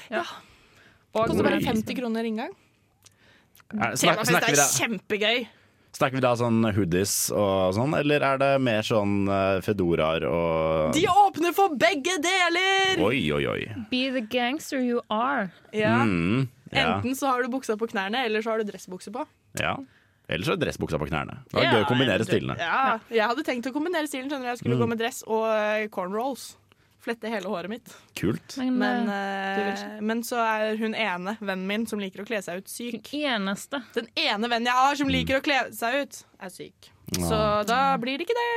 Og 1.16 1.30
Koster 1.30 1.46
bare 1.46 1.62
50 1.64 1.96
kroner 1.98 2.26
inngang. 2.28 2.54
Temafest 3.72 4.36
er 4.36 4.60
kjempegøy. 4.80 5.46
Snakker 5.96 6.18
vi 6.18 6.20
da 6.24 6.34
sånn 6.36 6.60
hoodies 6.76 7.14
og 7.32 7.72
sånn, 7.76 7.94
eller 7.98 8.20
er 8.28 8.38
det 8.42 8.50
mer 8.60 8.82
sånn 8.86 9.26
eh, 9.32 9.60
fedoraer 9.64 10.26
og 10.28 10.92
De 10.96 11.06
åpner 11.08 11.54
for 11.56 11.74
begge 11.80 12.18
deler! 12.22 13.00
Oi, 13.02 13.20
oi, 13.32 13.42
oi. 13.54 13.60
Be 13.90 14.10
the 14.14 14.20
gangster 14.20 14.78
you 14.84 15.00
are. 15.10 15.50
Ja. 15.72 16.02
Mm, 16.04 16.48
ja, 16.72 16.86
Enten 16.98 17.16
så 17.16 17.30
har 17.32 17.42
du 17.42 17.48
buksa 17.52 17.76
på 17.80 17.88
knærne, 17.88 18.24
eller 18.28 18.42
så 18.44 18.50
har 18.54 18.58
du 18.62 18.68
dressbukse 18.70 19.12
på. 19.14 19.26
ja. 19.62 19.76
Eller 20.28 20.42
så 20.42 20.56
er 20.56 20.58
dressbuksa 20.58 20.98
på 20.98 21.06
knærne. 21.06 21.36
Det 21.46 21.54
var 21.54 21.62
Ja, 21.62 21.70
gøy 21.76 21.84
å 21.84 21.86
kombinere 21.86 22.24
stilene. 22.26 22.56
Ja, 22.58 22.96
jeg 23.14 23.22
hadde 23.30 23.44
tenkt 23.46 23.68
å 23.68 23.70
kombinere 23.72 24.08
stilen. 24.10 24.26
skjønner 24.26 24.42
du. 24.42 24.48
Jeg 24.50 24.58
skulle 24.58 24.74
Mm. 24.74 24.80
gå 24.82 24.88
med 24.88 24.98
dress 24.98 25.22
og 25.22 25.44
eh, 25.46 25.86
cornrolls. 25.86 26.56
Flette 27.06 27.30
hele 27.30 27.46
håret 27.52 27.70
mitt. 27.70 27.92
Kult. 28.18 28.56
Men, 28.58 28.74
Men, 28.82 29.06
ikke. 29.70 30.02
men 30.10 30.22
så 30.26 30.40
er 30.42 30.76
hun 30.80 30.96
ene 30.98 31.36
vennen 31.38 31.66
min 31.70 31.86
som 31.86 32.02
liker 32.02 32.24
å 32.24 32.26
kle 32.26 32.40
seg 32.42 32.64
ut, 32.64 32.68
syk. 32.72 32.98
Den 33.12 33.30
eneste. 33.38 33.80
Den 33.94 34.10
ene 34.18 34.50
vennen 34.50 34.66
jeg 34.72 34.74
har 34.82 34.98
som 34.98 35.12
liker 35.12 35.38
å 35.38 35.44
kle 35.46 35.60
seg 35.76 36.00
ut, 36.02 36.18
er 36.42 36.50
syk. 36.52 36.90
Så 37.14 37.38
da 37.70 37.80
blir 38.02 38.18
det 38.18 38.26
ikke 38.26 38.34
det. 38.34 38.50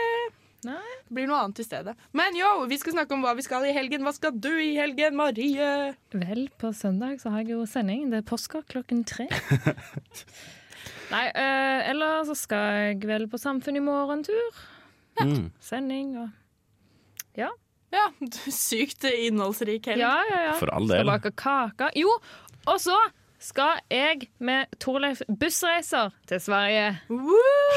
Nei. 0.67 0.81
Det 1.07 1.15
blir 1.15 1.27
noe 1.29 1.37
annet 1.45 1.61
i 1.61 1.63
stedet. 1.63 1.93
Men 2.17 2.35
yo, 2.35 2.49
vi 2.67 2.75
skal 2.81 2.97
snakke 2.97 3.15
om 3.15 3.21
hva 3.23 3.31
vi 3.37 3.45
skal 3.45 3.63
i 3.69 3.71
helgen. 3.75 4.03
Hva 4.03 4.11
skal 4.17 4.33
du 4.35 4.49
i 4.59 4.73
helgen, 4.75 5.15
Marie? 5.15 5.69
Vel, 6.11 6.41
på 6.59 6.73
søndag 6.75 7.21
så 7.21 7.31
har 7.31 7.45
jeg 7.45 7.53
jo 7.53 7.61
sending. 7.69 8.09
Det 8.11 8.19
er 8.19 8.27
påske 8.27 8.59
klokken 8.73 9.05
tre. 9.07 9.29
Nei, 11.13 11.23
eh, 11.31 11.89
eller 11.89 12.25
så 12.27 12.35
skal 12.37 12.67
jeg 12.89 12.99
vel 13.07 13.25
på 13.31 13.39
Samfunn 13.41 13.79
i 13.79 13.83
morgen 13.85 14.21
tur. 14.27 14.59
Mm. 15.21 15.49
Sending 15.63 16.13
og 16.21 16.29
Ja, 17.39 17.49
sykt 18.53 19.03
innholdsrik 19.09 19.87
helg. 19.91 20.03
Ja, 20.03 20.17
ja, 20.29 20.41
ja. 20.49 20.57
For 20.59 20.71
all 20.73 20.87
del. 20.89 21.01
Skal 21.03 21.13
bake 21.13 21.31
kake. 21.39 21.91
Jo, 21.99 22.11
og 22.69 22.77
så 22.81 22.97
skal 23.39 23.77
jeg 23.87 24.25
med 24.43 24.67
Torleif 24.83 25.21
bussreiser 25.31 26.09
til 26.27 26.41
Sverige. 26.43 26.89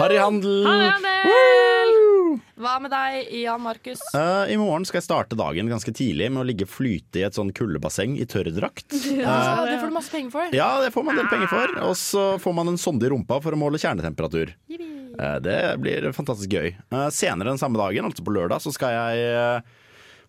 Harryhandel! 0.00 0.64
Harryhandel! 0.66 2.40
Hva 2.62 2.72
med 2.82 2.90
deg, 2.90 3.28
Jan 3.44 3.62
Markus? 3.62 4.02
Uh, 4.14 4.48
I 4.50 4.56
morgen 4.58 4.84
skal 4.88 4.98
jeg 5.00 5.06
starte 5.06 5.38
dagen 5.38 5.70
ganske 5.70 5.92
tidlig 5.94 6.28
med 6.32 6.42
å 6.42 6.46
ligge 6.48 6.66
flyte 6.66 7.20
i 7.20 7.24
et 7.28 7.36
sånn 7.38 7.52
kuldebasseng 7.54 8.16
i 8.18 8.26
tørrdrakt. 8.26 8.90
Ja, 9.14 9.62
det 9.68 9.78
får 9.78 9.92
du 9.92 9.94
masse 9.94 10.12
penger 10.14 10.34
for. 10.34 10.56
Ja, 10.56 10.70
det 10.82 10.90
får 10.94 11.06
man 11.06 11.14
en 11.14 11.22
del 11.22 11.30
penger 11.30 11.52
for. 11.52 11.74
Og 11.90 11.94
så 12.00 12.24
får 12.42 12.56
man 12.58 12.72
en 12.72 12.80
sonde 12.80 13.06
i 13.06 13.12
rumpa 13.12 13.38
for 13.44 13.54
å 13.54 13.60
måle 13.60 13.78
kjernetemperatur. 13.82 14.54
Uh, 14.72 15.38
Det 15.44 15.58
blir 15.82 16.08
fantastisk 16.16 16.54
gøy. 16.56 16.72
Eh, 16.74 17.06
Senere 17.14 17.52
den 17.52 17.60
samme 17.62 17.78
dagen, 17.78 18.08
altså 18.08 18.24
på 18.26 18.34
lørdag, 18.34 18.62
så 18.64 18.72
skal 18.74 18.96
jeg 18.96 19.62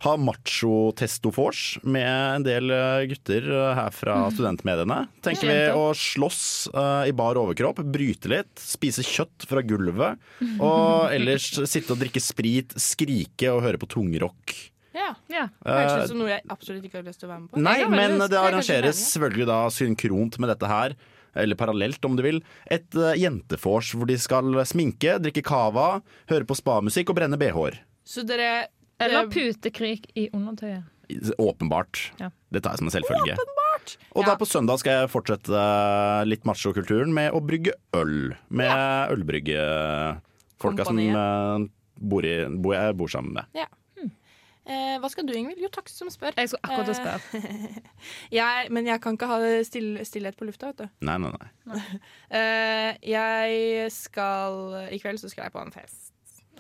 ha 0.04 0.14
macho-testofors 0.20 1.78
med 1.84 2.10
en 2.10 2.44
del 2.46 2.72
eh, 2.76 3.06
gutter 3.12 3.46
eh, 3.48 3.70
her 3.78 3.94
fra 3.96 4.18
studentmediene. 4.34 5.00
Tenker 5.24 5.48
vi 5.48 5.56
å 5.80 5.86
slåss 5.96 6.44
uh, 6.76 7.06
i 7.08 7.14
bar 7.16 7.40
overkropp, 7.40 7.80
bryte 7.94 8.32
litt, 8.32 8.52
spise 8.60 9.06
kjøtt 9.08 9.48
fra 9.48 9.64
gulvet. 9.64 10.20
Og 10.64 11.14
ellers 11.14 11.48
sitte 11.70 11.96
og 11.96 12.04
drikke 12.04 12.22
sprit, 12.24 12.76
skrike 12.80 13.52
og 13.54 13.64
høre 13.66 13.80
på 13.80 13.90
tungrock. 13.96 14.58
Ja. 14.94 15.14
Ja. 15.32 15.48
Høres 15.66 16.04
ut 16.04 16.12
som 16.12 16.22
noe 16.22 16.30
jeg 16.36 16.44
absolutt 16.54 16.84
ikke 16.86 17.00
har 17.00 17.08
lyst 17.08 17.24
til 17.24 17.30
å 17.30 17.34
være 17.34 17.46
med 17.46 17.54
på. 17.54 17.64
Nei, 17.64 17.80
men 17.90 18.20
det 18.22 18.36
er 18.36 18.44
arrangeres 18.44 19.00
selvfølgelig 19.16 19.50
da 19.50 19.64
synkront 19.74 20.38
med 20.44 20.52
dette 20.54 20.70
her. 20.70 21.00
Eller 21.34 21.58
parallelt, 21.58 22.04
om 22.06 22.20
du 22.20 22.22
vil. 22.28 22.44
Et 22.70 23.00
uh, 23.00 23.16
jentefors 23.18 23.96
hvor 23.96 24.10
de 24.10 24.20
skal 24.22 24.60
sminke, 24.70 25.18
drikke 25.24 25.42
cava, 25.48 26.04
høre 26.30 26.46
på 26.46 26.60
spamusikk 26.60 27.10
og 27.10 27.22
brenne 27.24 27.40
bh-er. 27.42 27.80
Så 28.06 28.28
dere 28.28 28.68
Eller 29.06 29.24
eh, 29.26 29.32
putekrik 29.34 30.10
i 30.16 30.30
undertøyet. 30.34 30.84
Åpenbart. 31.38 32.00
Ja. 32.20 32.30
Det 32.54 32.64
tar 32.64 32.74
jeg 32.74 32.82
som 32.84 32.88
en 32.90 32.96
selvfølge. 32.96 33.36
Åpenbart! 33.36 33.98
Og 34.16 34.24
Ja. 34.24 34.30
da 34.32 34.36
på 34.40 34.48
søndag 34.48 34.80
skal 34.80 35.02
jeg 35.04 35.12
fortsette 35.12 35.52
eh, 35.52 36.24
litt 36.30 36.46
machokulturen 36.48 37.12
med 37.14 37.36
å 37.36 37.42
brygge 37.44 37.76
øl. 38.00 38.34
Med 38.50 38.72
ølbryggefolka 39.14 40.86
som 40.88 41.00
eh, 41.00 41.66
bor, 42.00 42.26
i, 42.26 42.36
bor 42.48 42.76
jeg 42.78 42.96
bor 43.00 43.12
sammen 43.12 43.34
med. 43.40 43.64
Eh, 44.64 44.94
hva 45.04 45.10
skal 45.12 45.26
du, 45.28 45.34
Ingvild? 45.36 45.60
Jo, 45.60 45.68
takk 45.76 45.90
som 45.92 46.08
spør. 46.08 46.32
Jeg 46.40 46.48
skulle 46.54 46.64
akkurat 46.64 46.94
Eh, 46.94 46.96
spørre. 46.96 47.82
Jeg, 48.40 48.70
men 48.72 48.86
jeg 48.88 49.02
kan 49.04 49.18
ikke 49.18 49.28
ha 49.28 49.40
still, 49.68 49.98
stillhet 50.08 50.38
på 50.40 50.48
lufta, 50.48 50.70
vet 50.72 50.86
du. 50.86 50.88
Nei, 51.04 51.18
nei, 51.20 51.34
nei. 51.36 51.50
Eh, 52.40 52.94
jeg 53.06 53.90
skal 53.94 54.88
I 54.96 54.98
kveld 55.04 55.20
så 55.22 55.28
skal 55.30 55.46
jeg 55.50 55.54
på 55.54 55.62
en 55.62 55.74
fest. 55.76 56.03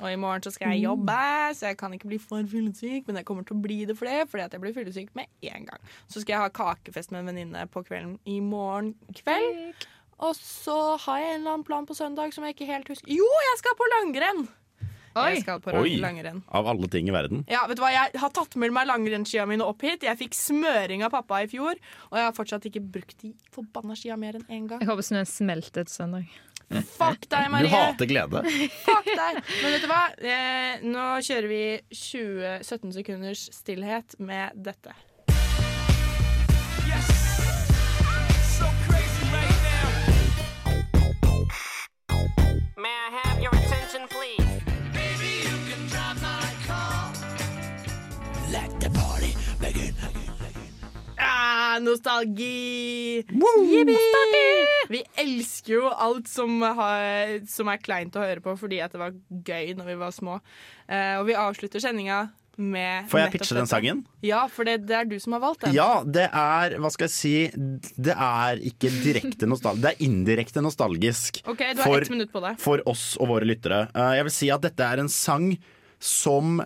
Og 0.01 0.07
i 0.09 0.17
morgen 0.19 0.43
så 0.43 0.51
skal 0.53 0.73
jeg 0.73 0.87
jobbe, 0.87 1.17
så 1.53 1.69
jeg 1.69 1.77
kan 1.77 1.93
ikke 1.93 2.09
bli 2.09 2.19
for 2.21 2.47
fyllesyk. 2.49 3.05
Men 3.07 3.21
jeg 3.21 3.27
kommer 3.29 3.45
til 3.47 3.57
å 3.57 3.63
bli 3.63 3.83
det 3.89 3.97
for 3.99 4.09
det, 4.09 4.25
fordi 4.31 4.47
at 4.47 4.55
jeg 4.55 4.63
blir 4.63 4.73
fyllesyk 4.75 5.11
med 5.17 5.29
en 5.53 5.67
gang. 5.69 5.91
Så 6.07 6.23
skal 6.23 6.35
jeg 6.35 6.45
ha 6.45 6.53
kakefest 6.53 7.13
med 7.13 7.23
en 7.23 7.33
venninne 7.33 7.67
på 7.69 7.85
kvelden 7.85 8.17
i 8.25 8.39
morgen 8.43 8.95
kveld. 9.21 9.85
Og 10.23 10.35
så 10.39 10.79
har 11.05 11.21
jeg 11.21 11.35
en 11.35 11.39
eller 11.41 11.55
annen 11.57 11.67
plan 11.67 11.87
på 11.89 11.95
søndag 11.97 12.33
som 12.33 12.45
jeg 12.47 12.55
ikke 12.55 12.69
helt 12.69 12.89
husker. 12.89 13.11
Jo, 13.11 13.29
jeg 13.49 13.61
skal 13.61 13.79
på 13.79 13.89
langrenn! 13.97 14.45
Oi! 15.13 15.35
Jeg 15.35 15.43
skal 15.43 15.59
på 15.61 15.73
Oi. 15.77 15.97
langrenn. 16.01 16.39
Av 16.49 16.65
alle 16.71 16.87
ting 16.89 17.05
i 17.09 17.13
verden. 17.13 17.43
Ja, 17.51 17.67
vet 17.69 17.77
du 17.77 17.83
hva? 17.83 17.91
Jeg 17.93 18.17
har 18.17 18.31
tatt 18.33 18.55
med 18.57 18.73
meg 18.73 18.87
langrennsskia 18.89 19.45
mine 19.49 19.65
opp 19.67 19.85
hit. 19.85 20.05
Jeg 20.07 20.17
fikk 20.17 20.33
smøring 20.33 21.05
av 21.05 21.13
pappa 21.13 21.43
i 21.45 21.49
fjor, 21.51 21.77
og 22.09 22.17
jeg 22.17 22.25
har 22.25 22.33
fortsatt 22.33 22.65
ikke 22.69 22.81
brukt 22.95 23.19
de 23.21 23.29
forbanna 23.53 23.97
skia 23.99 24.17
mer 24.17 24.39
enn 24.39 24.47
én 24.49 24.65
gang. 24.71 24.81
Jeg 24.81 24.89
håper 24.89 25.05
snøen 25.05 25.29
smelter 25.29 25.85
til 25.85 25.93
søndag. 25.93 26.33
Mm. 26.70 26.84
Fuck 26.97 27.28
deg, 27.30 27.49
Marie! 27.51 27.68
Du 27.68 27.74
hater 27.76 28.05
glede. 28.09 28.43
Fuck 28.86 29.05
deg! 29.09 29.41
Men 29.61 29.72
vet 29.76 29.84
du 29.84 29.89
hva? 29.91 30.03
Eh, 30.18 30.84
nå 30.86 31.07
kjører 31.26 31.49
vi 31.51 31.64
20, 31.93 32.64
17 32.66 32.93
sekunders 32.99 33.47
stillhet 33.53 34.16
med 34.20 34.55
dette. 34.55 34.95
Yes. 36.88 37.07
So 38.57 38.66
crazy 38.88 39.26
right 39.34 39.59
now. 39.70 39.88
May 42.78 42.89
I 42.89 43.09
have 43.22 43.32
nostalgi! 51.82 53.24
nostalgi! 53.32 54.53
Vi 54.93 55.01
elsker 55.24 55.74
jo 55.78 55.89
alt 55.89 56.30
som, 56.30 56.61
har, 56.61 57.39
som 57.49 57.71
er 57.71 57.82
kleint 57.82 58.15
å 58.15 58.24
høre 58.24 58.43
på 58.43 58.55
fordi 58.59 58.82
at 58.84 58.93
det 58.93 59.01
var 59.01 59.15
gøy 59.30 59.74
når 59.80 59.91
vi 59.93 59.97
var 60.01 60.15
små. 60.15 60.39
Uh, 60.86 61.19
og 61.21 61.28
vi 61.30 61.38
avslutter 61.39 61.84
sendinga 61.84 62.26
med 62.61 63.07
Får 63.09 63.24
jeg 63.24 63.34
pitche 63.34 63.55
den 63.57 63.69
sangen? 63.69 64.01
Ja, 64.21 64.43
for 64.51 64.67
det, 64.67 64.84
det 64.86 64.97
er 64.99 65.07
du 65.09 65.15
som 65.21 65.34
har 65.34 65.41
valgt 65.41 65.63
den. 65.65 65.74
Ja, 65.74 66.03
det 66.05 66.28
er 66.30 66.76
Hva 66.82 66.91
skal 66.93 67.07
jeg 67.09 67.15
si? 67.15 67.36
Det 67.97 68.13
er 68.13 68.61
ikke 68.61 68.91
direkte 69.01 69.49
nostalgisk. 69.49 69.86
Det 69.88 69.93
er 69.95 70.05
indirekte 70.05 70.61
nostalgisk. 70.61 71.41
OK, 71.47 71.63
du 71.74 71.82
har 71.82 71.88
for, 71.88 72.05
ett 72.05 72.13
minutt 72.13 72.34
på 72.34 72.43
det. 72.43 72.55
for 72.61 72.84
oss 72.89 73.13
og 73.17 73.32
våre 73.34 73.49
lyttere. 73.49 73.88
Uh, 73.95 74.13
Jeg 74.19 74.30
vil 74.30 74.38
si 74.38 74.51
at 74.53 74.65
dette 74.65 74.86
er 74.86 75.01
en 75.01 75.11
sang 75.11 75.55
som 76.03 76.59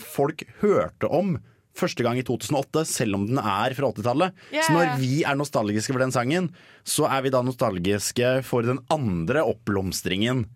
folk 0.00 0.46
hørte 0.62 1.10
om 1.10 1.36
første 1.78 2.06
gang 2.06 2.18
i 2.20 2.24
2008, 2.26 2.84
selv 2.88 3.18
om 3.18 3.28
den 3.28 3.40
er 3.40 3.74
fra 3.76 3.90
80-tallet. 3.92 4.34
Yeah. 4.52 4.66
Så 4.66 4.74
når 4.74 4.98
vi 5.00 5.22
er 5.26 5.38
nostalgiske 5.38 5.94
for 5.94 6.02
den 6.04 6.14
sangen, 6.14 6.50
så 6.86 7.08
er 7.10 7.24
vi 7.24 7.32
da 7.34 7.42
nostalgiske 7.44 8.36
for 8.46 8.66
den 8.66 8.82
andre 8.94 9.44
oppblomstringen. 9.46 10.46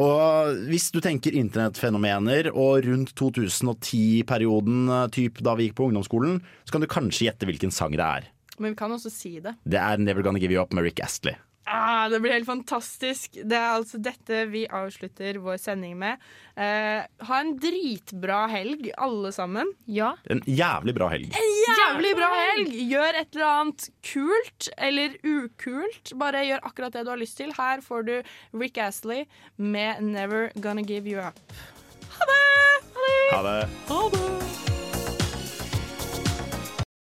Og 0.00 0.54
hvis 0.70 0.88
du 0.94 1.00
tenker 1.02 1.34
internettfenomener 1.34 2.52
og 2.54 2.86
rundt 2.86 3.10
2010-perioden, 3.18 4.84
eh, 4.94 5.08
typ 5.10 5.42
da 5.42 5.56
vi 5.58 5.68
gikk 5.68 5.80
på 5.80 5.90
ungdomsskolen, 5.90 6.38
så 6.64 6.76
kan 6.76 6.84
du 6.84 6.90
kanskje 6.90 7.26
gjette 7.26 7.48
hvilken 7.48 7.74
sang 7.74 7.96
det 7.98 8.06
er. 8.06 8.30
Men 8.60 8.74
vi 8.74 8.78
kan 8.78 8.92
også 8.94 9.10
si 9.10 9.38
det. 9.42 9.56
Det 9.64 9.80
er 9.80 9.98
Never 9.98 10.22
Gonna 10.22 10.38
Give 10.38 10.54
You 10.54 10.62
Up 10.62 10.72
med 10.76 10.86
Rick 10.86 11.02
Astley. 11.02 11.34
Ah, 11.72 12.08
det 12.10 12.18
blir 12.20 12.32
helt 12.34 12.48
fantastisk. 12.48 13.36
Det 13.46 13.54
er 13.56 13.76
altså 13.76 14.00
dette 14.02 14.42
vi 14.50 14.64
avslutter 14.66 15.38
vår 15.42 15.60
sending 15.62 15.94
med. 16.00 16.18
Eh, 16.58 17.04
ha 17.28 17.38
en 17.40 17.52
dritbra 17.62 18.40
helg, 18.50 18.90
alle 18.98 19.30
sammen. 19.32 19.70
Ja. 19.86 20.16
En 20.26 20.42
jævlig 20.50 20.96
bra 20.98 21.12
helg. 21.14 21.30
En 21.30 21.56
Jævlig 21.70 22.14
bra 22.18 22.28
helg! 22.34 22.74
Gjør 22.90 23.20
et 23.20 23.36
eller 23.36 23.46
annet 23.46 23.86
kult 24.06 24.70
eller 24.76 25.14
ukult. 25.22 26.12
Bare 26.18 26.42
gjør 26.48 26.66
akkurat 26.66 26.96
det 26.96 27.04
du 27.06 27.12
har 27.12 27.20
lyst 27.20 27.38
til. 27.38 27.54
Her 27.56 27.84
får 27.84 28.08
du 28.08 28.14
Rick 28.56 28.78
Astley 28.78 29.26
med 29.56 30.02
'Never 30.02 30.50
Gonna 30.60 30.82
Give 30.82 31.06
You 31.06 31.22
Up'. 31.22 31.38
Ha 32.18 32.26
det! 32.32 32.40
Ha 33.32 33.42
det. 33.46 33.68
Ha 33.88 34.02
det! 34.16 34.79